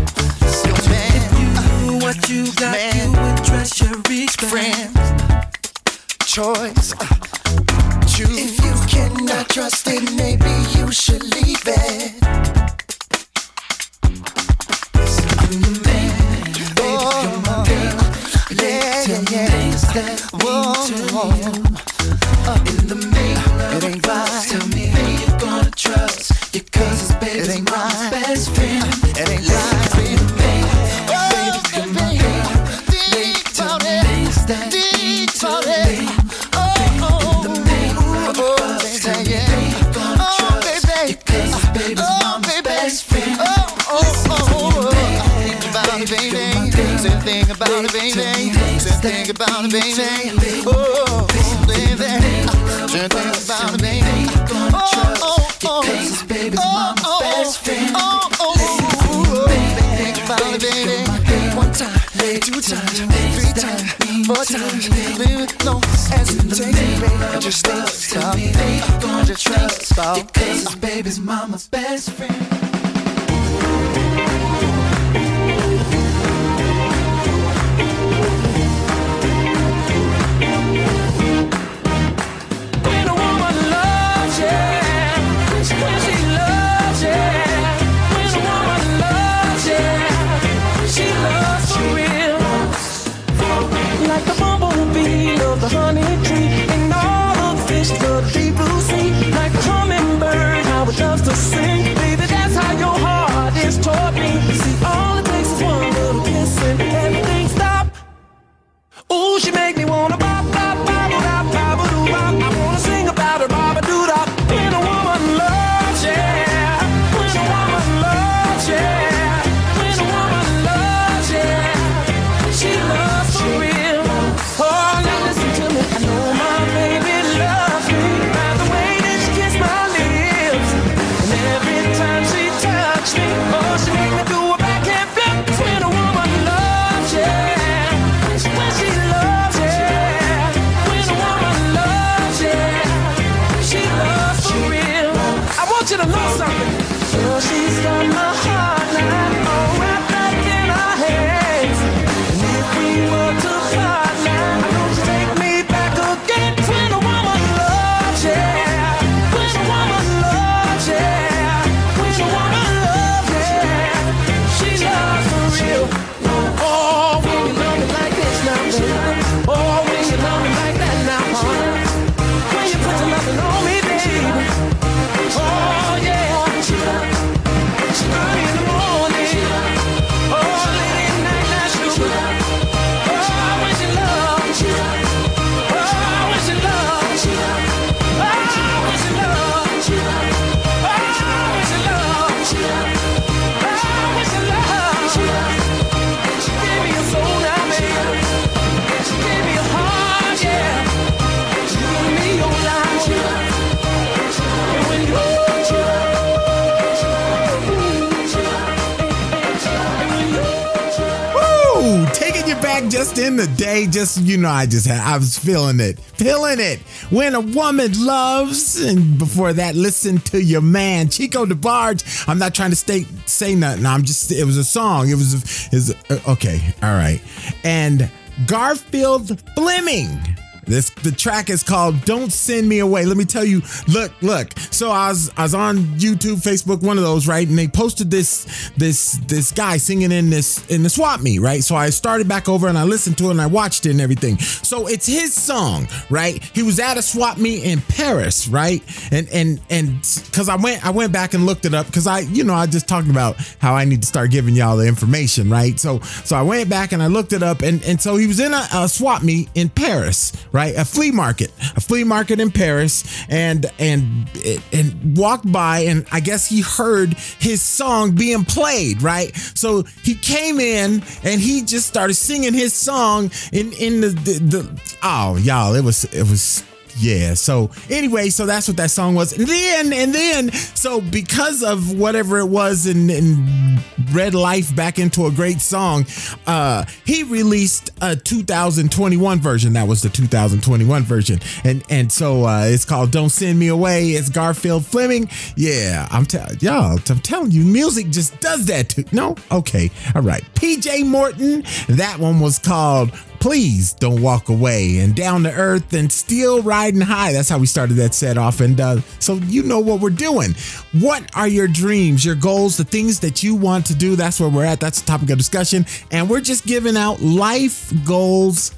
You 214.32 214.38
know, 214.38 214.50
I 214.50 214.66
just 214.66 214.88
had, 214.88 215.00
I 215.00 215.18
was 215.18 215.38
feeling 215.38 215.80
it, 215.82 216.00
feeling 216.00 216.60
it. 216.60 216.80
When 217.10 217.36
a 217.36 217.42
woman 217.42 217.92
loves, 218.06 218.82
and 218.82 219.18
before 219.18 219.52
that, 219.54 219.76
listen 219.76 220.20
to 220.20 220.42
your 220.42 220.62
man 220.62 221.10
Chico 221.10 221.46
DeBarge. 221.46 222.28
I'm 222.30 222.40
not 222.40 222.56
trying 222.56 222.70
to 222.70 222.76
stay 222.76 223.06
say 223.26 223.56
nothing. 223.56 223.86
I'm 223.86 224.04
just, 224.04 224.32
it 224.32 224.46
was 224.46 224.58
a 224.58 224.64
song. 224.64 225.10
It 225.10 225.16
was, 225.16 225.70
was 225.72 225.94
uh, 226.10 226.20
okay, 226.30 226.62
all 226.82 226.94
right. 226.94 227.22
And 227.64 228.10
Garfield 228.48 229.42
Fleming. 229.56 230.20
This 230.66 230.92
the 230.92 231.12
track 231.12 231.50
is 231.50 231.64
called 231.64 232.06
"Don't 232.06 232.32
Send 232.32 232.70
Me 232.70 232.80
Away." 232.80 233.04
Let 233.04 233.18
me 233.18 233.26
tell 233.26 233.44
you. 233.44 233.62
Look, 233.88 234.14
look. 234.22 234.58
So 234.70 234.92
I 234.92 235.10
was 235.10 235.32
I 235.36 235.44
was 235.44 235.56
on 235.56 235.80
YouTube, 235.98 236.36
Facebook, 236.36 236.82
one 236.84 236.98
of 236.98 237.04
those, 237.04 237.28
right? 237.28 237.46
And 237.48 237.58
they 237.58 237.68
posted 237.68 238.12
this 238.12 238.41
this 238.82 239.20
this 239.28 239.52
guy 239.52 239.78
singing 239.78 240.12
in 240.12 240.32
this 240.32 240.66
in 240.66 240.82
the 240.82 240.90
swap 240.90 241.22
meet, 241.22 241.40
right? 241.40 241.64
So 241.64 241.76
I 241.76 241.92
started 241.92 242.28
back 242.28 242.50
over 242.50 242.68
and 242.68 242.78
I 242.78 242.84
listened 242.84 243.18
to 243.20 243.28
it 243.28 243.32
and 243.32 243.42
I 243.42 243.46
watched 243.46 243.86
it 243.86 243.92
and 243.92 244.02
everything. 244.02 244.38
So 244.72 244.88
it's 244.88 245.06
his 245.06 245.34
song, 245.34 245.86
right? 246.10 246.42
He 246.42 246.64
was 246.64 246.80
at 246.80 246.96
a 246.96 247.02
swap 247.02 247.38
meet 247.38 247.66
in 247.66 247.82
Paris, 247.82 248.48
right? 248.48 248.82
And 249.12 249.28
and 249.28 249.60
and 249.70 250.00
because 250.28 250.48
I 250.48 250.56
went 250.56 250.86
I 250.86 250.92
went 250.92 251.12
back 251.12 251.34
and 251.34 251.46
looked 251.46 251.66
it 251.66 251.74
up 251.74 251.88
because 251.88 252.08
I 252.08 252.20
you 252.20 252.46
know 252.46 252.54
I 252.54 252.68
just 252.68 252.88
talked 252.88 253.10
about 253.10 253.36
how 253.60 253.76
I 253.76 253.84
need 253.84 254.00
to 254.00 254.08
start 254.08 254.32
giving 254.32 254.56
y'all 254.56 254.78
the 254.78 254.88
information, 254.88 255.50
right? 255.50 255.78
So 255.78 256.00
so 256.00 256.38
I 256.38 256.42
went 256.42 256.70
back 256.70 256.94
and 256.94 257.04
I 257.04 257.08
looked 257.08 257.34
it 257.34 257.44
up 257.44 257.64
and 257.64 257.84
and 257.84 258.00
so 258.00 258.16
he 258.16 258.28
was 258.28 258.40
in 258.40 258.54
a, 258.54 258.66
a 258.74 258.88
swap 258.88 259.24
meet 259.24 259.50
in 259.56 259.68
Paris, 259.68 260.32
right? 260.54 260.74
A 260.78 260.86
flea 260.86 261.12
market, 261.12 261.52
a 261.76 261.82
flea 261.82 262.06
market 262.06 262.40
in 262.40 262.50
Paris, 262.50 263.04
and 263.28 263.66
and 263.78 264.30
and 264.72 265.18
walked 265.18 265.52
by, 265.52 265.80
and 265.80 266.06
I 266.14 266.22
guess 266.22 266.48
he 266.48 266.62
heard 266.62 267.14
his 267.40 267.62
song 267.62 268.12
being 268.16 268.46
played, 268.46 269.02
right? 269.02 269.36
So 269.36 269.84
he 270.02 270.16
came 270.16 270.62
in 270.62 271.04
and 271.26 271.42
he 271.42 271.64
just 271.64 271.88
started 271.88 272.14
singing 272.14 272.54
his 272.54 272.72
song 272.72 273.32
in 273.52 273.74
in 273.74 274.00
the 274.00 274.12
the, 274.12 274.40
the 274.40 274.61
oh 275.04 275.38
y'all, 275.38 275.76
it 275.76 275.84
was 275.84 276.04
it 276.06 276.24
was 276.30 276.64
yeah 276.98 277.34
so 277.34 277.70
anyway 277.90 278.30
so 278.30 278.46
that's 278.46 278.68
what 278.68 278.78
that 278.78 278.92
song 278.92 279.16
was. 279.16 279.34
And 279.38 279.48
then 279.48 279.94
and 279.94 280.14
then 280.14 280.52
so 280.52 281.02
because 281.02 281.64
of 281.64 281.98
whatever 281.98 282.40
it 282.40 282.48
was 282.48 282.86
and 282.86 283.80
red 284.12 284.34
life 284.34 284.76
back 284.76 285.00
into 285.00 285.26
a 285.26 285.32
great 285.32 285.62
song 285.62 286.06
uh 286.48 286.84
he 287.06 287.24
released 287.24 287.92
a 288.02 288.16
2021 288.16 289.40
version. 289.40 289.74
That 289.74 289.88
was 289.88 290.02
the 290.02 290.10
2021 290.10 291.04
version. 291.04 291.40
And 291.64 291.84
and 291.90 292.12
so 292.12 292.46
uh 292.46 292.66
it's 292.66 292.86
called 292.86 293.12
don't 293.12 293.30
send 293.30 293.60
me 293.60 293.68
away. 293.68 294.10
It's 294.12 294.30
garfield 294.30 294.86
fleming. 294.86 295.30
Yeah 295.56 296.08
i'm 296.12 296.26
telling 296.26 296.58
y'all 296.62 297.00
i'm 297.10 297.20
telling 297.20 297.52
you 297.52 297.64
music 297.64 298.10
just 298.10 298.40
does 298.40 298.66
that 298.68 298.90
too 298.90 299.04
no? 299.12 299.36
Okay 299.52 299.90
all 300.16 300.22
right. 300.22 300.44
Pj 300.56 301.06
morton 301.06 301.64
that 301.90 302.18
one 302.20 302.40
was 302.40 302.60
called 302.60 303.12
please 303.42 303.94
don't 303.94 304.22
walk 304.22 304.50
away. 304.50 305.00
And 305.00 305.16
down 305.16 305.44
to 305.44 305.52
earth 305.52 305.94
and 305.94 306.12
still 306.12 306.62
riding 306.82 307.02
high 307.02 307.32
that's 307.32 307.48
how 307.50 307.60
we 307.60 307.68
started 307.68 307.94
that 307.96 308.14
set 308.14 308.38
off. 308.38 308.60
And 308.60 308.80
uh, 308.82 309.02
so 309.20 309.36
you 309.36 309.64
know 309.64 309.80
what 309.80 310.00
we're 310.00 310.10
doing. 310.10 310.56
What 310.94 311.24
are 311.36 311.48
your 311.48 311.68
dreams 311.68 312.26
your 312.26 312.36
goals 312.36 312.78
the 312.78 312.84
things 312.84 313.20
that 313.20 313.44
you 313.44 313.54
want 313.56 313.86
to 313.88 313.96
do? 313.96 314.16
That's 314.16 314.40
where 314.40 314.50
we're 314.50 314.66
at. 314.66 314.80
That's 314.80 315.02
the 315.02 315.06
topic 315.06 315.30
of 315.30 315.38
discussion. 315.38 315.86
And 316.12 316.30
we're 316.30 316.42
just 316.42 316.66
giving 316.66 316.98
out 316.98 317.22
life 317.22 317.94
goals 318.06 318.74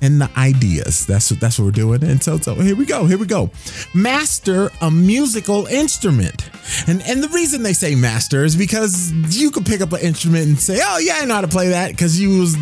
and 0.00 0.20
the 0.20 0.30
ideas. 0.36 1.06
That's 1.06 1.30
what 1.30 1.40
that's 1.40 1.58
what 1.58 1.66
we're 1.66 1.70
doing. 1.70 2.02
And 2.04 2.22
so 2.22 2.38
so 2.38 2.54
here 2.54 2.76
we 2.76 2.86
go. 2.86 3.06
Here 3.06 3.18
we 3.18 3.26
go. 3.26 3.50
Master 3.94 4.70
a 4.80 4.90
musical 4.90 5.66
instrument. 5.66 6.50
And 6.86 7.02
and 7.02 7.22
the 7.22 7.28
reason 7.28 7.62
they 7.62 7.72
say 7.72 7.94
master 7.94 8.44
is 8.44 8.56
because 8.56 9.12
you 9.36 9.50
could 9.50 9.66
pick 9.66 9.80
up 9.80 9.92
an 9.92 10.00
instrument 10.00 10.46
and 10.46 10.58
say, 10.58 10.78
"Oh 10.82 10.98
yeah, 10.98 11.18
I 11.20 11.24
know 11.24 11.34
how 11.34 11.40
to 11.40 11.48
play 11.48 11.68
that" 11.68 11.96
cuz 11.96 12.20
you 12.20 12.38
was 12.38 12.56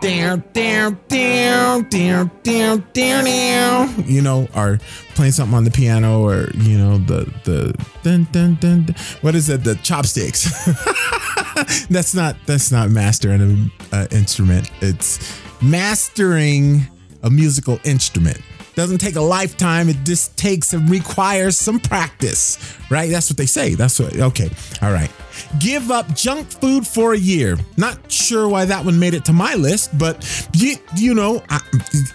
down 0.00 0.42
down 0.52 0.98
down 1.08 1.88
down 1.88 2.30
down 2.42 2.84
down 2.92 3.24
down, 3.24 4.04
you 4.06 4.22
know, 4.22 4.48
or 4.54 4.78
playing 5.14 5.32
something 5.32 5.56
on 5.56 5.64
the 5.64 5.70
piano 5.70 6.22
or, 6.22 6.50
you 6.54 6.78
know, 6.78 6.98
the 6.98 7.30
the 7.44 7.74
dun 8.02 8.26
dun 8.32 8.56
dun, 8.60 8.84
dun 8.84 8.96
what 9.20 9.34
is 9.34 9.48
it? 9.48 9.64
The 9.64 9.74
chopsticks. 9.76 10.44
that's 11.88 12.14
not 12.14 12.36
that's 12.46 12.72
not 12.72 12.90
mastering 12.90 13.40
an 13.40 13.72
uh, 13.92 14.06
instrument. 14.10 14.70
It's 14.80 15.18
mastering 15.62 16.82
a 17.22 17.30
musical 17.30 17.78
instrument. 17.84 18.40
doesn't 18.74 18.98
take 18.98 19.16
a 19.16 19.20
lifetime. 19.20 19.88
It 19.88 20.04
just 20.04 20.36
takes 20.36 20.72
and 20.72 20.88
requires 20.90 21.56
some 21.56 21.78
practice, 21.78 22.58
right? 22.90 23.08
That's 23.10 23.30
what 23.30 23.36
they 23.36 23.46
say. 23.46 23.74
That's 23.74 23.98
what, 24.00 24.16
okay. 24.16 24.50
All 24.82 24.90
right. 24.92 25.10
Give 25.58 25.90
up 25.90 26.14
junk 26.14 26.50
food 26.50 26.86
for 26.86 27.14
a 27.14 27.18
year. 27.18 27.56
Not 27.76 28.10
sure 28.10 28.48
why 28.48 28.64
that 28.64 28.84
one 28.84 28.98
made 28.98 29.14
it 29.14 29.24
to 29.26 29.32
my 29.32 29.54
list, 29.54 29.96
but 29.96 30.48
you, 30.54 30.76
you 30.96 31.14
know, 31.14 31.42
I, 31.48 31.60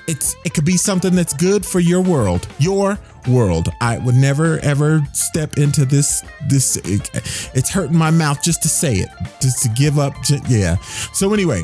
it's 0.07 0.35
it 0.45 0.53
could 0.53 0.65
be 0.65 0.77
something 0.77 1.15
that's 1.15 1.33
good 1.33 1.65
for 1.65 1.79
your 1.79 2.01
world, 2.01 2.47
your 2.59 2.97
world. 3.29 3.69
I 3.81 3.97
would 3.99 4.15
never 4.15 4.59
ever 4.59 5.01
step 5.13 5.57
into 5.57 5.85
this. 5.85 6.23
This 6.47 6.77
it, 6.77 7.09
it's 7.53 7.69
hurting 7.69 7.97
my 7.97 8.11
mouth 8.11 8.41
just 8.43 8.61
to 8.63 8.69
say 8.69 8.95
it, 8.95 9.09
just 9.41 9.63
to 9.63 9.69
give 9.69 9.99
up. 9.99 10.13
Yeah. 10.47 10.77
So 11.13 11.33
anyway, 11.33 11.63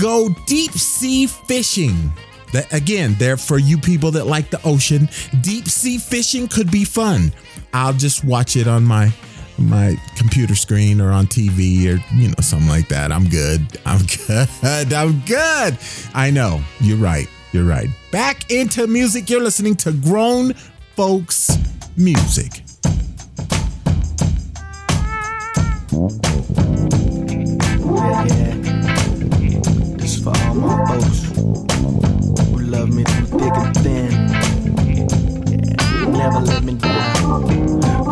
go 0.00 0.28
deep 0.46 0.72
sea 0.72 1.26
fishing. 1.26 2.12
That 2.52 2.70
again, 2.72 3.14
there 3.18 3.36
for 3.38 3.58
you 3.58 3.78
people 3.78 4.10
that 4.12 4.26
like 4.26 4.50
the 4.50 4.60
ocean. 4.64 5.08
Deep 5.40 5.66
sea 5.68 5.98
fishing 5.98 6.48
could 6.48 6.70
be 6.70 6.84
fun. 6.84 7.32
I'll 7.72 7.94
just 7.94 8.24
watch 8.24 8.56
it 8.56 8.68
on 8.68 8.84
my 8.84 9.12
my 9.58 9.96
computer 10.16 10.54
screen 10.54 11.00
or 11.00 11.10
on 11.10 11.26
TV 11.26 11.86
or 11.86 12.14
you 12.14 12.28
know 12.28 12.34
something 12.40 12.68
like 12.68 12.88
that. 12.88 13.12
I'm 13.12 13.28
good. 13.28 13.78
I'm 13.86 14.00
good. 14.26 14.92
I'm 14.92 15.20
good. 15.20 15.78
I 16.14 16.30
know. 16.30 16.62
You're 16.80 16.98
right. 16.98 17.28
You're 17.52 17.64
right. 17.64 17.88
Back 18.10 18.50
into 18.50 18.86
music. 18.86 19.28
You're 19.28 19.42
listening 19.42 19.76
to 19.76 19.92
Grown 19.92 20.54
Folks 20.96 21.58
Music. 21.96 22.62
Yeah, 27.90 28.24
yeah. 28.26 28.54
This 29.96 30.22
for 30.22 30.36
all 30.36 30.54
my 30.54 30.86
folks 30.86 31.22
who 31.34 32.58
love 32.58 32.90
me 32.94 33.04
through 33.04 33.38
thick 33.38 33.54
and 33.54 33.76
thin. 33.78 34.12
Yeah, 35.56 36.06
never 36.08 36.40
let 36.40 36.62
me 36.62 36.74
down. 36.74 37.48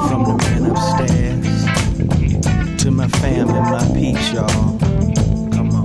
From 0.08 0.24
the 0.24 0.34
man 0.38 0.64
upstairs 0.70 1.64
to 2.82 2.90
my 2.90 3.08
family, 3.08 3.60
my 3.60 3.84
peace, 3.92 4.32
y'all. 4.32 4.78
Come 5.50 5.70
on, 5.70 5.84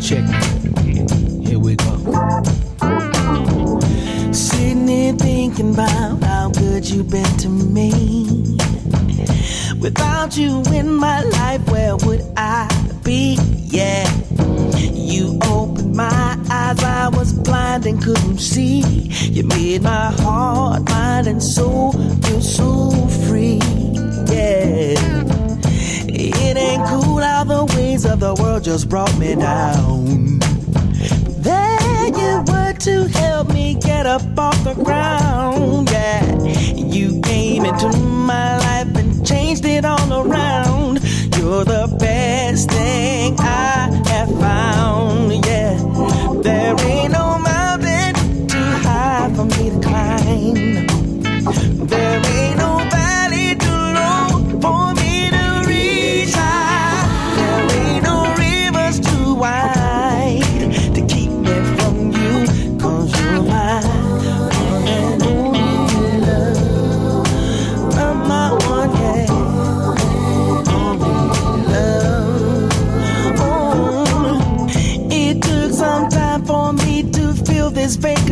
check 0.00 0.24
it. 0.26 0.49
Thinking 5.50 5.74
about 5.74 6.22
how 6.22 6.48
good 6.50 6.88
you've 6.88 7.10
been 7.10 7.36
to 7.38 7.48
me. 7.48 8.20
Without 9.80 10.36
you 10.36 10.62
in 10.72 10.94
my 10.94 11.22
life, 11.22 11.68
where 11.70 11.96
would 11.96 12.22
I 12.36 12.68
be? 13.02 13.36
Yeah. 13.64 14.08
You 14.92 15.38
opened 15.44 15.96
my 15.96 16.38
eyes, 16.50 16.82
I 16.84 17.08
was 17.08 17.32
blind 17.32 17.86
and 17.86 18.00
couldn't 18.00 18.38
see. 18.38 18.80
You 18.80 19.44
made 19.44 19.82
my 19.82 20.12
heart, 20.22 20.88
mind, 20.88 21.26
and 21.26 21.42
soul 21.42 21.92
feel 21.92 22.40
so 22.40 22.90
free. 23.26 23.60
Yeah. 24.30 24.94
It 26.12 26.56
ain't 26.56 26.86
cool 26.86 27.18
how 27.18 27.44
the 27.44 27.64
ways 27.76 28.04
of 28.04 28.20
the 28.20 28.34
world 28.34 28.64
just 28.64 28.88
brought 28.88 29.16
me 29.18 29.34
down. 29.34 30.40
You 32.06 32.44
were 32.46 32.72
to 32.72 33.08
help 33.18 33.48
me 33.52 33.74
get 33.74 34.06
up 34.06 34.22
off 34.38 34.64
the 34.64 34.74
ground. 34.74 35.90
Yeah, 35.90 36.42
you 36.76 37.20
came 37.22 37.64
into 37.64 37.96
my 37.98 38.58
life 38.58 38.96
and 38.96 39.26
changed 39.26 39.64
it 39.64 39.84
all 39.84 40.12
around. 40.12 41.02
You're 41.36 41.64
the 41.64 41.94
best 41.98 42.70
thing 42.70 43.38
I 43.38 44.02
have 44.08 44.30
found. 44.40 45.44
Yeah, 45.44 45.76
there 46.42 46.74
ain't 46.80 47.09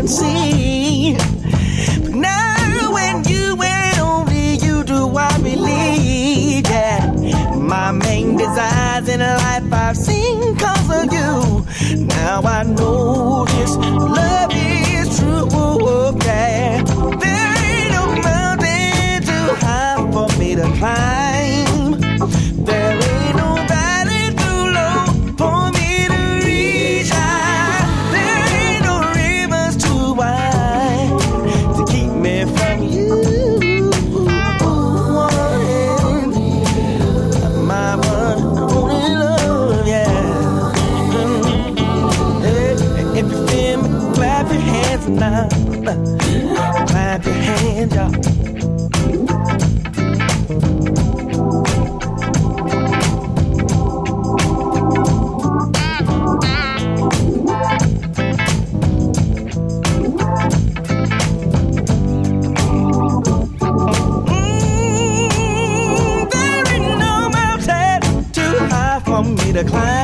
vacancy. 0.09 1.15
But 2.03 2.15
now 2.15 2.93
when 2.93 3.25
you 3.25 3.57
and 3.63 4.01
only 4.01 4.57
you 4.57 4.85
do 4.85 5.17
I 5.17 5.39
believe 5.39 6.65
that 6.65 7.15
my 7.57 7.93
main 7.93 8.37
desires 8.37 9.09
in 9.09 9.21
life 9.21 9.73
I've 9.73 9.97
of 10.91 11.13
you. 11.13 12.07
Now 12.07 12.43
I 12.43 12.63
know 12.63 13.45
this 13.47 13.77
love 13.77 14.51
is 14.53 15.19
true. 15.19 15.49
Oh, 15.53 16.17
yeah. 16.25 16.83
There 16.83 17.55
ain't 17.65 17.93
no 17.93 18.23
mountain 18.23 19.23
too 19.23 19.67
high 19.67 20.11
for 20.13 20.39
me 20.39 20.55
to 20.55 20.63
climb. 20.79 21.28
To 69.59 69.65
climb. 69.65 69.98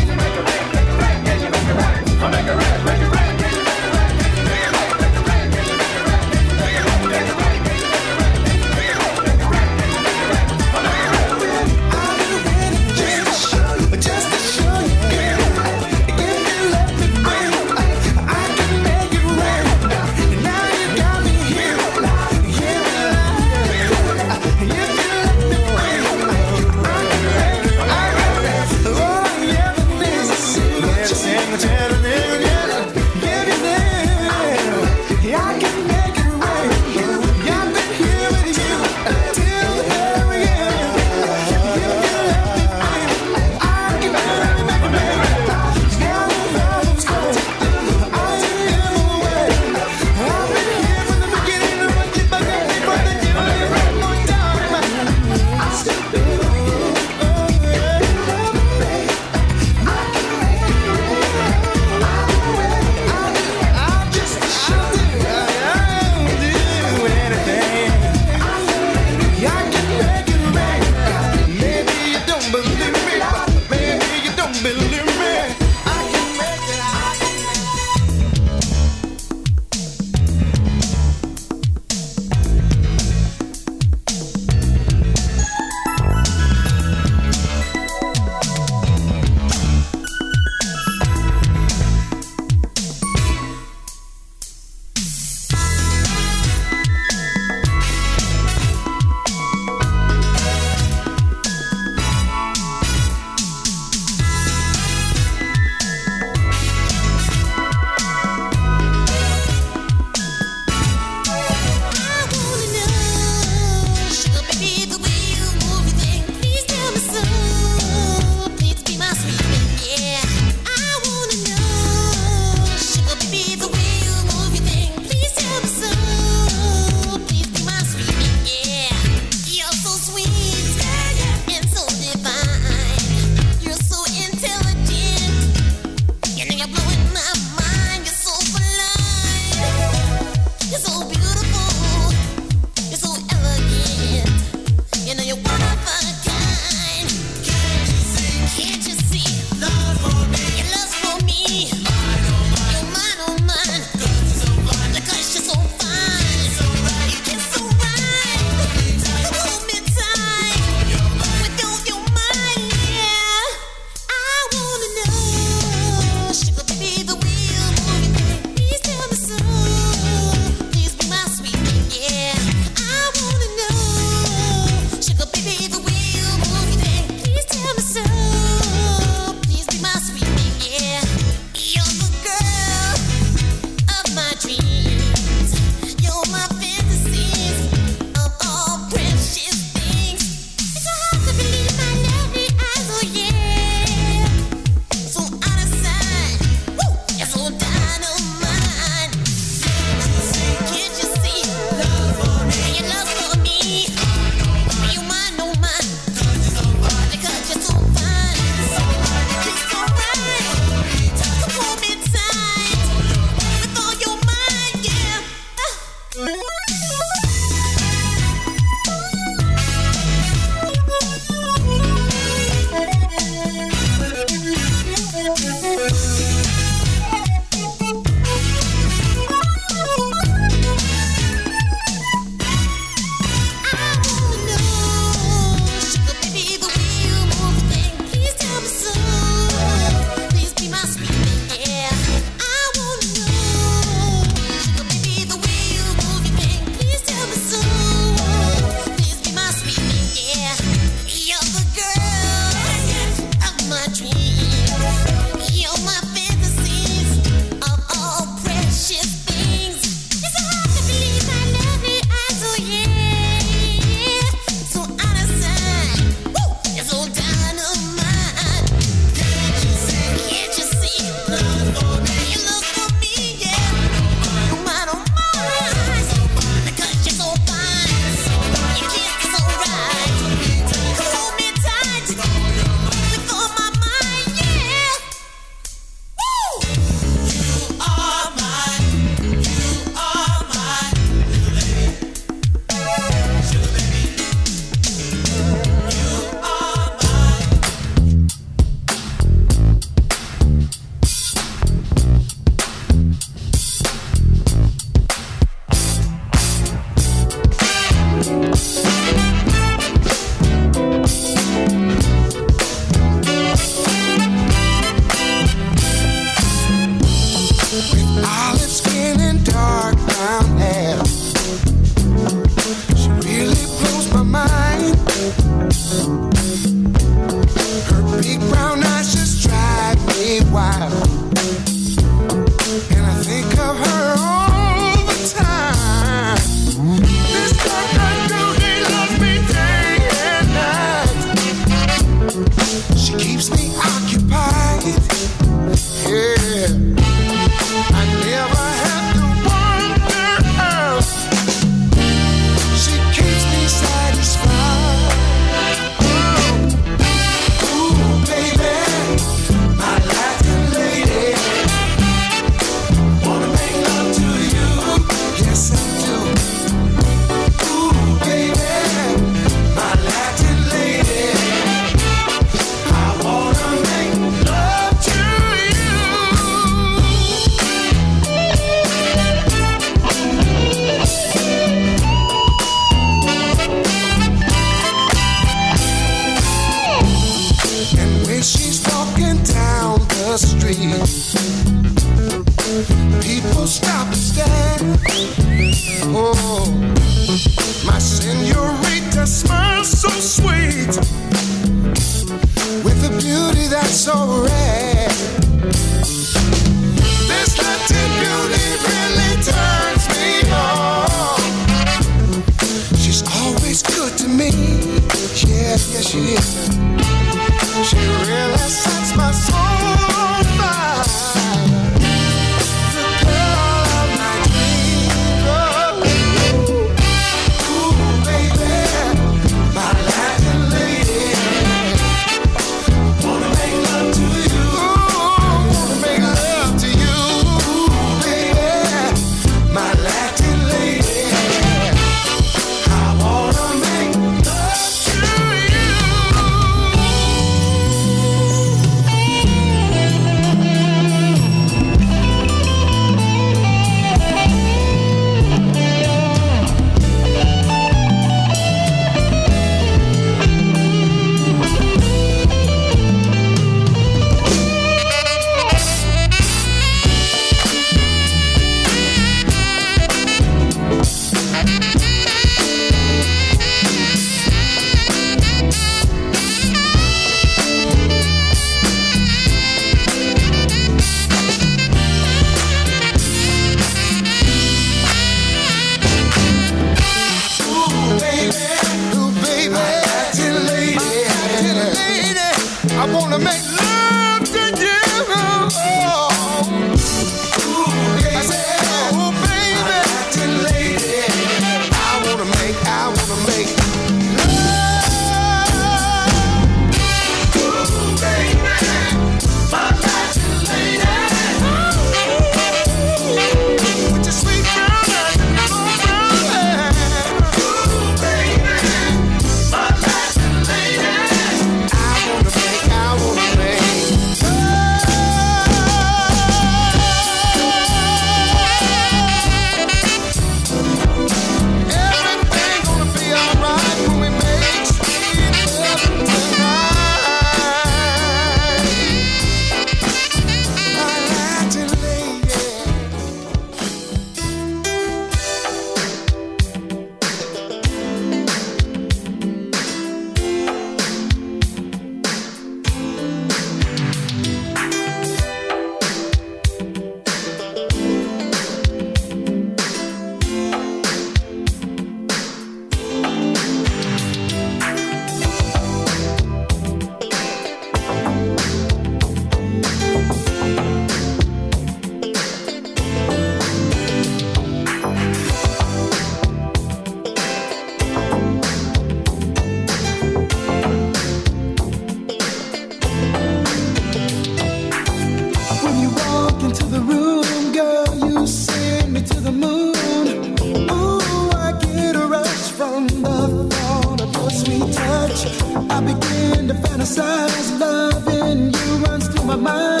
Fantasize, 597.01 597.79
loving 597.79 598.71
you 598.73 599.05
runs 599.05 599.27
through 599.27 599.45
my 599.45 599.55
mind. 599.55 600.00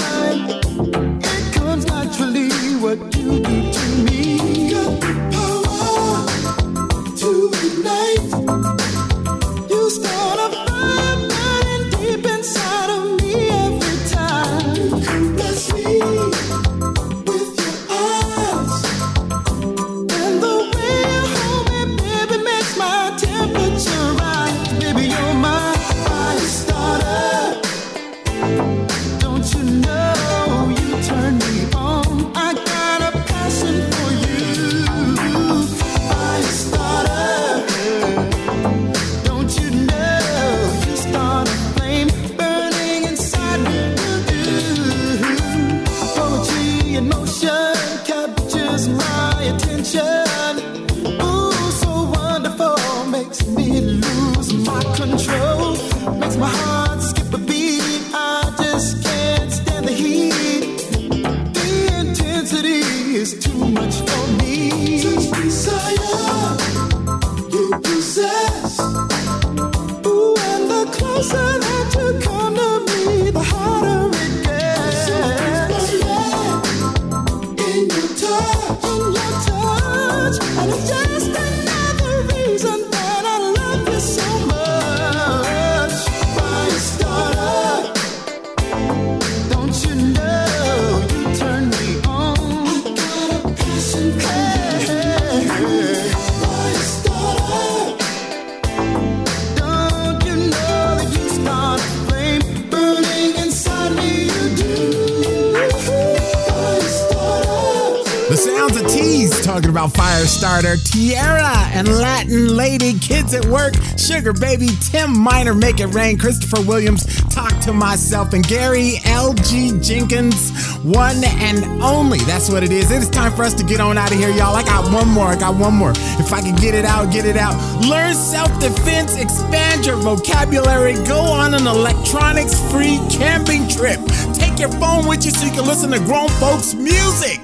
Sugar 114.21 114.33
Baby, 114.33 114.67
Tim 114.81 115.17
Miner, 115.17 115.55
Make 115.55 115.79
It 115.79 115.87
Rain, 115.87 116.15
Christopher 116.15 116.61
Williams, 116.61 117.07
Talk 117.33 117.57
to 117.61 117.73
Myself, 117.73 118.33
and 118.33 118.47
Gary 118.47 118.99
L.G. 119.05 119.79
Jenkins, 119.81 120.77
one 120.83 121.23
and 121.23 121.81
only. 121.81 122.19
That's 122.19 122.47
what 122.47 122.61
it 122.61 122.71
is. 122.71 122.91
It 122.91 123.01
is 123.01 123.09
time 123.09 123.31
for 123.31 123.41
us 123.41 123.55
to 123.55 123.63
get 123.63 123.79
on 123.79 123.97
out 123.97 124.11
of 124.11 124.19
here, 124.19 124.29
y'all. 124.29 124.55
I 124.55 124.61
got 124.61 124.93
one 124.93 125.07
more. 125.07 125.25
I 125.25 125.39
got 125.39 125.55
one 125.55 125.73
more. 125.73 125.89
If 126.19 126.31
I 126.33 126.39
can 126.39 126.55
get 126.57 126.75
it 126.75 126.85
out, 126.85 127.11
get 127.11 127.25
it 127.25 127.35
out. 127.35 127.55
Learn 127.83 128.13
self 128.13 128.51
defense, 128.59 129.17
expand 129.17 129.87
your 129.87 129.95
vocabulary, 129.95 130.93
go 131.07 131.19
on 131.19 131.55
an 131.55 131.65
electronics 131.65 132.53
free 132.69 132.99
camping 133.09 133.67
trip. 133.67 133.99
Take 134.35 134.59
your 134.59 134.69
phone 134.73 135.07
with 135.07 135.25
you 135.25 135.31
so 135.31 135.47
you 135.47 135.51
can 135.51 135.65
listen 135.65 135.89
to 135.89 135.99
grown 135.99 136.29
folks' 136.37 136.75
music. 136.75 137.40